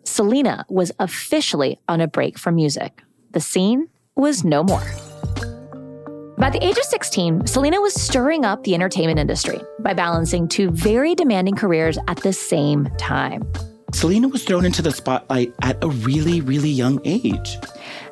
Selena 0.04 0.64
was 0.68 0.90
officially 0.98 1.78
on 1.88 2.00
a 2.00 2.08
break 2.08 2.38
from 2.38 2.56
music. 2.56 3.02
The 3.30 3.40
scene 3.40 3.88
was 4.16 4.42
no 4.42 4.64
more. 4.64 4.82
By 6.38 6.50
the 6.50 6.58
age 6.60 6.76
of 6.76 6.84
16, 6.84 7.46
Selena 7.46 7.80
was 7.80 7.94
stirring 7.94 8.44
up 8.44 8.64
the 8.64 8.74
entertainment 8.74 9.20
industry 9.20 9.60
by 9.78 9.94
balancing 9.94 10.48
two 10.48 10.70
very 10.70 11.14
demanding 11.14 11.54
careers 11.54 11.96
at 12.08 12.16
the 12.18 12.32
same 12.32 12.88
time. 12.98 13.42
Selena 13.92 14.28
was 14.28 14.44
thrown 14.44 14.64
into 14.64 14.82
the 14.82 14.92
spotlight 14.92 15.52
at 15.62 15.82
a 15.82 15.88
really, 15.88 16.40
really 16.40 16.68
young 16.68 17.00
age. 17.04 17.58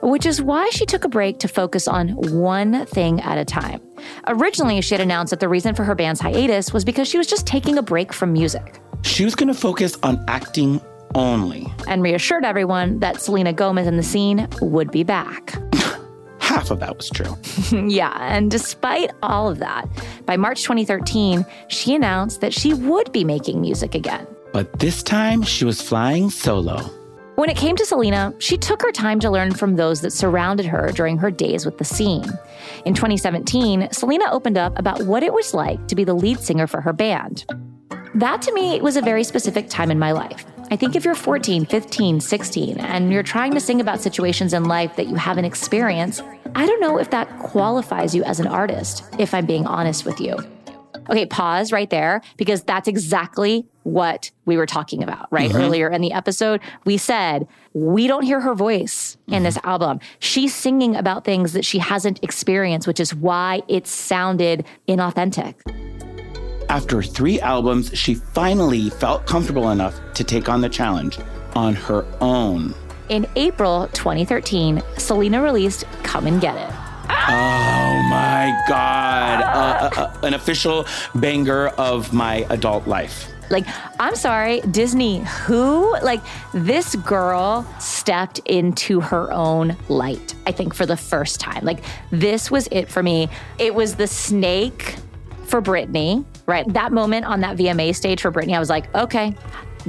Which 0.03 0.27
is 0.27 0.43
why 0.43 0.69
she 0.71 0.87
took 0.87 1.05
a 1.05 1.09
break 1.09 1.39
to 1.41 1.49
focus 1.49 1.89
on 1.89 2.11
one 2.11 2.87
thing 2.87 3.21
at 3.21 3.39
a 3.39 3.45
time. 3.45 3.81
Originally, 4.27 4.81
she 4.81 4.95
had 4.95 5.01
announced 5.01 5.31
that 5.31 5.41
the 5.41 5.49
reason 5.49 5.75
for 5.75 5.85
her 5.85 5.95
band's 5.95 6.21
hiatus 6.21 6.73
was 6.73 6.85
because 6.85 7.09
she 7.09 7.19
was 7.19 7.27
just 7.27 7.47
taking 7.47 7.79
a 7.79 7.83
break 7.83 8.13
from 8.13 8.33
music. 8.33 8.81
She 9.03 9.25
was 9.25 9.35
going 9.35 9.49
to 9.49 9.55
focus 9.55 9.97
on 10.03 10.23
acting 10.29 10.81
only. 11.15 11.67
And 11.87 12.03
reassured 12.03 12.45
everyone 12.45 13.01
that 13.01 13.21
Selena 13.21 13.53
Gomez 13.53 13.87
in 13.87 13.97
the 13.97 14.03
scene 14.03 14.49
would 14.61 14.91
be 14.91 15.05
back. 15.05 15.57
Half 16.41 16.71
of 16.71 16.81
that 16.81 16.97
was 16.97 17.11
true. 17.11 17.37
yeah, 17.89 18.17
and 18.21 18.51
despite 18.51 19.11
all 19.23 19.49
of 19.49 19.59
that, 19.59 19.87
by 20.27 20.37
March 20.37 20.63
2013, 20.63 21.45
she 21.69 21.95
announced 21.95 22.41
that 22.41 22.55
she 22.55 22.75
would 22.75 23.13
be 23.13 23.25
making 23.25 23.61
music 23.61 23.95
again. 23.95 24.27
But 24.53 24.79
this 24.79 25.03
time, 25.03 25.43
she 25.43 25.65
was 25.65 25.81
flying 25.81 26.31
solo. 26.31 26.79
When 27.37 27.51
it 27.51 27.57
came 27.57 27.77
to 27.77 27.85
Selena, 27.85 28.35
she 28.39 28.57
took 28.57 28.83
her 28.83 28.91
time 28.91 29.21
to 29.21 29.31
learn 29.31 29.55
from 29.55 29.77
those 29.77 30.01
that 30.01 30.13
surrounded 30.13 30.67
her 30.67 30.91
during 30.93 31.19
her 31.19 31.31
days 31.31 31.65
with 31.65 31.79
the 31.79 31.85
scene. 31.85 32.25
In 32.85 32.95
2017, 32.95 33.89
Selena 33.93 34.25
opened 34.33 34.59
up 34.59 34.77
about 34.77 35.03
what 35.03 35.23
it 35.23 35.33
was 35.33 35.55
like 35.55 35.87
to 35.87 35.95
be 35.95 36.03
the 36.03 36.15
lead 36.15 36.41
singer 36.41 36.67
for 36.67 36.81
her 36.81 36.93
band. 36.93 37.45
That 38.15 38.43
to 38.43 38.53
me 38.53 38.81
was 38.81 38.97
a 38.97 39.03
very 39.03 39.23
specific 39.23 39.69
time 39.69 39.93
in 39.93 39.99
my 40.01 40.11
life. 40.11 40.45
I 40.71 40.77
think 40.77 40.97
if 40.97 41.05
you're 41.05 41.15
14, 41.15 41.67
15, 41.67 42.21
16, 42.21 42.79
and 42.79 43.13
you're 43.13 43.23
trying 43.23 43.55
to 43.55 43.61
sing 43.61 43.81
about 43.81 44.01
situations 44.01 44.53
in 44.53 44.65
life 44.65 44.97
that 44.97 45.07
you 45.07 45.15
haven't 45.15 45.45
experienced, 45.45 46.23
I 46.55 46.67
don't 46.67 46.81
know 46.81 46.99
if 46.99 47.11
that 47.11 47.39
qualifies 47.39 48.15
you 48.15 48.25
as 48.25 48.41
an 48.41 48.49
artist, 48.49 49.05
if 49.19 49.33
I'm 49.33 49.47
being 49.47 49.67
honest 49.67 50.05
with 50.05 50.21
you. 50.21 50.37
Okay, 51.09 51.25
pause 51.25 51.73
right 51.73 51.89
there 51.89 52.21
because 52.37 52.63
that's 52.63 52.89
exactly 52.89 53.67
what 53.93 54.31
we 54.45 54.57
were 54.57 54.67
talking 54.67 55.03
about, 55.03 55.27
right? 55.31 55.51
Mm-hmm. 55.51 55.61
Earlier 55.61 55.91
in 55.91 56.01
the 56.01 56.13
episode, 56.13 56.61
we 56.85 56.97
said 56.97 57.47
we 57.75 58.07
don't 58.07 58.23
hear 58.23 58.41
her 58.41 58.55
voice 58.55 59.17
in 59.27 59.35
mm-hmm. 59.35 59.45
this 59.45 59.59
album. 59.65 60.01
She's 60.19 60.55
singing 60.55 60.97
about 60.97 61.25
things 61.25 61.53
that 61.53 61.65
she 61.65 61.79
hasn't 61.79 62.23
experienced, 62.23 62.87
which 62.87 63.01
is 63.01 63.15
why 63.15 63.63
it 63.69 63.87
sounded 63.87 64.65
inauthentic. 64.87 65.55
After 66.69 67.03
three 67.03 67.41
albums, 67.41 67.91
she 67.97 68.15
finally 68.15 68.91
felt 68.91 69.27
comfortable 69.27 69.71
enough 69.71 69.99
to 70.15 70.25
take 70.25 70.49
on 70.49 70.61
the 70.61 70.69
challenge 70.69 71.19
on 71.57 71.75
her 71.75 72.07
own. 72.21 72.75
In 73.09 73.27
April 73.37 73.89
2013, 73.95 74.83
Selena 74.99 75.43
released 75.43 75.85
Come 76.03 76.27
and 76.27 76.41
Get 76.43 76.57
It. 76.57 76.75
Oh 77.11 78.03
my 78.11 78.65
God. 78.69 79.41
Uh, 79.41 79.91
uh, 79.97 80.01
uh, 80.01 80.27
an 80.27 80.35
official 80.35 80.87
banger 81.15 81.69
of 81.69 82.13
my 82.13 82.47
adult 82.51 82.87
life. 82.87 83.33
Like, 83.51 83.67
I'm 83.99 84.15
sorry, 84.15 84.61
Disney, 84.71 85.21
who? 85.21 85.93
Like, 86.03 86.21
this 86.53 86.95
girl 86.97 87.67
stepped 87.79 88.41
into 88.41 89.01
her 89.01 89.33
own 89.33 89.77
light, 89.89 90.35
I 90.47 90.53
think, 90.53 90.75
for 90.75 90.87
the 90.87 90.97
first 90.97 91.41
time. 91.41 91.65
Like, 91.65 91.83
this 92.11 92.51
was 92.51 92.69
it 92.71 92.89
for 92.91 93.03
me. 93.03 93.29
It 93.59 93.75
was 93.75 93.95
the 93.95 94.07
snake 94.07 94.97
for 95.45 95.63
Britney, 95.63 96.25
right? 96.47 96.71
That 96.73 96.93
moment 96.93 97.25
on 97.25 97.41
that 97.41 97.57
VMA 97.57 97.95
stage 97.95 98.21
for 98.21 98.31
Britney, 98.31 98.55
I 98.55 98.59
was 98.59 98.69
like, 98.69 98.95
okay, 98.95 99.35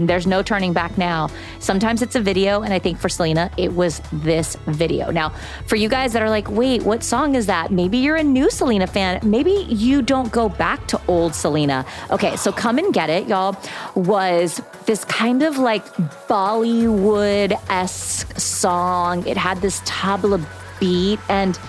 there's 0.07 0.27
no 0.27 0.43
turning 0.43 0.73
back 0.73 0.97
now. 0.97 1.29
Sometimes 1.59 2.01
it's 2.01 2.15
a 2.15 2.21
video, 2.21 2.61
and 2.61 2.73
I 2.73 2.79
think 2.79 2.99
for 2.99 3.09
Selena, 3.09 3.49
it 3.57 3.73
was 3.73 4.01
this 4.11 4.55
video. 4.67 5.09
Now, 5.11 5.33
for 5.65 5.75
you 5.75 5.89
guys 5.89 6.13
that 6.13 6.21
are 6.21 6.29
like, 6.29 6.49
wait, 6.49 6.83
what 6.83 7.03
song 7.03 7.35
is 7.35 7.47
that? 7.47 7.71
Maybe 7.71 7.97
you're 7.97 8.15
a 8.15 8.23
new 8.23 8.49
Selena 8.49 8.87
fan. 8.87 9.19
Maybe 9.23 9.51
you 9.69 10.01
don't 10.01 10.31
go 10.31 10.49
back 10.49 10.85
to 10.87 11.01
old 11.07 11.33
Selena. 11.33 11.85
Okay, 12.11 12.35
so 12.35 12.51
Come 12.51 12.77
and 12.77 12.93
Get 12.93 13.09
It, 13.09 13.27
y'all, 13.27 13.57
was 13.95 14.61
this 14.85 15.03
kind 15.05 15.43
of 15.43 15.57
like 15.57 15.85
Bollywood 16.27 17.59
esque 17.69 18.39
song. 18.39 19.25
It 19.25 19.37
had 19.37 19.61
this 19.61 19.81
tabla 19.81 20.45
beat, 20.79 21.19
and 21.29 21.59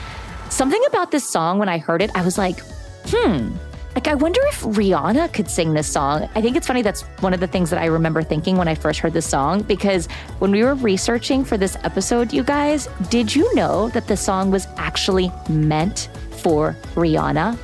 something 0.51 0.83
about 0.89 1.11
this 1.11 1.29
song, 1.29 1.59
when 1.59 1.69
I 1.69 1.79
heard 1.79 2.03
it, 2.03 2.11
I 2.15 2.23
was 2.23 2.39
like, 2.39 2.59
hmm 3.07 3.51
like, 3.95 4.07
I 4.07 4.15
wonder 4.15 4.41
if 4.45 4.61
Rihanna 4.63 5.33
could 5.33 5.51
sing 5.51 5.75
this 5.75 5.89
song. 5.89 6.29
I 6.35 6.41
think 6.41 6.57
it's 6.57 6.67
funny. 6.67 6.83
That's 6.83 7.03
one 7.21 7.35
of 7.35 7.41
the 7.41 7.47
things 7.47 7.71
that 7.71 7.81
I 7.81 7.87
remember 7.87 8.23
thinking 8.23 8.57
when 8.57 8.69
I 8.69 8.75
first 8.75 9.01
heard 9.01 9.13
this 9.13 9.27
song, 9.27 9.63
because 9.63 10.07
when 10.39 10.53
we 10.53 10.63
were 10.63 10.75
researching 10.75 11.45
for 11.45 11.57
this 11.57 11.77
episode, 11.83 12.33
you 12.33 12.45
guys, 12.45 12.89
did 13.09 13.35
you 13.35 13.53
know 13.55 13.89
that 13.91 14.07
the 14.07 14.17
song 14.17 14.51
was 14.51 14.69
actually 14.77 15.33
meant 15.49 16.09
for 16.31 16.77
Rihanna? 16.95 17.57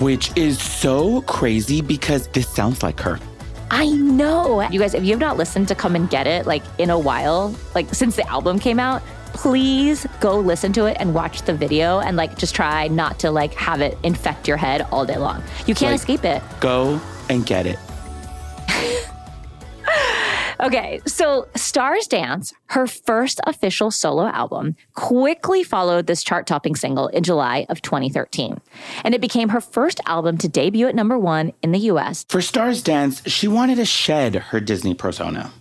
Which 0.00 0.36
is 0.36 0.60
so 0.60 1.22
crazy 1.22 1.80
because 1.80 2.26
this 2.28 2.48
sounds 2.48 2.82
like 2.82 3.00
her. 3.00 3.18
I 3.70 3.86
know. 3.88 4.60
You 4.68 4.78
guys, 4.78 4.94
if 4.94 5.02
you 5.02 5.10
have 5.10 5.20
not 5.20 5.36
listened 5.36 5.68
to 5.68 5.74
Come 5.74 5.96
and 5.96 6.10
Get 6.10 6.26
It, 6.26 6.46
like 6.46 6.62
in 6.78 6.90
a 6.90 6.98
while, 6.98 7.54
like 7.74 7.92
since 7.94 8.16
the 8.16 8.28
album 8.28 8.58
came 8.58 8.78
out, 8.78 9.02
please 9.34 10.06
go 10.20 10.38
listen 10.38 10.72
to 10.72 10.86
it 10.86 10.96
and 10.98 11.12
watch 11.12 11.42
the 11.42 11.52
video 11.52 12.00
and 12.00 12.16
like 12.16 12.38
just 12.38 12.54
try 12.54 12.88
not 12.88 13.18
to 13.18 13.30
like 13.30 13.52
have 13.54 13.80
it 13.80 13.98
infect 14.02 14.48
your 14.48 14.56
head 14.56 14.86
all 14.90 15.04
day 15.04 15.18
long. 15.18 15.42
You 15.66 15.74
can't 15.74 15.92
like, 15.92 16.00
escape 16.00 16.24
it. 16.24 16.42
Go 16.60 17.00
and 17.28 17.44
get 17.44 17.66
it. 17.66 17.78
okay, 20.60 21.00
so 21.06 21.48
Stars 21.54 22.06
Dance, 22.06 22.54
her 22.66 22.86
first 22.86 23.40
official 23.46 23.90
solo 23.90 24.26
album, 24.26 24.76
quickly 24.94 25.62
followed 25.62 26.06
this 26.06 26.22
chart 26.22 26.46
topping 26.46 26.76
single 26.76 27.08
in 27.08 27.22
July 27.22 27.66
of 27.68 27.82
2013. 27.82 28.60
And 29.02 29.14
it 29.14 29.20
became 29.20 29.50
her 29.50 29.60
first 29.60 30.00
album 30.06 30.38
to 30.38 30.48
debut 30.48 30.86
at 30.86 30.94
number 30.94 31.18
one 31.18 31.52
in 31.62 31.72
the 31.72 31.80
US. 31.80 32.24
For 32.28 32.40
Stars 32.40 32.82
Dance, 32.82 33.28
she 33.28 33.48
wanted 33.48 33.76
to 33.76 33.84
shed 33.84 34.36
her 34.36 34.60
Disney 34.60 34.94
persona. 34.94 35.52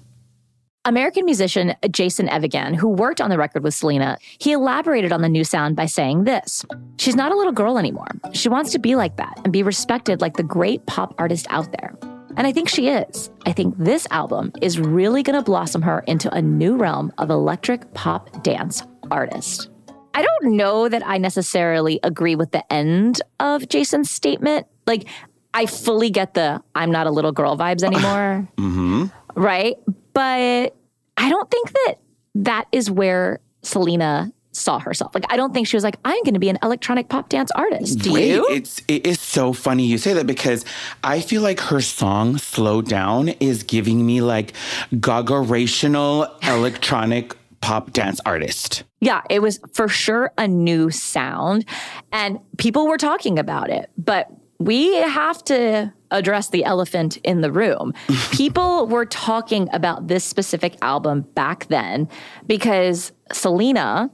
American 0.86 1.24
musician 1.24 1.76
Jason 1.92 2.28
Evigan, 2.28 2.74
who 2.74 2.90
worked 2.90 3.22
on 3.22 3.30
the 3.30 3.38
record 3.38 3.64
with 3.64 3.74
Selena, 3.74 4.18
he 4.38 4.52
elaborated 4.52 5.14
on 5.14 5.22
the 5.22 5.30
new 5.30 5.46
sound 5.46 5.78
by 5.78 5.86
saying 5.86 6.26
this 6.26 6.66
She's 6.98 7.16
not 7.16 7.32
a 7.32 7.38
little 7.38 7.54
girl 7.54 7.78
anymore. 7.78 8.10
She 8.34 8.50
wants 8.50 8.72
to 8.74 8.80
be 8.80 8.96
like 8.96 9.16
that 9.16 9.40
and 9.46 9.54
be 9.54 9.64
respected 9.64 10.20
like 10.20 10.36
the 10.36 10.44
great 10.44 10.86
pop 10.86 11.16
artist 11.18 11.48
out 11.50 11.72
there. 11.72 11.96
And 12.36 12.48
I 12.48 12.52
think 12.52 12.68
she 12.68 12.90
is. 12.90 13.30
I 13.46 13.54
think 13.54 13.78
this 13.78 14.08
album 14.12 14.52
is 14.62 14.80
really 14.80 15.24
going 15.24 15.38
to 15.38 15.44
blossom 15.44 15.84
her 15.84 16.00
into 16.08 16.34
a 16.34 16.42
new 16.42 16.76
realm 16.76 17.14
of 17.18 17.30
electric 17.30 17.94
pop 17.94 18.44
dance 18.44 18.84
artist. 19.10 19.70
I 20.16 20.22
don't 20.22 20.58
know 20.58 20.90
that 20.90 21.08
I 21.08 21.18
necessarily 21.18 22.00
agree 22.04 22.36
with 22.36 22.52
the 22.52 22.74
end 22.74 23.22
of 23.40 23.70
Jason's 23.70 24.12
statement. 24.12 24.68
Like, 24.86 25.08
I 25.54 25.66
fully 25.66 26.10
get 26.10 26.34
the 26.34 26.62
I'm 26.76 26.92
not 26.92 27.08
a 27.08 27.12
little 27.12 27.32
girl 27.32 27.56
vibes 27.56 27.84
anymore. 27.84 28.50
mm-hmm. 28.58 29.06
Right. 29.36 29.78
But 30.14 30.76
I 31.18 31.30
don't 31.30 31.50
think 31.50 31.72
that 31.72 31.96
that 32.36 32.68
is 32.72 32.90
where 32.90 33.40
Selena 33.62 34.32
saw 34.56 34.80
herself. 34.80 35.14
Like 35.14 35.26
I 35.30 35.36
don't 35.36 35.54
think 35.54 35.68
she 35.68 35.76
was 35.76 35.84
like, 35.84 35.98
I'm 36.06 36.22
going 36.24 36.34
to 36.34 36.40
be 36.40 36.50
an 36.50 36.60
electronic 36.64 37.10
pop 37.10 37.30
dance 37.30 37.52
artist. 37.52 38.00
Do 38.00 38.14
Wait, 38.14 38.30
you? 38.30 38.48
It's 38.50 38.82
it 38.88 39.06
is 39.06 39.20
so 39.20 39.54
funny 39.54 39.86
you 39.86 39.98
say 39.98 40.14
that 40.14 40.28
because 40.28 40.64
I 41.04 41.22
feel 41.22 41.42
like 41.42 41.60
her 41.60 41.82
song 41.82 42.38
"Slow 42.38 42.82
Down" 42.82 43.30
is 43.30 43.64
giving 43.64 44.06
me 44.06 44.22
like 44.22 44.54
gaga-rational 45.00 46.28
electronic 46.44 47.36
pop 47.62 47.94
dance 47.94 48.20
artist. 48.26 48.84
Yeah, 49.02 49.22
it 49.30 49.42
was 49.42 49.60
for 49.74 49.88
sure 49.88 50.32
a 50.38 50.48
new 50.48 50.92
sound, 50.92 51.66
and 52.12 52.40
people 52.58 52.88
were 52.88 52.98
talking 52.98 53.40
about 53.40 53.70
it, 53.70 53.90
but 53.98 54.30
we 54.60 54.96
have 54.96 55.44
to 55.46 55.92
address 56.14 56.50
the 56.50 56.64
elephant 56.64 57.18
in 57.18 57.42
the 57.42 57.52
room. 57.52 57.94
People 58.32 58.88
were 58.88 59.06
talking 59.06 59.68
about 59.74 60.08
this 60.08 60.24
specific 60.24 60.78
album 60.82 61.22
back 61.36 61.68
then 61.68 62.08
because 62.48 63.12
Selena 63.32 64.10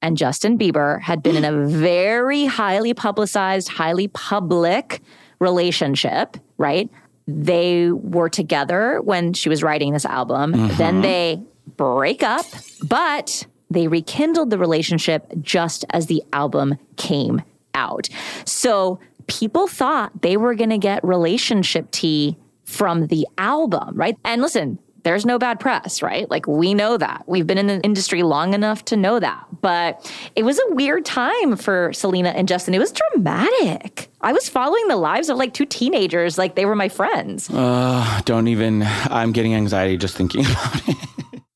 and 0.00 0.16
Justin 0.16 0.58
Bieber 0.58 1.00
had 1.00 1.22
been 1.22 1.36
in 1.36 1.44
a 1.44 1.66
very 1.66 2.46
highly 2.46 2.92
publicized, 2.94 3.68
highly 3.68 4.08
public 4.08 5.00
relationship, 5.38 6.36
right? 6.58 6.90
They 7.28 7.92
were 7.92 8.28
together 8.28 9.00
when 9.02 9.32
she 9.32 9.48
was 9.48 9.62
writing 9.62 9.92
this 9.92 10.04
album. 10.04 10.52
Mm-hmm. 10.52 10.76
Then 10.76 11.02
they 11.02 11.42
break 11.76 12.22
up, 12.22 12.46
but 12.82 13.46
they 13.70 13.88
rekindled 13.88 14.50
the 14.50 14.58
relationship 14.58 15.32
just 15.40 15.84
as 15.90 16.06
the 16.06 16.22
album 16.32 16.78
came 16.96 17.42
out. 17.74 18.08
So 18.44 19.00
people 19.26 19.66
thought 19.66 20.22
they 20.22 20.36
were 20.36 20.54
going 20.54 20.70
to 20.70 20.78
get 20.78 21.02
relationship 21.04 21.90
tea 21.90 22.36
from 22.64 23.06
the 23.08 23.26
album, 23.38 23.94
right? 23.94 24.16
And 24.24 24.40
listen, 24.40 24.78
there's 25.04 25.26
no 25.26 25.38
bad 25.38 25.58
press, 25.58 26.02
right? 26.02 26.30
Like 26.30 26.46
we 26.46 26.74
know 26.74 26.96
that. 26.96 27.24
We've 27.26 27.46
been 27.46 27.58
in 27.58 27.66
the 27.66 27.80
industry 27.80 28.22
long 28.22 28.54
enough 28.54 28.84
to 28.86 28.96
know 28.96 29.18
that. 29.18 29.44
But 29.60 30.10
it 30.36 30.44
was 30.44 30.58
a 30.58 30.74
weird 30.74 31.04
time 31.04 31.56
for 31.56 31.92
Selena 31.92 32.30
and 32.30 32.46
Justin. 32.46 32.74
It 32.74 32.78
was 32.78 32.92
dramatic. 32.92 34.10
I 34.20 34.32
was 34.32 34.48
following 34.48 34.86
the 34.88 34.96
lives 34.96 35.28
of 35.28 35.36
like 35.36 35.54
two 35.54 35.66
teenagers 35.66 36.38
like 36.38 36.54
they 36.54 36.66
were 36.66 36.76
my 36.76 36.88
friends. 36.88 37.50
Uh, 37.50 38.20
don't 38.24 38.48
even 38.48 38.82
I'm 38.84 39.32
getting 39.32 39.54
anxiety 39.54 39.96
just 39.96 40.16
thinking 40.16 40.44
about 40.46 40.88
it. 40.88 40.96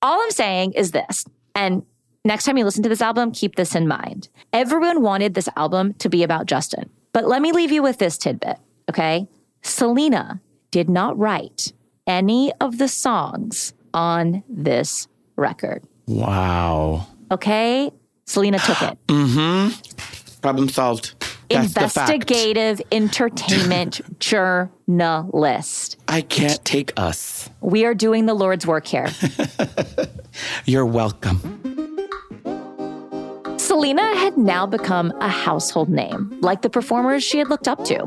All 0.02 0.20
I'm 0.20 0.30
saying 0.30 0.72
is 0.72 0.90
this. 0.90 1.24
And 1.54 1.84
Next 2.26 2.42
time 2.42 2.58
you 2.58 2.64
listen 2.64 2.82
to 2.82 2.88
this 2.88 3.00
album, 3.00 3.30
keep 3.30 3.54
this 3.54 3.76
in 3.76 3.86
mind. 3.86 4.28
Everyone 4.52 5.00
wanted 5.00 5.34
this 5.34 5.48
album 5.54 5.94
to 6.00 6.08
be 6.08 6.24
about 6.24 6.46
Justin. 6.46 6.90
But 7.16 7.28
let 7.28 7.40
me 7.40 7.50
leave 7.50 7.72
you 7.72 7.82
with 7.82 7.96
this 7.96 8.18
tidbit, 8.18 8.58
okay? 8.90 9.26
Selena 9.62 10.42
did 10.70 10.90
not 10.90 11.18
write 11.18 11.72
any 12.06 12.52
of 12.60 12.76
the 12.76 12.88
songs 12.88 13.72
on 13.94 14.44
this 14.50 15.08
record. 15.34 15.82
Wow. 16.06 17.06
Okay? 17.30 17.90
Selena 18.26 18.58
took 18.58 18.82
it. 18.82 18.98
Mm-hmm. 19.06 20.40
Problem 20.42 20.68
solved. 20.68 21.14
That's 21.48 21.72
the 21.72 21.88
fact. 21.88 22.12
Investigative 22.12 22.82
entertainment 22.92 24.02
journalist. 24.20 25.96
I 26.08 26.20
can't 26.20 26.62
take 26.66 26.92
us. 26.98 27.48
We 27.62 27.86
are 27.86 27.94
doing 27.94 28.26
the 28.26 28.34
Lord's 28.34 28.66
work 28.66 28.86
here. 28.86 29.08
You're 30.66 30.84
welcome. 30.84 31.75
Selena 33.86 34.16
had 34.16 34.36
now 34.36 34.66
become 34.66 35.12
a 35.20 35.28
household 35.28 35.88
name, 35.88 36.36
like 36.40 36.62
the 36.62 36.68
performers 36.68 37.22
she 37.22 37.38
had 37.38 37.48
looked 37.48 37.68
up 37.68 37.84
to, 37.84 37.98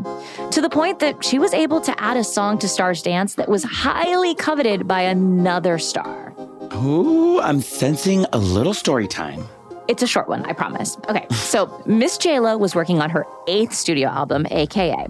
to 0.51 0.59
the 0.59 0.69
point 0.69 0.99
that 0.99 1.23
she 1.23 1.39
was 1.39 1.53
able 1.53 1.79
to 1.79 1.97
add 2.03 2.17
a 2.17 2.23
song 2.25 2.57
to 2.57 2.67
Stars 2.67 3.01
Dance 3.01 3.35
that 3.35 3.47
was 3.47 3.63
highly 3.63 4.35
coveted 4.35 4.89
by 4.89 4.99
another 4.99 5.77
star. 5.79 6.33
Ooh, 6.75 7.39
I'm 7.39 7.61
sensing 7.61 8.25
a 8.33 8.37
little 8.37 8.73
story 8.73 9.07
time. 9.07 9.47
It's 9.89 10.03
a 10.03 10.07
short 10.07 10.29
one, 10.29 10.45
I 10.45 10.53
promise. 10.53 10.97
Okay, 11.09 11.25
so 11.31 11.81
Miss 11.87 12.19
JLo 12.19 12.59
was 12.59 12.75
working 12.75 13.01
on 13.01 13.09
her 13.09 13.25
eighth 13.47 13.73
studio 13.73 14.07
album, 14.07 14.45
AKA, 14.51 15.07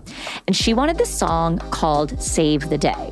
and 0.48 0.56
she 0.56 0.74
wanted 0.74 0.98
this 0.98 1.10
song 1.10 1.58
called 1.70 2.22
Save 2.22 2.70
the 2.70 2.78
Day. 2.78 3.12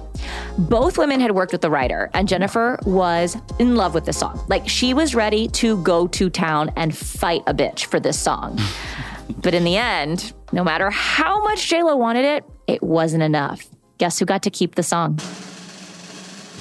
Both 0.58 0.98
women 0.98 1.20
had 1.20 1.32
worked 1.32 1.52
with 1.52 1.60
the 1.60 1.70
writer, 1.70 2.10
and 2.14 2.26
Jennifer 2.26 2.80
was 2.86 3.36
in 3.60 3.76
love 3.76 3.94
with 3.94 4.06
the 4.06 4.14
song. 4.14 4.46
Like, 4.48 4.70
she 4.70 4.94
was 4.94 5.14
ready 5.14 5.50
to 5.50 5.76
go 5.84 6.08
to 6.08 6.30
town 6.30 6.72
and 6.78 6.98
fight 6.98 7.44
a 7.48 7.54
bitch 7.54 7.84
for 7.84 8.00
this 8.00 8.18
song. 8.18 8.58
but 9.42 9.54
in 9.54 9.66
the 9.66 9.76
end, 9.76 10.32
no 10.54 10.64
matter 10.64 10.90
how 10.90 11.44
much 11.44 11.70
JLo 11.70 11.98
wanted 11.98 12.24
it, 12.24 12.46
it 12.68 12.82
wasn't 12.82 13.24
enough. 13.24 13.68
Guess 13.98 14.20
who 14.20 14.26
got 14.26 14.42
to 14.44 14.50
keep 14.50 14.76
the 14.76 14.84
song? 14.84 15.20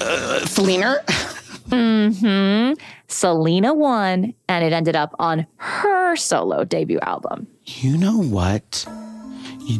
Uh, 0.01 0.45
Selena? 0.45 1.01
hmm. 1.69 2.73
Selena 3.07 3.73
won, 3.73 4.33
and 4.49 4.65
it 4.65 4.73
ended 4.73 4.95
up 4.95 5.15
on 5.19 5.47
her 5.57 6.15
solo 6.15 6.63
debut 6.65 6.99
album. 7.01 7.47
You 7.65 7.97
know 7.97 8.17
what? 8.17 8.85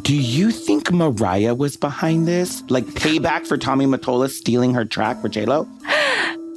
Do 0.01 0.15
you 0.15 0.51
think 0.51 0.91
Mariah 0.91 1.55
was 1.55 1.77
behind 1.77 2.27
this? 2.27 2.61
Like 2.69 2.85
payback 2.85 3.47
for 3.47 3.57
Tommy 3.57 3.85
Mottola 3.85 4.29
stealing 4.29 4.73
her 4.73 4.85
track 4.85 5.21
for 5.21 5.29
JLo? 5.29 5.67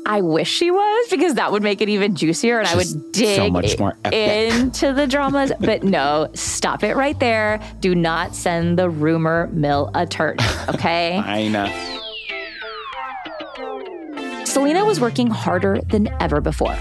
I 0.06 0.20
wish 0.22 0.50
she 0.50 0.72
was 0.72 1.08
because 1.08 1.34
that 1.34 1.52
would 1.52 1.62
make 1.62 1.80
it 1.80 1.88
even 1.88 2.16
juicier 2.16 2.58
and 2.58 2.68
Just 2.68 2.96
I 2.96 2.98
would 2.98 3.12
dig 3.12 3.36
so 3.36 3.48
much 3.50 3.78
more 3.78 3.96
into 4.12 4.92
the 4.92 5.06
dramas. 5.06 5.52
but 5.60 5.84
no, 5.84 6.28
stop 6.34 6.82
it 6.82 6.96
right 6.96 7.18
there. 7.20 7.60
Do 7.78 7.94
not 7.94 8.34
send 8.34 8.76
the 8.76 8.90
rumor 8.90 9.48
mill 9.52 9.92
attorney, 9.94 10.42
okay? 10.68 11.16
I 11.24 11.46
know. 11.46 11.66
Selena 14.50 14.84
was 14.84 14.98
working 14.98 15.28
harder 15.28 15.80
than 15.90 16.08
ever 16.20 16.40
before. 16.40 16.76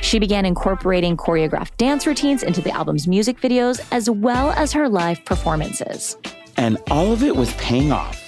She 0.00 0.18
began 0.18 0.46
incorporating 0.46 1.18
choreographed 1.18 1.76
dance 1.76 2.06
routines 2.06 2.42
into 2.42 2.62
the 2.62 2.70
album's 2.70 3.06
music 3.06 3.38
videos 3.42 3.86
as 3.92 4.08
well 4.08 4.52
as 4.52 4.72
her 4.72 4.88
live 4.88 5.22
performances. 5.26 6.16
And 6.56 6.78
all 6.90 7.12
of 7.12 7.22
it 7.22 7.36
was 7.36 7.52
paying 7.56 7.92
off. 7.92 8.18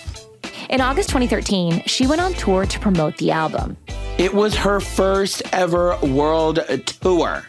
In 0.68 0.82
August 0.82 1.08
2013, 1.08 1.84
she 1.86 2.06
went 2.06 2.20
on 2.20 2.34
tour 2.34 2.66
to 2.66 2.78
promote 2.80 3.16
the 3.16 3.30
album. 3.30 3.78
It 4.18 4.34
was 4.34 4.54
her 4.56 4.78
first 4.78 5.40
ever 5.54 5.96
world 6.02 6.60
tour. 6.84 7.44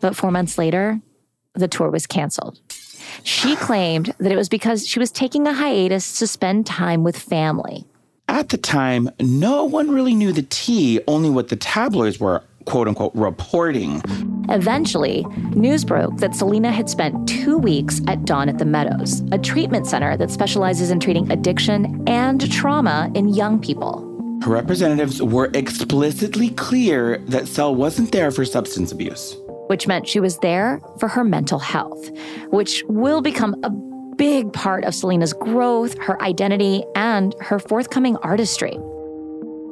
But 0.00 0.16
four 0.16 0.30
months 0.30 0.56
later, 0.56 0.98
the 1.52 1.68
tour 1.68 1.90
was 1.90 2.06
canceled. 2.06 2.58
She 3.22 3.54
claimed 3.56 4.14
that 4.16 4.32
it 4.32 4.36
was 4.36 4.48
because 4.48 4.88
she 4.88 4.98
was 4.98 5.10
taking 5.10 5.46
a 5.46 5.52
hiatus 5.52 6.18
to 6.20 6.26
spend 6.26 6.64
time 6.64 7.04
with 7.04 7.18
family. 7.18 7.86
At 8.34 8.48
the 8.48 8.58
time, 8.58 9.10
no 9.20 9.62
one 9.62 9.92
really 9.92 10.12
knew 10.12 10.32
the 10.32 10.42
tea, 10.42 10.98
only 11.06 11.30
what 11.30 11.50
the 11.50 11.56
tabloids 11.56 12.18
were 12.18 12.42
quote 12.64 12.88
unquote 12.88 13.14
reporting. 13.14 14.02
Eventually, 14.48 15.24
news 15.54 15.84
broke 15.84 16.16
that 16.16 16.34
Selena 16.34 16.72
had 16.72 16.90
spent 16.90 17.28
two 17.28 17.56
weeks 17.56 18.00
at 18.08 18.24
Dawn 18.24 18.48
at 18.48 18.58
the 18.58 18.64
Meadows, 18.64 19.22
a 19.30 19.38
treatment 19.38 19.86
center 19.86 20.16
that 20.16 20.32
specializes 20.32 20.90
in 20.90 20.98
treating 20.98 21.30
addiction 21.30 22.02
and 22.08 22.50
trauma 22.50 23.08
in 23.14 23.28
young 23.28 23.60
people. 23.60 24.00
Her 24.42 24.50
representatives 24.50 25.22
were 25.22 25.52
explicitly 25.54 26.50
clear 26.50 27.18
that 27.28 27.46
Sel 27.46 27.76
wasn't 27.76 28.10
there 28.10 28.32
for 28.32 28.44
substance 28.44 28.90
abuse. 28.90 29.36
Which 29.68 29.86
meant 29.86 30.08
she 30.08 30.18
was 30.18 30.38
there 30.38 30.80
for 30.98 31.06
her 31.06 31.22
mental 31.22 31.60
health, 31.60 32.10
which 32.48 32.82
will 32.88 33.22
become 33.22 33.54
a 33.62 33.93
big 34.16 34.52
part 34.52 34.84
of 34.84 34.94
Selena's 34.94 35.32
growth, 35.32 35.98
her 35.98 36.20
identity, 36.22 36.84
and 36.94 37.34
her 37.40 37.58
forthcoming 37.58 38.16
artistry. 38.18 38.76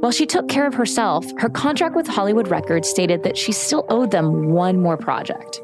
While 0.00 0.12
she 0.12 0.26
took 0.26 0.48
care 0.48 0.66
of 0.66 0.74
herself, 0.74 1.24
her 1.38 1.48
contract 1.48 1.94
with 1.94 2.08
Hollywood 2.08 2.48
Records 2.48 2.88
stated 2.88 3.22
that 3.22 3.36
she 3.36 3.52
still 3.52 3.86
owed 3.88 4.10
them 4.10 4.50
one 4.50 4.80
more 4.80 4.96
project. 4.96 5.60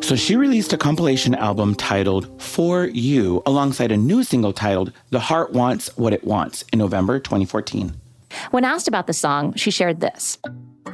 So 0.00 0.16
she 0.16 0.36
released 0.36 0.72
a 0.72 0.78
compilation 0.78 1.34
album 1.34 1.74
titled 1.74 2.40
For 2.40 2.86
You 2.86 3.42
alongside 3.44 3.92
a 3.92 3.96
new 3.96 4.24
single 4.24 4.52
titled 4.52 4.92
The 5.10 5.20
Heart 5.20 5.52
Wants 5.52 5.94
What 5.96 6.12
It 6.12 6.24
Wants 6.24 6.64
in 6.72 6.78
November 6.78 7.18
2014. 7.18 7.92
When 8.50 8.64
asked 8.64 8.88
about 8.88 9.06
the 9.06 9.12
song, 9.12 9.54
she 9.54 9.70
shared 9.70 10.00
this. 10.00 10.38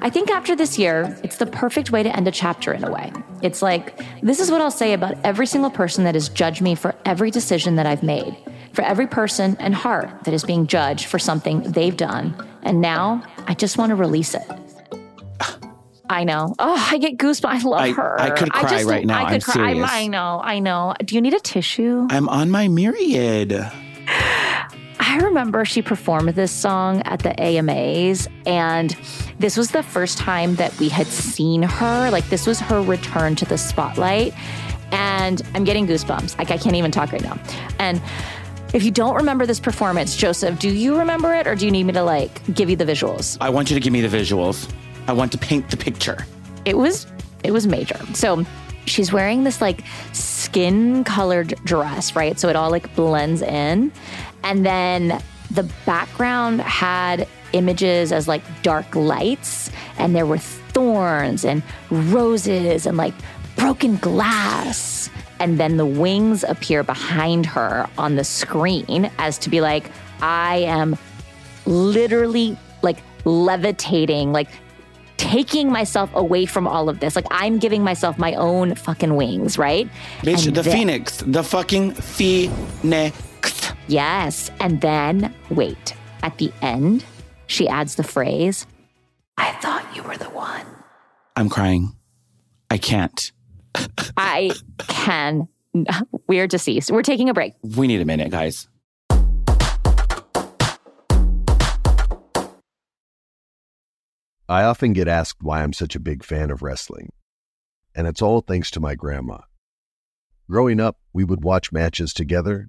I 0.00 0.10
think 0.10 0.30
after 0.30 0.56
this 0.56 0.78
year, 0.78 1.16
it's 1.22 1.36
the 1.36 1.46
perfect 1.46 1.90
way 1.90 2.02
to 2.02 2.14
end 2.14 2.28
a 2.28 2.30
chapter 2.30 2.72
in 2.72 2.84
a 2.84 2.90
way. 2.90 3.12
It's 3.42 3.62
like, 3.62 4.00
this 4.22 4.40
is 4.40 4.50
what 4.50 4.60
I'll 4.60 4.70
say 4.70 4.92
about 4.92 5.16
every 5.24 5.46
single 5.46 5.70
person 5.70 6.04
that 6.04 6.14
has 6.14 6.28
judged 6.28 6.60
me 6.60 6.74
for 6.74 6.94
every 7.04 7.30
decision 7.30 7.76
that 7.76 7.86
I've 7.86 8.02
made 8.02 8.36
for 8.74 8.82
every 8.82 9.06
person 9.06 9.56
and 9.60 9.74
heart 9.74 10.24
that 10.24 10.34
is 10.34 10.44
being 10.44 10.66
judged 10.66 11.06
for 11.06 11.18
something 11.18 11.62
they've 11.62 11.96
done. 11.96 12.34
And 12.62 12.80
now 12.80 13.22
I 13.46 13.54
just 13.54 13.78
want 13.78 13.90
to 13.90 13.96
release 13.96 14.34
it. 14.34 14.46
I 16.10 16.24
know. 16.24 16.54
Oh, 16.58 16.88
I 16.90 16.98
get 16.98 17.16
goosebumps. 17.16 17.44
I 17.44 17.62
love 17.62 17.80
I, 17.80 17.92
her. 17.92 18.20
I 18.20 18.30
could 18.30 18.52
cry 18.52 18.68
just, 18.68 18.86
right 18.86 19.06
now. 19.06 19.24
I 19.24 19.32
could 19.32 19.34
I'm 19.34 19.40
cry. 19.40 19.72
serious. 19.72 19.90
I, 19.90 20.00
I 20.02 20.06
know. 20.08 20.40
I 20.42 20.58
know. 20.58 20.94
Do 21.02 21.14
you 21.14 21.20
need 21.22 21.32
a 21.32 21.40
tissue? 21.40 22.06
I'm 22.10 22.28
on 22.28 22.50
my 22.50 22.68
myriad. 22.68 23.52
I 25.14 25.18
remember 25.18 25.64
she 25.64 25.80
performed 25.80 26.30
this 26.30 26.50
song 26.50 27.00
at 27.02 27.20
the 27.20 27.40
AMAs, 27.40 28.26
and 28.46 28.90
this 29.38 29.56
was 29.56 29.70
the 29.70 29.84
first 29.84 30.18
time 30.18 30.56
that 30.56 30.76
we 30.80 30.88
had 30.88 31.06
seen 31.06 31.62
her. 31.62 32.10
Like, 32.10 32.28
this 32.30 32.48
was 32.48 32.58
her 32.58 32.82
return 32.82 33.36
to 33.36 33.44
the 33.44 33.56
spotlight. 33.56 34.34
And 34.90 35.40
I'm 35.54 35.62
getting 35.62 35.86
goosebumps. 35.86 36.36
Like, 36.36 36.50
I 36.50 36.58
can't 36.58 36.74
even 36.74 36.90
talk 36.90 37.12
right 37.12 37.22
now. 37.22 37.38
And 37.78 38.02
if 38.72 38.82
you 38.82 38.90
don't 38.90 39.14
remember 39.14 39.46
this 39.46 39.60
performance, 39.60 40.16
Joseph, 40.16 40.58
do 40.58 40.68
you 40.68 40.98
remember 40.98 41.32
it 41.32 41.46
or 41.46 41.54
do 41.54 41.64
you 41.64 41.70
need 41.70 41.84
me 41.84 41.92
to 41.92 42.02
like 42.02 42.44
give 42.52 42.68
you 42.68 42.74
the 42.74 42.84
visuals? 42.84 43.38
I 43.40 43.50
want 43.50 43.70
you 43.70 43.74
to 43.74 43.80
give 43.80 43.92
me 43.92 44.00
the 44.00 44.08
visuals. 44.08 44.68
I 45.06 45.12
want 45.12 45.30
to 45.30 45.38
paint 45.38 45.70
the 45.70 45.76
picture. 45.76 46.26
It 46.64 46.76
was 46.76 47.06
it 47.44 47.52
was 47.52 47.68
major. 47.68 48.00
So 48.14 48.44
she's 48.86 49.12
wearing 49.12 49.44
this 49.44 49.60
like 49.60 49.84
skin 50.12 51.04
colored 51.04 51.54
dress, 51.64 52.16
right? 52.16 52.38
So 52.38 52.48
it 52.48 52.56
all 52.56 52.70
like 52.70 52.94
blends 52.96 53.42
in. 53.42 53.92
And 54.44 54.64
then 54.64 55.20
the 55.50 55.64
background 55.86 56.60
had 56.60 57.26
images 57.52 58.12
as 58.12 58.26
like 58.28 58.42
dark 58.62 58.94
lights 58.94 59.70
and 59.98 60.14
there 60.14 60.26
were 60.26 60.38
thorns 60.38 61.44
and 61.44 61.62
roses 61.90 62.84
and 62.86 62.96
like 62.96 63.14
broken 63.56 63.96
glass 63.96 65.08
and 65.40 65.58
then 65.58 65.76
the 65.76 65.86
wings 65.86 66.44
appear 66.44 66.82
behind 66.82 67.46
her 67.46 67.88
on 67.98 68.16
the 68.16 68.24
screen 68.24 69.10
as 69.18 69.38
to 69.38 69.50
be 69.50 69.60
like, 69.60 69.90
I 70.20 70.58
am 70.58 70.96
literally 71.66 72.56
like 72.82 72.98
levitating, 73.24 74.32
like 74.32 74.48
taking 75.16 75.70
myself 75.70 76.10
away 76.14 76.44
from 76.46 76.66
all 76.66 76.88
of 76.88 77.00
this. 77.00 77.16
Like 77.16 77.26
I'm 77.30 77.58
giving 77.58 77.82
myself 77.82 78.18
my 78.18 78.34
own 78.34 78.74
fucking 78.74 79.14
wings, 79.16 79.58
right? 79.58 79.88
Bitch, 80.22 80.46
And 80.46 80.56
the 80.56 80.62
then- 80.62 80.72
phoenix. 80.76 81.18
The 81.26 81.42
fucking 81.42 81.92
phoenix. 81.92 83.16
Yes. 83.88 84.50
And 84.60 84.80
then 84.80 85.34
wait, 85.50 85.94
at 86.22 86.38
the 86.38 86.52
end, 86.62 87.04
she 87.46 87.68
adds 87.68 87.96
the 87.96 88.02
phrase, 88.02 88.66
I 89.36 89.52
thought 89.52 89.84
you 89.94 90.02
were 90.02 90.16
the 90.16 90.30
one. 90.30 90.66
I'm 91.36 91.48
crying. 91.48 91.96
I 92.70 92.78
can't. 92.78 93.32
I 94.16 94.52
can. 94.78 95.48
We're 96.28 96.46
deceased. 96.46 96.90
We're 96.90 97.02
taking 97.02 97.28
a 97.28 97.34
break. 97.34 97.54
We 97.62 97.86
need 97.86 98.00
a 98.00 98.04
minute, 98.04 98.30
guys. 98.30 98.68
I 104.48 104.62
often 104.64 104.92
get 104.92 105.08
asked 105.08 105.42
why 105.42 105.62
I'm 105.62 105.72
such 105.72 105.96
a 105.96 106.00
big 106.00 106.22
fan 106.22 106.50
of 106.50 106.62
wrestling, 106.62 107.10
and 107.94 108.06
it's 108.06 108.20
all 108.20 108.40
thanks 108.40 108.70
to 108.72 108.80
my 108.80 108.94
grandma. 108.94 109.38
Growing 110.50 110.80
up, 110.80 110.98
we 111.14 111.24
would 111.24 111.42
watch 111.42 111.72
matches 111.72 112.12
together, 112.12 112.68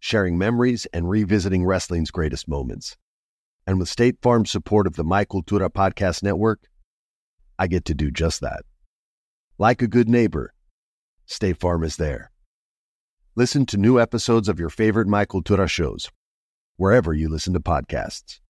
sharing 0.00 0.36
memories 0.36 0.86
and 0.92 1.08
revisiting 1.08 1.64
wrestling's 1.64 2.10
greatest 2.10 2.48
moments. 2.48 2.96
And 3.66 3.78
with 3.78 3.88
State 3.88 4.16
Farm's 4.22 4.50
support 4.50 4.86
of 4.86 4.96
the 4.96 5.04
My 5.04 5.24
Cultura 5.24 5.68
Podcast 5.68 6.22
Network, 6.22 6.62
I 7.58 7.66
get 7.66 7.84
to 7.84 7.94
do 7.94 8.10
just 8.10 8.40
that. 8.40 8.62
Like 9.58 9.82
a 9.82 9.86
good 9.86 10.08
neighbor, 10.08 10.54
State 11.26 11.60
Farm 11.60 11.84
is 11.84 11.96
there. 11.96 12.32
Listen 13.36 13.66
to 13.66 13.76
new 13.76 14.00
episodes 14.00 14.48
of 14.48 14.58
your 14.58 14.70
favorite 14.70 15.06
My 15.06 15.26
Cultura 15.26 15.68
shows, 15.68 16.10
wherever 16.76 17.12
you 17.12 17.28
listen 17.28 17.52
to 17.52 17.60
podcasts. 17.60 18.40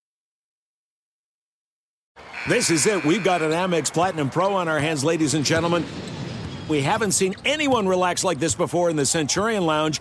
This 2.49 2.71
is 2.71 2.87
it. 2.87 3.05
We've 3.05 3.25
got 3.25 3.43
an 3.43 3.51
Amex 3.51 3.93
Platinum 3.93 4.31
Pro 4.31 4.55
on 4.55 4.69
our 4.69 4.79
hands, 4.79 5.05
ladies 5.05 5.35
and 5.35 5.45
gentlemen. 5.45 5.85
We 6.69 6.81
haven't 6.81 7.13
seen 7.13 7.35
anyone 7.45 7.89
relax 7.89 8.23
like 8.23 8.39
this 8.39 8.55
before 8.55 8.89
in 8.89 8.97
the 8.97 9.05
Centurion 9.05 9.67
Lounge. 9.67 10.01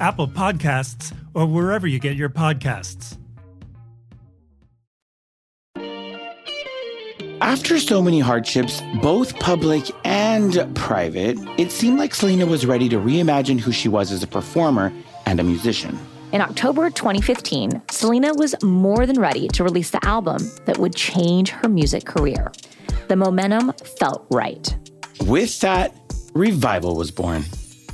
Apple 0.00 0.26
Podcasts, 0.26 1.14
or 1.34 1.46
wherever 1.46 1.86
you 1.86 1.98
get 1.98 2.16
your 2.16 2.30
podcasts. 2.30 3.16
After 7.42 7.78
so 7.78 8.02
many 8.02 8.20
hardships, 8.20 8.82
both 9.02 9.38
public 9.38 9.84
and 10.04 10.74
private, 10.74 11.38
it 11.58 11.72
seemed 11.72 11.98
like 11.98 12.14
Selena 12.14 12.44
was 12.44 12.66
ready 12.66 12.88
to 12.90 12.96
reimagine 12.96 13.58
who 13.58 13.72
she 13.72 13.88
was 13.88 14.12
as 14.12 14.22
a 14.22 14.26
performer 14.26 14.92
and 15.24 15.40
a 15.40 15.42
musician. 15.42 15.98
In 16.32 16.42
October 16.42 16.90
2015, 16.90 17.82
Selena 17.90 18.34
was 18.34 18.54
more 18.62 19.06
than 19.06 19.18
ready 19.18 19.48
to 19.48 19.64
release 19.64 19.90
the 19.90 20.04
album 20.06 20.38
that 20.66 20.78
would 20.78 20.94
change 20.94 21.48
her 21.48 21.68
music 21.68 22.04
career. 22.04 22.52
The 23.08 23.16
momentum 23.16 23.72
felt 23.98 24.26
right. 24.30 24.76
With 25.22 25.58
that, 25.60 25.94
Revival 26.34 26.94
was 26.94 27.10
born. 27.10 27.44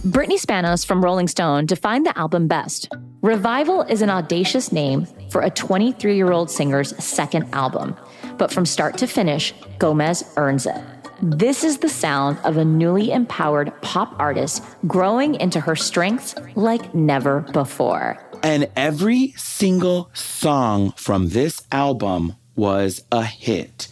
Brittany 0.07 0.38
Spanos 0.38 0.86
from 0.86 1.04
Rolling 1.04 1.26
Stone 1.26 1.66
defined 1.66 2.07
the 2.07 2.16
album 2.16 2.46
best. 2.46 2.88
Revival 3.22 3.82
is 3.82 4.02
an 4.02 4.09
audacious 4.09 4.70
name 4.70 5.04
for 5.30 5.40
a 5.40 5.50
23 5.50 6.14
year 6.14 6.30
old 6.30 6.48
singer's 6.48 6.96
second 7.02 7.52
album, 7.52 7.96
but 8.38 8.52
from 8.52 8.64
start 8.64 8.96
to 8.98 9.09
finish, 9.09 9.52
Gomez 9.80 10.22
earns 10.36 10.64
it. 10.64 10.80
This 11.20 11.64
is 11.64 11.78
the 11.78 11.88
sound 11.88 12.38
of 12.44 12.57
a 12.57 12.64
newly 12.64 13.11
empowered 13.11 13.72
pop 13.82 14.14
artist 14.20 14.62
growing 14.86 15.34
into 15.34 15.59
her 15.59 15.74
strengths 15.74 16.36
like 16.54 16.94
never 16.94 17.40
before. 17.52 18.16
And 18.44 18.70
every 18.76 19.32
single 19.36 20.09
song 20.12 20.92
from 20.92 21.30
this 21.30 21.66
album 21.72 22.36
was 22.57 23.04
a 23.12 23.24
hit. 23.24 23.88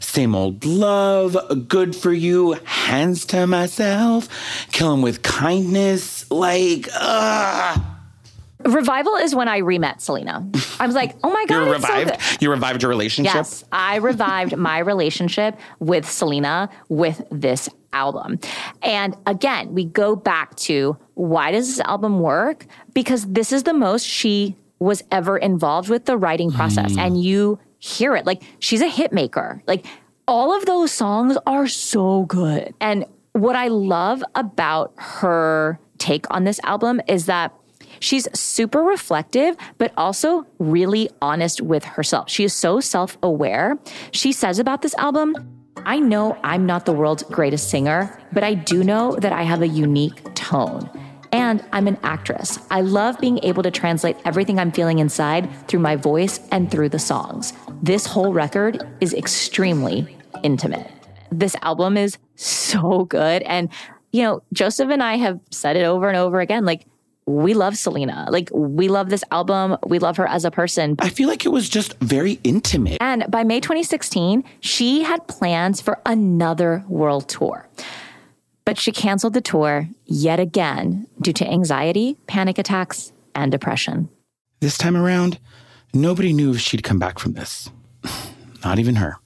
Same 0.00 0.34
old 0.34 0.64
love, 0.64 1.36
good 1.68 1.94
for 1.96 2.12
you, 2.12 2.52
hands 2.64 3.24
to 3.26 3.46
myself, 3.46 4.28
kill 4.72 4.94
him 4.94 5.02
with 5.02 5.22
kindness, 5.22 6.30
like, 6.30 6.88
ah. 6.94 7.90
Revival 8.64 9.16
is 9.16 9.34
when 9.34 9.46
I 9.46 9.58
re-met 9.58 10.00
Selena. 10.00 10.48
I 10.80 10.86
was 10.86 10.94
like, 10.94 11.16
oh 11.22 11.30
my 11.30 11.44
God. 11.48 11.66
You 11.66 11.72
it's 11.72 11.86
so 11.86 11.94
revived, 11.94 12.42
you 12.42 12.50
revived 12.50 12.82
your 12.82 12.88
relationship? 12.88 13.34
Yes, 13.34 13.64
I 13.72 13.96
revived 13.96 14.56
my 14.56 14.78
relationship 14.78 15.58
with 15.80 16.08
Selena 16.08 16.70
with 16.88 17.22
this 17.30 17.68
album. 17.92 18.38
And 18.82 19.16
again, 19.26 19.74
we 19.74 19.84
go 19.84 20.16
back 20.16 20.56
to 20.56 20.96
why 21.14 21.50
does 21.52 21.68
this 21.68 21.80
album 21.80 22.20
work? 22.20 22.66
Because 22.94 23.26
this 23.26 23.52
is 23.52 23.64
the 23.64 23.74
most 23.74 24.06
she 24.06 24.56
was 24.78 25.02
ever 25.10 25.36
involved 25.36 25.88
with 25.88 26.04
the 26.06 26.16
writing 26.16 26.50
process. 26.50 26.96
And 26.96 27.22
you 27.22 27.58
hear 27.84 28.16
it. 28.16 28.24
Like 28.24 28.42
she's 28.60 28.80
a 28.80 28.88
hit 28.88 29.12
maker. 29.12 29.62
Like 29.66 29.84
all 30.26 30.56
of 30.56 30.64
those 30.64 30.90
songs 30.90 31.36
are 31.46 31.68
so 31.68 32.24
good. 32.24 32.74
And 32.80 33.04
what 33.32 33.56
I 33.56 33.68
love 33.68 34.24
about 34.34 34.94
her 34.96 35.78
take 35.98 36.24
on 36.30 36.44
this 36.44 36.60
album 36.64 37.00
is 37.06 37.26
that 37.26 37.52
She's 38.00 38.28
super 38.38 38.80
reflective, 38.80 39.56
but 39.78 39.92
also 39.96 40.46
really 40.58 41.08
honest 41.22 41.60
with 41.62 41.84
herself. 41.84 42.28
She 42.28 42.44
is 42.44 42.52
so 42.52 42.80
self 42.80 43.16
aware. 43.22 43.78
She 44.10 44.32
says 44.32 44.58
about 44.58 44.82
this 44.82 44.94
album, 44.96 45.34
I 45.86 46.00
know 46.00 46.36
I'm 46.42 46.66
not 46.66 46.86
the 46.86 46.92
world's 46.92 47.22
greatest 47.22 47.70
singer, 47.70 48.20
but 48.32 48.42
I 48.42 48.54
do 48.54 48.82
know 48.82 49.16
that 49.16 49.32
I 49.32 49.42
have 49.42 49.62
a 49.62 49.68
unique 49.68 50.34
tone. 50.34 50.90
And 51.34 51.64
I'm 51.72 51.88
an 51.88 51.98
actress. 52.04 52.60
I 52.70 52.82
love 52.82 53.18
being 53.18 53.40
able 53.42 53.64
to 53.64 53.70
translate 53.72 54.16
everything 54.24 54.60
I'm 54.60 54.70
feeling 54.70 55.00
inside 55.00 55.50
through 55.66 55.80
my 55.80 55.96
voice 55.96 56.38
and 56.52 56.70
through 56.70 56.90
the 56.90 57.00
songs. 57.00 57.52
This 57.82 58.06
whole 58.06 58.32
record 58.32 58.80
is 59.00 59.12
extremely 59.12 60.16
intimate. 60.44 60.88
This 61.32 61.56
album 61.62 61.96
is 61.96 62.18
so 62.36 63.06
good. 63.06 63.42
And, 63.42 63.68
you 64.12 64.22
know, 64.22 64.44
Joseph 64.52 64.90
and 64.90 65.02
I 65.02 65.16
have 65.16 65.40
said 65.50 65.76
it 65.76 65.82
over 65.82 66.06
and 66.06 66.16
over 66.16 66.38
again 66.38 66.64
like, 66.64 66.86
we 67.26 67.52
love 67.52 67.76
Selena. 67.76 68.28
Like, 68.30 68.48
we 68.52 68.86
love 68.86 69.10
this 69.10 69.24
album. 69.32 69.76
We 69.84 69.98
love 69.98 70.16
her 70.18 70.28
as 70.28 70.44
a 70.44 70.52
person. 70.52 70.94
I 71.00 71.08
feel 71.08 71.28
like 71.28 71.44
it 71.44 71.48
was 71.48 71.68
just 71.68 71.98
very 71.98 72.38
intimate. 72.44 72.98
And 73.00 73.24
by 73.28 73.42
May 73.42 73.58
2016, 73.58 74.44
she 74.60 75.02
had 75.02 75.26
plans 75.26 75.80
for 75.80 75.98
another 76.06 76.84
world 76.86 77.28
tour. 77.28 77.68
But 78.64 78.78
she 78.78 78.92
canceled 78.92 79.34
the 79.34 79.42
tour 79.42 79.88
yet 80.06 80.40
again 80.40 81.06
due 81.24 81.32
to 81.32 81.50
anxiety, 81.50 82.16
panic 82.28 82.58
attacks, 82.58 83.12
and 83.34 83.50
depression. 83.50 84.08
This 84.60 84.78
time 84.78 84.96
around, 84.96 85.40
nobody 85.92 86.32
knew 86.32 86.52
if 86.52 86.60
she'd 86.60 86.84
come 86.84 87.00
back 87.00 87.18
from 87.18 87.32
this. 87.32 87.70
Not 88.64 88.78
even 88.78 88.94
her. 88.96 89.16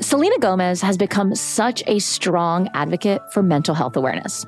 Selena 0.00 0.38
Gomez 0.38 0.80
has 0.82 0.96
become 0.96 1.34
such 1.34 1.82
a 1.86 1.98
strong 1.98 2.68
advocate 2.74 3.20
for 3.32 3.42
mental 3.42 3.74
health 3.74 3.96
awareness. 3.96 4.46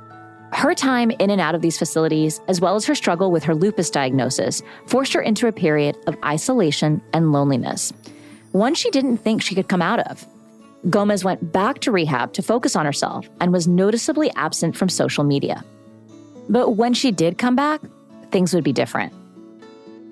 Her 0.52 0.74
time 0.74 1.10
in 1.10 1.30
and 1.30 1.40
out 1.40 1.54
of 1.54 1.62
these 1.62 1.78
facilities, 1.78 2.40
as 2.48 2.60
well 2.60 2.74
as 2.74 2.86
her 2.86 2.94
struggle 2.94 3.30
with 3.30 3.44
her 3.44 3.54
lupus 3.54 3.90
diagnosis, 3.90 4.62
forced 4.86 5.12
her 5.12 5.20
into 5.20 5.46
a 5.46 5.52
period 5.52 5.96
of 6.06 6.16
isolation 6.24 7.02
and 7.12 7.32
loneliness, 7.32 7.92
one 8.52 8.74
she 8.74 8.90
didn't 8.90 9.18
think 9.18 9.42
she 9.42 9.54
could 9.54 9.68
come 9.68 9.82
out 9.82 10.00
of. 10.00 10.26
Gomez 10.88 11.24
went 11.24 11.52
back 11.52 11.80
to 11.80 11.92
rehab 11.92 12.32
to 12.34 12.42
focus 12.42 12.76
on 12.76 12.86
herself 12.86 13.28
and 13.40 13.52
was 13.52 13.66
noticeably 13.66 14.30
absent 14.36 14.76
from 14.76 14.88
social 14.88 15.24
media. 15.24 15.64
But 16.48 16.76
when 16.76 16.94
she 16.94 17.10
did 17.10 17.38
come 17.38 17.56
back, 17.56 17.80
things 18.30 18.54
would 18.54 18.64
be 18.64 18.72
different. 18.72 19.12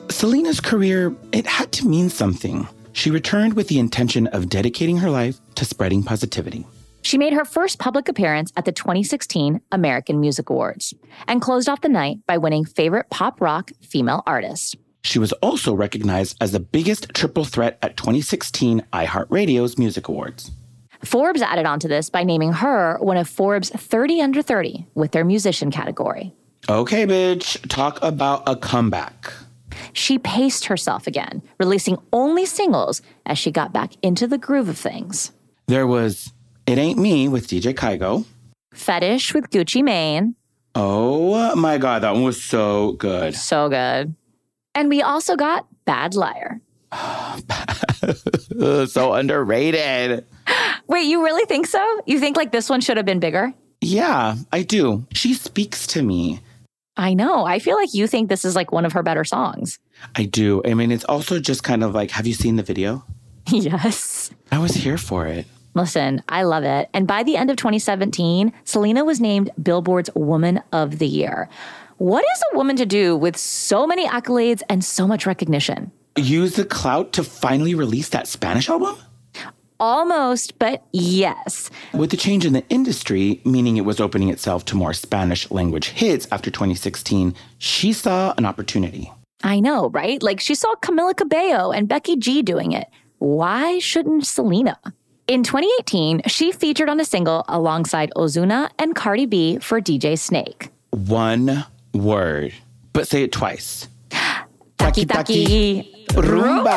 Selena's 0.08 0.60
career, 0.60 1.14
it 1.32 1.46
had 1.46 1.72
to 1.72 1.86
mean 1.86 2.08
something. 2.08 2.68
She 2.92 3.10
returned 3.10 3.54
with 3.54 3.68
the 3.68 3.78
intention 3.78 4.26
of 4.28 4.48
dedicating 4.48 4.98
her 4.98 5.10
life 5.10 5.38
to 5.56 5.64
spreading 5.64 6.02
positivity. 6.02 6.66
She 7.02 7.18
made 7.18 7.34
her 7.34 7.44
first 7.44 7.78
public 7.78 8.08
appearance 8.08 8.52
at 8.56 8.64
the 8.64 8.72
2016 8.72 9.60
American 9.70 10.20
Music 10.20 10.50
Awards 10.50 10.92
and 11.28 11.40
closed 11.40 11.68
off 11.68 11.80
the 11.80 11.88
night 11.88 12.18
by 12.26 12.38
winning 12.38 12.64
Favorite 12.64 13.10
Pop 13.10 13.40
Rock 13.40 13.70
Female 13.80 14.22
Artist. 14.26 14.76
She 15.02 15.20
was 15.20 15.32
also 15.34 15.72
recognized 15.72 16.36
as 16.40 16.50
the 16.50 16.58
biggest 16.58 17.10
triple 17.14 17.44
threat 17.44 17.78
at 17.80 17.96
2016 17.96 18.84
iHeartRadio's 18.92 19.78
Music 19.78 20.08
Awards. 20.08 20.50
Forbes 21.04 21.42
added 21.42 21.66
on 21.66 21.80
to 21.80 21.88
this 21.88 22.10
by 22.10 22.24
naming 22.24 22.52
her 22.52 22.98
one 23.00 23.16
of 23.16 23.28
Forbes 23.28 23.70
30 23.70 24.20
under 24.20 24.42
30 24.42 24.86
with 24.94 25.12
their 25.12 25.24
musician 25.24 25.70
category. 25.70 26.32
Okay, 26.68 27.06
bitch, 27.06 27.66
talk 27.68 27.98
about 28.02 28.42
a 28.46 28.56
comeback. 28.56 29.32
She 29.92 30.18
paced 30.18 30.66
herself 30.66 31.06
again, 31.06 31.42
releasing 31.58 31.98
only 32.12 32.46
singles 32.46 33.02
as 33.24 33.38
she 33.38 33.50
got 33.50 33.72
back 33.72 33.92
into 34.02 34.26
the 34.26 34.38
groove 34.38 34.68
of 34.68 34.78
things. 34.78 35.32
There 35.66 35.86
was 35.86 36.32
It 36.66 36.78
Ain't 36.78 36.98
Me 36.98 37.28
with 37.28 37.46
DJ 37.46 37.74
Kygo. 37.74 38.24
Fetish 38.74 39.32
with 39.34 39.50
Gucci 39.50 39.82
Mane. 39.82 40.34
Oh 40.74 41.54
my 41.56 41.78
God, 41.78 42.02
that 42.02 42.12
one 42.12 42.24
was 42.24 42.42
so 42.42 42.92
good. 42.92 43.34
So 43.34 43.68
good. 43.68 44.14
And 44.74 44.88
we 44.88 45.00
also 45.02 45.36
got 45.36 45.66
Bad 45.86 46.14
Liar. 46.14 46.60
so 48.88 49.12
underrated. 49.12 50.24
Wait, 50.88 51.02
you 51.02 51.24
really 51.24 51.44
think 51.46 51.66
so? 51.66 52.00
You 52.06 52.20
think 52.20 52.36
like 52.36 52.52
this 52.52 52.70
one 52.70 52.80
should 52.80 52.96
have 52.96 53.06
been 53.06 53.20
bigger? 53.20 53.52
Yeah, 53.80 54.36
I 54.52 54.62
do. 54.62 55.06
She 55.12 55.34
speaks 55.34 55.86
to 55.88 56.02
me. 56.02 56.40
I 56.96 57.12
know. 57.12 57.44
I 57.44 57.58
feel 57.58 57.76
like 57.76 57.92
you 57.92 58.06
think 58.06 58.28
this 58.28 58.44
is 58.44 58.56
like 58.56 58.72
one 58.72 58.86
of 58.86 58.92
her 58.92 59.02
better 59.02 59.24
songs. 59.24 59.78
I 60.14 60.24
do. 60.24 60.62
I 60.64 60.74
mean, 60.74 60.90
it's 60.90 61.04
also 61.04 61.38
just 61.38 61.62
kind 61.62 61.84
of 61.84 61.94
like, 61.94 62.10
have 62.12 62.26
you 62.26 62.32
seen 62.32 62.56
the 62.56 62.62
video? 62.62 63.04
yes. 63.48 64.30
I 64.50 64.58
was 64.58 64.74
here 64.74 64.98
for 64.98 65.26
it. 65.26 65.46
Listen, 65.74 66.22
I 66.28 66.44
love 66.44 66.64
it. 66.64 66.88
And 66.94 67.06
by 67.06 67.22
the 67.22 67.36
end 67.36 67.50
of 67.50 67.56
2017, 67.58 68.50
Selena 68.64 69.04
was 69.04 69.20
named 69.20 69.50
Billboard's 69.62 70.08
Woman 70.14 70.62
of 70.72 70.98
the 70.98 71.06
Year. 71.06 71.50
What 71.98 72.24
is 72.24 72.42
a 72.52 72.56
woman 72.56 72.76
to 72.76 72.86
do 72.86 73.14
with 73.14 73.36
so 73.36 73.86
many 73.86 74.06
accolades 74.06 74.62
and 74.70 74.82
so 74.82 75.06
much 75.06 75.26
recognition? 75.26 75.92
Use 76.16 76.54
the 76.54 76.64
clout 76.64 77.12
to 77.12 77.22
finally 77.22 77.74
release 77.74 78.08
that 78.08 78.26
Spanish 78.26 78.70
album? 78.70 78.96
Almost, 79.78 80.58
but 80.58 80.82
yes. 80.92 81.70
With 81.92 82.10
the 82.10 82.16
change 82.16 82.46
in 82.46 82.54
the 82.54 82.64
industry, 82.70 83.42
meaning 83.44 83.76
it 83.76 83.84
was 83.84 84.00
opening 84.00 84.30
itself 84.30 84.64
to 84.66 84.76
more 84.76 84.94
Spanish 84.94 85.50
language 85.50 85.88
hits 85.88 86.26
after 86.32 86.50
2016, 86.50 87.34
she 87.58 87.92
saw 87.92 88.32
an 88.38 88.46
opportunity. 88.46 89.12
I 89.44 89.60
know, 89.60 89.90
right? 89.90 90.22
Like 90.22 90.40
she 90.40 90.54
saw 90.54 90.74
Camila 90.76 91.14
Cabello 91.14 91.70
and 91.72 91.86
Becky 91.86 92.16
G 92.16 92.40
doing 92.40 92.72
it. 92.72 92.88
Why 93.18 93.78
shouldn't 93.78 94.26
Selena? 94.26 94.78
In 95.28 95.42
2018, 95.42 96.22
she 96.28 96.52
featured 96.52 96.88
on 96.88 96.98
a 96.98 97.04
single 97.04 97.44
alongside 97.48 98.10
Ozuna 98.16 98.70
and 98.78 98.94
Cardi 98.94 99.26
B 99.26 99.58
for 99.58 99.82
DJ 99.82 100.18
Snake. 100.18 100.70
One 100.92 101.66
word, 101.92 102.54
but 102.94 103.06
say 103.06 103.24
it 103.24 103.32
twice. 103.32 103.88
Taki 104.78 105.04
taki 105.06 106.06
rumba. 106.10 106.76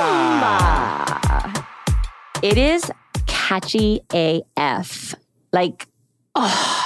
It 2.42 2.58
is 2.58 2.90
catchy 3.28 4.02
AF. 4.14 5.16
Like, 5.52 5.88
oh. 6.36 6.86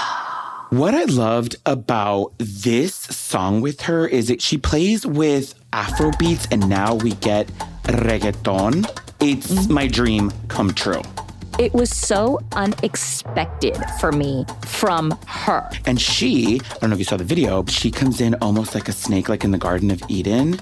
What 0.70 0.95
I 0.95 1.03
loved 1.03 1.57
about 1.68 2.34
this 2.39 2.95
song 2.95 3.61
with 3.61 3.82
her 3.82 4.07
is 4.07 4.30
that 4.30 4.41
she 4.41 4.57
plays 4.57 5.05
with 5.05 5.53
Afro 5.72 6.11
beats 6.18 6.47
and 6.49 6.68
now 6.68 6.95
we 6.95 7.11
get 7.16 7.45
reggaeton. 7.84 8.89
It's 9.20 9.51
mm-hmm. 9.51 9.74
my 9.74 9.88
dream 9.88 10.32
come 10.47 10.74
true. 10.74 11.03
It 11.59 11.74
was 11.74 11.95
so 11.95 12.39
unexpected 12.53 13.78
for 13.99 14.11
me 14.11 14.45
from 14.66 15.16
her. 15.28 15.70
And 15.86 16.01
she, 16.01 16.59
I 16.59 16.80
don't 16.80 16.89
know 16.89 16.95
if 16.95 16.99
you 16.99 17.05
saw 17.05 17.18
the 17.18 17.24
video, 17.24 17.61
but 17.61 17.72
she 17.72 17.91
comes 17.91 18.20
in 18.20 18.34
almost 18.41 18.74
like 18.74 18.89
a 18.89 18.91
snake, 18.91 19.30
like 19.30 19.43
in 19.43 19.51
the 19.51 19.59
Garden 19.59 19.91
of 19.91 20.01
Eden. 20.07 20.59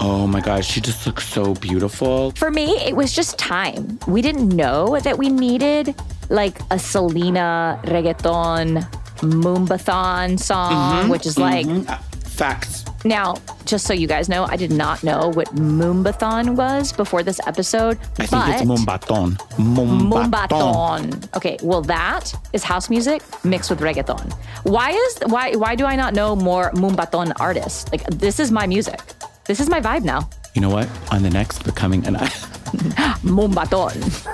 Oh 0.00 0.26
my 0.26 0.40
gosh, 0.40 0.66
she 0.66 0.80
just 0.80 1.06
looks 1.06 1.26
so 1.26 1.54
beautiful. 1.54 2.32
For 2.32 2.50
me, 2.50 2.76
it 2.84 2.96
was 2.96 3.12
just 3.12 3.38
time. 3.38 3.98
We 4.06 4.22
didn't 4.22 4.48
know 4.48 4.98
that 5.00 5.18
we 5.18 5.28
needed 5.28 5.94
like 6.30 6.58
a 6.70 6.78
Selena 6.78 7.80
reggaeton 7.84 8.82
moombathon 9.18 10.38
song, 10.38 10.72
mm-hmm, 10.72 11.10
which 11.10 11.26
is 11.26 11.36
mm-hmm. 11.36 11.86
like 11.86 12.00
facts. 12.34 12.84
Now, 13.04 13.36
just 13.66 13.86
so 13.86 13.92
you 13.92 14.06
guys 14.06 14.30
know, 14.30 14.44
I 14.44 14.56
did 14.56 14.70
not 14.70 15.04
know 15.04 15.28
what 15.28 15.54
Moombathon 15.54 16.56
was 16.56 16.90
before 16.90 17.22
this 17.22 17.38
episode. 17.46 17.98
I 18.18 18.26
think 18.26 18.48
it's 18.48 18.62
Moombahton. 18.62 19.36
Moombahton. 19.56 20.30
Moombahton. 20.30 21.36
Okay, 21.36 21.58
well 21.62 21.82
that 21.82 22.34
is 22.54 22.64
house 22.64 22.88
music 22.88 23.22
mixed 23.44 23.68
with 23.68 23.80
reggaeton. 23.80 24.32
Why 24.62 24.90
is 24.90 25.18
why 25.26 25.52
why 25.54 25.74
do 25.74 25.84
I 25.84 25.96
not 25.96 26.14
know 26.14 26.34
more 26.34 26.70
Moombahton 26.72 27.32
artists? 27.38 27.90
Like 27.92 28.04
this 28.06 28.40
is 28.40 28.50
my 28.50 28.66
music. 28.66 29.00
This 29.46 29.60
is 29.60 29.68
my 29.68 29.80
vibe 29.80 30.04
now. 30.04 30.28
You 30.54 30.62
know 30.62 30.70
what? 30.70 30.88
On 31.12 31.22
the 31.22 31.30
next 31.30 31.64
Becoming 31.64 32.06
an 32.06 32.14
Moombahton. 33.22 34.26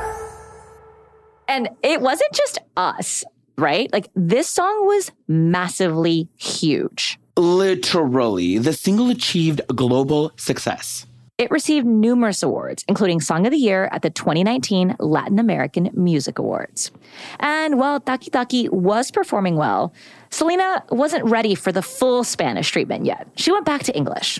And 1.49 1.69
it 1.83 2.01
wasn't 2.01 2.33
just 2.33 2.59
us, 2.77 3.25
right? 3.59 3.93
Like 3.93 4.09
this 4.15 4.49
song 4.49 4.87
was 4.87 5.11
massively 5.27 6.29
huge. 6.37 7.19
Literally, 7.37 8.59
the 8.59 8.73
single 8.73 9.11
achieved 9.11 9.63
global 9.75 10.33
success. 10.37 11.07
It 11.39 11.51
received 11.51 11.87
numerous 11.87 12.43
awards, 12.43 12.85
including 12.87 13.23
Song 13.23 13.47
of 13.47 13.51
the 13.51 13.57
Year 13.57 13.89
at 13.93 14.03
the 14.03 14.11
2019 14.11 14.97
Latin 14.99 15.39
American 15.39 15.89
Music 15.95 16.39
Awards. 16.39 16.91
And 17.39 17.79
while 17.79 17.99
Taki 17.99 18.31
Taki 18.31 18.69
was 18.69 19.11
performing 19.11 19.57
well, 19.57 19.95
Selena 20.31 20.85
wasn't 20.91 21.25
ready 21.25 21.55
for 21.55 21.73
the 21.73 21.81
full 21.81 22.25
Spanish 22.25 22.71
treatment 22.71 23.07
yet. 23.07 23.27
She 23.37 23.51
went 23.51 23.65
back 23.65 23.83
to 23.85 23.97
English. 23.97 24.39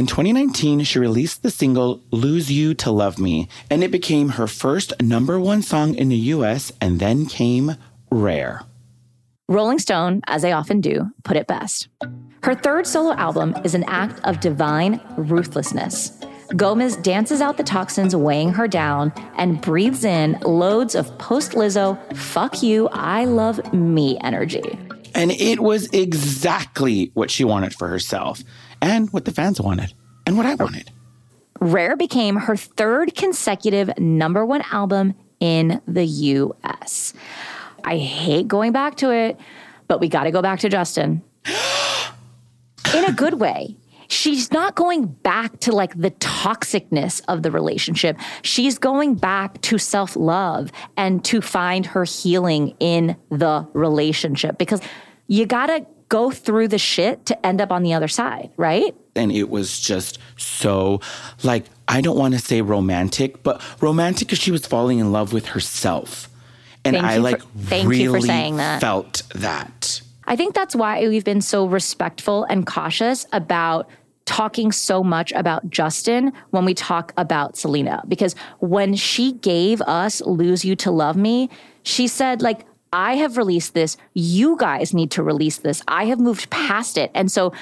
In 0.00 0.06
2019, 0.06 0.84
she 0.84 0.98
released 0.98 1.42
the 1.42 1.50
single 1.50 2.02
Lose 2.10 2.50
You 2.50 2.72
to 2.72 2.90
Love 2.90 3.18
Me, 3.18 3.48
and 3.68 3.84
it 3.84 3.90
became 3.90 4.30
her 4.30 4.46
first 4.46 4.94
number 5.02 5.38
one 5.38 5.60
song 5.60 5.94
in 5.94 6.08
the 6.08 6.16
US, 6.32 6.72
and 6.80 6.98
then 6.98 7.26
came 7.26 7.76
Rare. 8.10 8.62
Rolling 9.46 9.78
Stone, 9.78 10.22
as 10.26 10.40
they 10.40 10.52
often 10.52 10.80
do, 10.80 11.10
put 11.22 11.36
it 11.36 11.46
best. 11.46 11.88
Her 12.42 12.54
third 12.54 12.86
solo 12.86 13.12
album 13.12 13.54
is 13.62 13.74
an 13.74 13.84
act 13.88 14.24
of 14.24 14.40
divine 14.40 15.02
ruthlessness. 15.18 16.18
Gomez 16.56 16.96
dances 16.96 17.42
out 17.42 17.58
the 17.58 17.62
toxins 17.62 18.16
weighing 18.16 18.54
her 18.54 18.66
down 18.66 19.12
and 19.36 19.60
breathes 19.60 20.06
in 20.06 20.38
loads 20.40 20.94
of 20.94 21.18
post 21.18 21.52
Lizzo, 21.52 21.98
fuck 22.16 22.62
you, 22.62 22.88
I 22.88 23.26
love 23.26 23.74
me 23.74 24.18
energy. 24.22 24.78
And 25.14 25.30
it 25.32 25.60
was 25.60 25.90
exactly 25.92 27.10
what 27.12 27.30
she 27.30 27.44
wanted 27.44 27.74
for 27.74 27.88
herself 27.88 28.42
and 28.82 29.12
what 29.12 29.24
the 29.24 29.32
fans 29.32 29.60
wanted 29.60 29.94
and 30.26 30.36
what 30.36 30.46
I 30.46 30.54
wanted. 30.54 30.90
Rare 31.60 31.96
became 31.96 32.36
her 32.36 32.56
third 32.56 33.14
consecutive 33.14 33.98
number 33.98 34.46
one 34.46 34.62
album 34.72 35.14
in 35.40 35.80
the 35.86 36.04
US. 36.04 37.12
I 37.84 37.98
hate 37.98 38.48
going 38.48 38.72
back 38.72 38.96
to 38.96 39.10
it, 39.10 39.38
but 39.88 40.00
we 40.00 40.08
got 40.08 40.24
to 40.24 40.30
go 40.30 40.42
back 40.42 40.60
to 40.60 40.68
Justin. 40.68 41.22
in 42.94 43.04
a 43.04 43.12
good 43.12 43.34
way. 43.34 43.76
She's 44.08 44.50
not 44.50 44.74
going 44.74 45.06
back 45.06 45.60
to 45.60 45.72
like 45.72 45.98
the 45.98 46.10
toxicness 46.10 47.22
of 47.28 47.44
the 47.44 47.50
relationship. 47.52 48.18
She's 48.42 48.76
going 48.76 49.14
back 49.14 49.60
to 49.62 49.78
self 49.78 50.16
love 50.16 50.72
and 50.96 51.24
to 51.26 51.40
find 51.40 51.86
her 51.86 52.04
healing 52.04 52.74
in 52.80 53.16
the 53.30 53.68
relationship 53.72 54.58
because 54.58 54.80
you 55.28 55.46
got 55.46 55.66
to 55.66 55.86
go 56.10 56.30
through 56.30 56.68
the 56.68 56.78
shit 56.78 57.24
to 57.24 57.46
end 57.46 57.62
up 57.62 57.72
on 57.72 57.82
the 57.82 57.94
other 57.94 58.08
side, 58.08 58.50
right? 58.58 58.94
And 59.16 59.32
it 59.32 59.48
was 59.48 59.80
just 59.80 60.18
so 60.36 61.00
like, 61.42 61.64
I 61.88 62.02
don't 62.02 62.18
want 62.18 62.34
to 62.34 62.40
say 62.40 62.60
romantic, 62.60 63.42
but 63.42 63.62
romantic 63.80 64.28
because 64.28 64.38
she 64.38 64.50
was 64.50 64.66
falling 64.66 64.98
in 64.98 65.12
love 65.12 65.32
with 65.32 65.46
herself. 65.46 66.28
And 66.84 66.96
thank 66.96 67.06
I 67.06 67.16
like 67.16 67.40
for, 67.40 67.88
really 67.88 68.56
that. 68.56 68.80
felt 68.80 69.22
that. 69.34 70.02
I 70.26 70.36
think 70.36 70.54
that's 70.54 70.76
why 70.76 71.06
we've 71.08 71.24
been 71.24 71.40
so 71.40 71.66
respectful 71.66 72.44
and 72.44 72.66
cautious 72.66 73.26
about 73.32 73.88
talking 74.26 74.70
so 74.72 75.02
much 75.02 75.32
about 75.32 75.68
Justin 75.70 76.32
when 76.50 76.64
we 76.64 76.74
talk 76.74 77.12
about 77.16 77.56
Selena. 77.56 78.02
Because 78.06 78.34
when 78.60 78.94
she 78.94 79.32
gave 79.32 79.80
us 79.82 80.20
Lose 80.22 80.64
You 80.64 80.76
to 80.76 80.90
Love 80.90 81.16
Me, 81.16 81.50
she 81.82 82.06
said, 82.06 82.42
like, 82.42 82.60
I 82.92 83.16
have 83.16 83.36
released 83.36 83.74
this. 83.74 83.96
You 84.14 84.56
guys 84.56 84.92
need 84.92 85.12
to 85.12 85.22
release 85.22 85.58
this. 85.58 85.82
I 85.86 86.06
have 86.06 86.18
moved 86.18 86.50
past 86.50 86.98
it. 86.98 87.10
And 87.14 87.30
so 87.30 87.52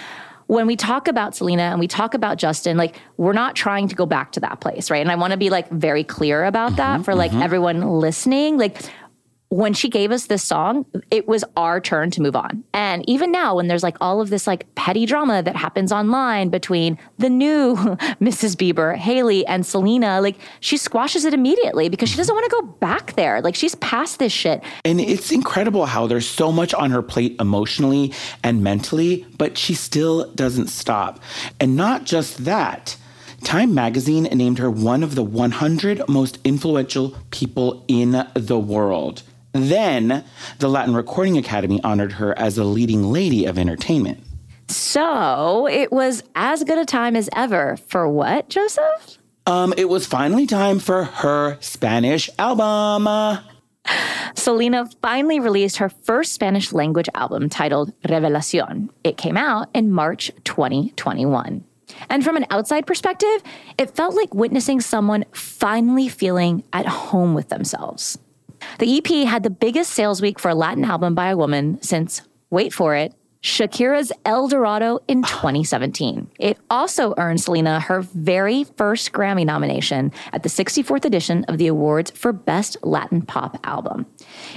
when 0.47 0.67
we 0.67 0.77
talk 0.77 1.09
about 1.09 1.37
Selena 1.37 1.65
and 1.65 1.79
we 1.79 1.87
talk 1.87 2.15
about 2.15 2.39
Justin, 2.39 2.79
like 2.79 2.97
we're 3.19 3.35
not 3.35 3.55
trying 3.55 3.89
to 3.89 3.95
go 3.95 4.07
back 4.07 4.33
to 4.33 4.41
that 4.41 4.61
place, 4.61 4.91
right? 4.91 5.03
And 5.03 5.13
I 5.13 5.15
want 5.15 5.33
to 5.33 5.37
be 5.37 5.51
like 5.51 5.69
very 5.71 6.05
clear 6.05 6.45
about 6.45 6.69
mm-hmm, 6.69 6.77
that 6.77 7.05
for 7.05 7.15
like 7.15 7.31
mm-hmm. 7.31 7.43
everyone 7.43 7.83
listening. 7.83 8.57
Like 8.57 8.81
when 9.51 9.73
she 9.73 9.89
gave 9.89 10.13
us 10.13 10.27
this 10.27 10.45
song, 10.45 10.85
it 11.11 11.27
was 11.27 11.43
our 11.57 11.81
turn 11.81 12.11
to 12.11 12.21
move 12.21 12.37
on. 12.37 12.63
And 12.75 13.09
even 13.09 13.33
now, 13.33 13.57
when 13.57 13.67
there's 13.67 13.83
like 13.83 13.97
all 14.01 14.21
of 14.21 14.29
this 14.29 14.47
like 14.47 14.73
petty 14.75 15.07
drama 15.07 15.43
that 15.43 15.57
happens 15.57 15.91
online 15.91 16.51
between 16.51 16.99
the 17.19 17.31
new 17.31 17.75
Mrs. 18.21 18.57
Bieber, 18.57 18.95
Hailey, 18.95 19.47
and 19.47 19.65
Selena, 19.65 20.21
like 20.21 20.37
she 20.61 20.77
squashes 20.77 21.25
it 21.25 21.33
immediately 21.33 21.89
because 21.89 22.11
she 22.11 22.17
doesn't 22.17 22.35
want 22.35 22.45
to 22.51 22.57
go 22.61 22.63
back 22.79 23.15
there. 23.15 23.41
Like 23.41 23.55
she's 23.55 23.75
past 23.77 24.19
this 24.19 24.33
shit. 24.33 24.63
And 24.85 25.01
it's 25.01 25.33
incredible 25.33 25.87
how 25.87 26.07
there's 26.07 26.29
so 26.29 26.53
much 26.53 26.75
on 26.75 26.91
her 26.91 27.03
plate 27.03 27.37
emotionally 27.41 28.13
and 28.45 28.63
mentally, 28.63 29.27
but 29.39 29.57
she 29.57 29.73
still 29.75 30.31
doesn't 30.33 30.69
stop. 30.69 31.21
And 31.59 31.75
not 31.75 32.05
just 32.05 32.45
that. 32.45 32.97
Time 33.45 33.73
magazine 33.73 34.25
named 34.25 34.59
her 34.59 34.69
one 34.69 35.05
of 35.05 35.15
the 35.15 35.23
100 35.23 36.09
most 36.09 36.39
influential 36.45 37.17
people 37.31 37.85
in 37.87 38.27
the 38.35 38.59
world. 38.59 39.23
Then, 39.59 40.25
the 40.59 40.69
Latin 40.69 40.95
Recording 40.95 41.37
Academy 41.37 41.81
honored 41.83 42.13
her 42.13 42.37
as 42.39 42.59
a 42.59 42.65
leading 42.65 43.13
lady 43.13 43.45
of 43.45 43.59
entertainment. 43.59 44.23
So 44.69 45.67
it 45.67 45.91
was 45.91 46.23
as 46.35 46.63
good 46.65 46.79
a 46.79 46.85
time 46.85 47.17
as 47.17 47.29
ever 47.35 47.77
for 47.89 48.09
what, 48.09 48.49
Joseph? 48.49 49.19
Um, 49.47 49.73
it 49.77 49.89
was 49.89 50.07
finally 50.07 50.47
time 50.47 50.79
for 50.79 51.05
her 51.05 51.57
Spanish 51.61 52.29
album. 52.39 53.09
Selena 54.35 54.89
finally 55.01 55.41
released 55.41 55.79
her 55.79 55.89
first 55.89 56.35
Spanish 56.35 56.73
language 56.73 57.09
album 57.15 57.49
titled 57.49 57.93
Revelación. 58.03 58.91
It 59.03 59.17
came 59.17 59.37
out 59.37 59.69
in 59.75 59.91
March 59.91 60.31
2021. 60.45 61.65
And 62.11 62.23
from 62.23 62.37
an 62.37 62.47
outside 62.51 62.87
perspective, 62.87 63.43
it 63.79 63.97
felt 63.97 64.15
like 64.15 64.35
witnessing 64.35 64.81
someone 64.81 65.25
finally 65.33 66.09
feeling 66.09 66.63
at 66.73 66.87
home 66.87 67.35
with 67.35 67.49
themselves. 67.49 68.19
The 68.79 68.99
EP 68.99 69.29
had 69.29 69.43
the 69.43 69.51
biggest 69.51 69.93
sales 69.93 70.23
week 70.23 70.39
for 70.39 70.51
a 70.51 70.55
Latin 70.55 70.85
album 70.85 71.15
by 71.15 71.31
a 71.31 71.37
woman 71.37 71.81
since, 71.83 72.23
wait 72.51 72.73
for 72.73 72.95
it, 72.95 73.15
Shakira's 73.43 74.13
El 74.25 74.49
Dorado 74.49 74.99
in 75.07 75.23
2017. 75.23 76.29
It 76.41 76.59
also 76.71 77.15
earned 77.19 77.41
Selena 77.41 77.79
her 77.81 78.03
very 78.03 78.65
first 78.65 79.13
Grammy 79.13 79.47
nomination 79.47 80.13
at 80.33 80.43
the 80.43 80.49
64th 80.49 81.05
edition 81.05 81.45
of 81.45 81.59
the 81.59 81.69
awards 81.69 82.11
for 82.11 82.33
Best 82.33 82.77
Latin 82.83 83.23
Pop 83.23 83.59
Album. 83.65 84.07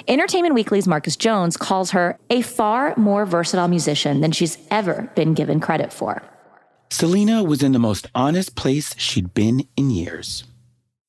Entertainment 0.08 0.56
Weekly's 0.56 0.88
Marcus 0.88 1.16
Jones 1.16 1.58
calls 1.58 1.92
her 1.92 2.18
a 2.30 2.42
far 2.42 2.96
more 2.98 3.26
versatile 3.26 3.68
musician 3.68 4.22
than 4.22 4.32
she's 4.32 4.58
ever 4.72 5.12
been 5.16 5.36
given 5.36 5.60
credit 5.60 5.94
for. 5.94 6.24
Selena 6.90 7.44
was 7.44 7.64
in 7.64 7.72
the 7.72 7.80
most 7.80 8.08
honest 8.16 8.56
place 8.56 8.96
she'd 8.98 9.34
been 9.34 9.68
in 9.78 9.92
years. 9.92 10.44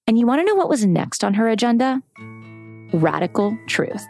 And 0.06 0.18
you 0.18 0.26
want 0.26 0.40
to 0.40 0.44
know 0.44 0.54
what 0.54 0.68
was 0.68 0.84
next 0.84 1.24
on 1.24 1.34
her 1.34 1.48
agenda? 1.48 2.02
Radical 2.92 3.56
truth. 3.66 4.06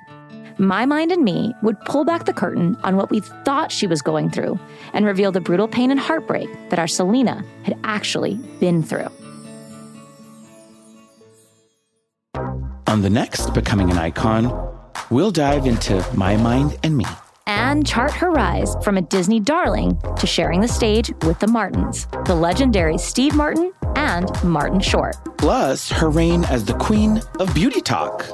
My 0.59 0.85
Mind 0.85 1.13
and 1.13 1.25
Me 1.25 1.55
would 1.63 1.81
pull 1.87 2.05
back 2.05 2.25
the 2.25 2.33
curtain 2.33 2.77
on 2.85 2.97
what 2.97 3.11
we 3.11 3.21
thought 3.21 3.73
she 3.73 3.87
was 3.87 4.03
going 4.03 4.31
through 4.31 4.59
and 4.93 5.07
reveal 5.07 5.33
the 5.33 5.41
brutal 5.41 5.67
pain 5.67 5.91
and 5.91 5.99
heartbreak 5.99 6.49
that 6.71 6.79
our 6.79 6.87
Selena 6.87 7.45
had 7.65 7.79
actually 7.85 8.35
been 8.61 8.83
through. 8.83 9.09
On 12.87 13.01
the 13.01 13.11
next 13.11 13.55
Becoming 13.55 13.91
an 13.91 13.97
Icon, 13.97 14.53
we'll 15.11 15.31
dive 15.31 15.67
into 15.67 16.05
My 16.15 16.37
Mind 16.37 16.79
and 16.83 16.97
Me. 16.97 17.07
And 17.47 17.87
chart 17.87 18.13
her 18.13 18.31
rise 18.31 18.77
from 18.85 18.99
a 18.99 19.03
Disney 19.03 19.41
darling 19.41 19.99
to 20.19 20.27
sharing 20.27 20.61
the 20.61 20.69
stage 20.69 21.11
with 21.23 21.39
the 21.39 21.47
Martins, 21.47 22.07
the 22.27 22.35
legendary 22.35 22.99
Steve 22.99 23.35
Martin 23.35 23.73
and 23.97 24.31
Martin 24.45 24.81
Short. 24.81 25.17
Plus, 25.39 25.91
her 25.91 26.11
reign 26.11 26.45
as 26.45 26.65
the 26.65 26.75
queen 26.75 27.21
of 27.41 27.53
beauty 27.55 27.81
talk. 27.81 28.25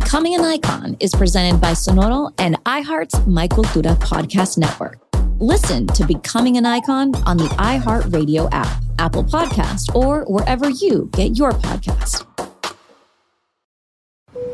Becoming 0.00 0.34
an 0.34 0.40
Icon 0.40 0.96
is 0.98 1.12
presented 1.14 1.60
by 1.60 1.70
Sonoro 1.70 2.34
and 2.38 2.56
iHeart's 2.64 3.24
My 3.28 3.46
Cultura 3.46 3.94
podcast 3.98 4.58
network. 4.58 4.98
Listen 5.38 5.86
to 5.86 6.04
Becoming 6.04 6.56
an 6.56 6.66
Icon 6.66 7.14
on 7.26 7.36
the 7.36 7.44
iHeartRadio 7.44 8.48
app, 8.50 8.82
Apple 8.98 9.22
Podcast, 9.22 9.94
or 9.94 10.24
wherever 10.24 10.68
you 10.68 11.08
get 11.12 11.38
your 11.38 11.52
podcast. 11.52 12.26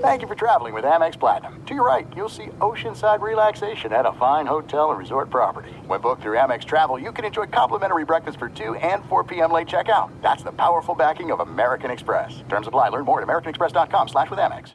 Thank 0.03 0.21
you 0.21 0.29
for 0.29 0.35
traveling 0.35 0.75
with 0.75 0.85
Amex 0.85 1.19
Platinum. 1.19 1.65
To 1.65 1.75
your 1.75 1.87
right, 1.87 2.07
you'll 2.15 2.29
see 2.29 2.49
oceanside 2.59 3.23
relaxation 3.23 3.95
at 3.95 4.05
a 4.05 4.13
fine 4.13 4.45
hotel 4.45 4.91
and 4.91 4.99
resort 4.99 5.31
property. 5.31 5.73
When 5.87 6.03
booked 6.03 6.21
through 6.21 6.37
Amex 6.37 6.67
Travel, 6.67 6.99
you 6.99 7.13
can 7.13 7.25
enjoy 7.25 7.47
complimentary 7.47 8.05
breakfast 8.05 8.39
for 8.39 8.51
2 8.51 8.75
and 8.75 9.03
4 9.07 9.25
p.m. 9.25 9.53
late 9.53 9.69
checkout. 9.69 10.11
That's 10.21 10.43
the 10.43 10.53
powerful 10.53 10.95
backing 10.95 11.31
of 11.33 11.41
American 11.41 11.91
Express. 11.91 12.43
Terms 12.51 12.67
apply. 12.67 12.91
Learn 12.91 13.07
more 13.07 13.23
at 13.23 13.27
americanexpress.com 13.27 14.09
slash 14.09 14.29
with 14.29 14.39
Amex. 14.39 14.75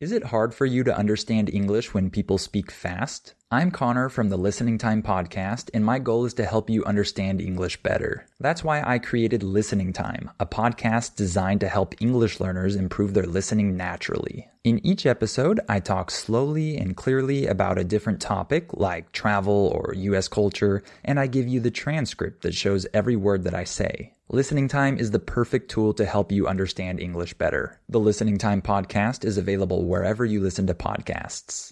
Is 0.00 0.12
it 0.12 0.26
hard 0.26 0.54
for 0.54 0.64
you 0.64 0.84
to 0.84 0.96
understand 0.96 1.52
English 1.52 1.92
when 1.92 2.08
people 2.08 2.38
speak 2.38 2.70
fast? 2.70 3.34
I'm 3.50 3.72
Connor 3.72 4.08
from 4.08 4.28
the 4.28 4.36
Listening 4.36 4.78
Time 4.78 5.02
Podcast, 5.02 5.70
and 5.74 5.84
my 5.84 5.98
goal 5.98 6.24
is 6.24 6.34
to 6.34 6.46
help 6.46 6.70
you 6.70 6.84
understand 6.84 7.40
English 7.40 7.82
better. 7.82 8.24
That's 8.38 8.62
why 8.62 8.80
I 8.80 9.00
created 9.00 9.42
Listening 9.42 9.92
Time, 9.92 10.30
a 10.38 10.46
podcast 10.46 11.16
designed 11.16 11.62
to 11.62 11.68
help 11.68 12.00
English 12.00 12.38
learners 12.38 12.76
improve 12.76 13.12
their 13.12 13.26
listening 13.26 13.76
naturally. 13.76 14.48
In 14.62 14.78
each 14.86 15.04
episode, 15.04 15.58
I 15.68 15.80
talk 15.80 16.12
slowly 16.12 16.76
and 16.76 16.96
clearly 16.96 17.48
about 17.48 17.76
a 17.76 17.82
different 17.82 18.20
topic, 18.20 18.74
like 18.74 19.10
travel 19.10 19.72
or 19.74 19.94
US 19.96 20.28
culture, 20.28 20.84
and 21.04 21.18
I 21.18 21.26
give 21.26 21.48
you 21.48 21.58
the 21.58 21.72
transcript 21.72 22.42
that 22.42 22.54
shows 22.54 22.86
every 22.94 23.16
word 23.16 23.42
that 23.42 23.54
I 23.54 23.64
say. 23.64 24.14
Listening 24.30 24.68
Time 24.68 24.98
is 24.98 25.10
the 25.10 25.18
perfect 25.18 25.70
tool 25.70 25.94
to 25.94 26.04
help 26.04 26.30
you 26.30 26.46
understand 26.46 27.00
English 27.00 27.32
better. 27.32 27.80
The 27.88 27.98
Listening 27.98 28.36
Time 28.36 28.60
Podcast 28.60 29.24
is 29.24 29.38
available 29.38 29.86
wherever 29.86 30.22
you 30.22 30.42
listen 30.42 30.66
to 30.66 30.74
podcasts. 30.74 31.66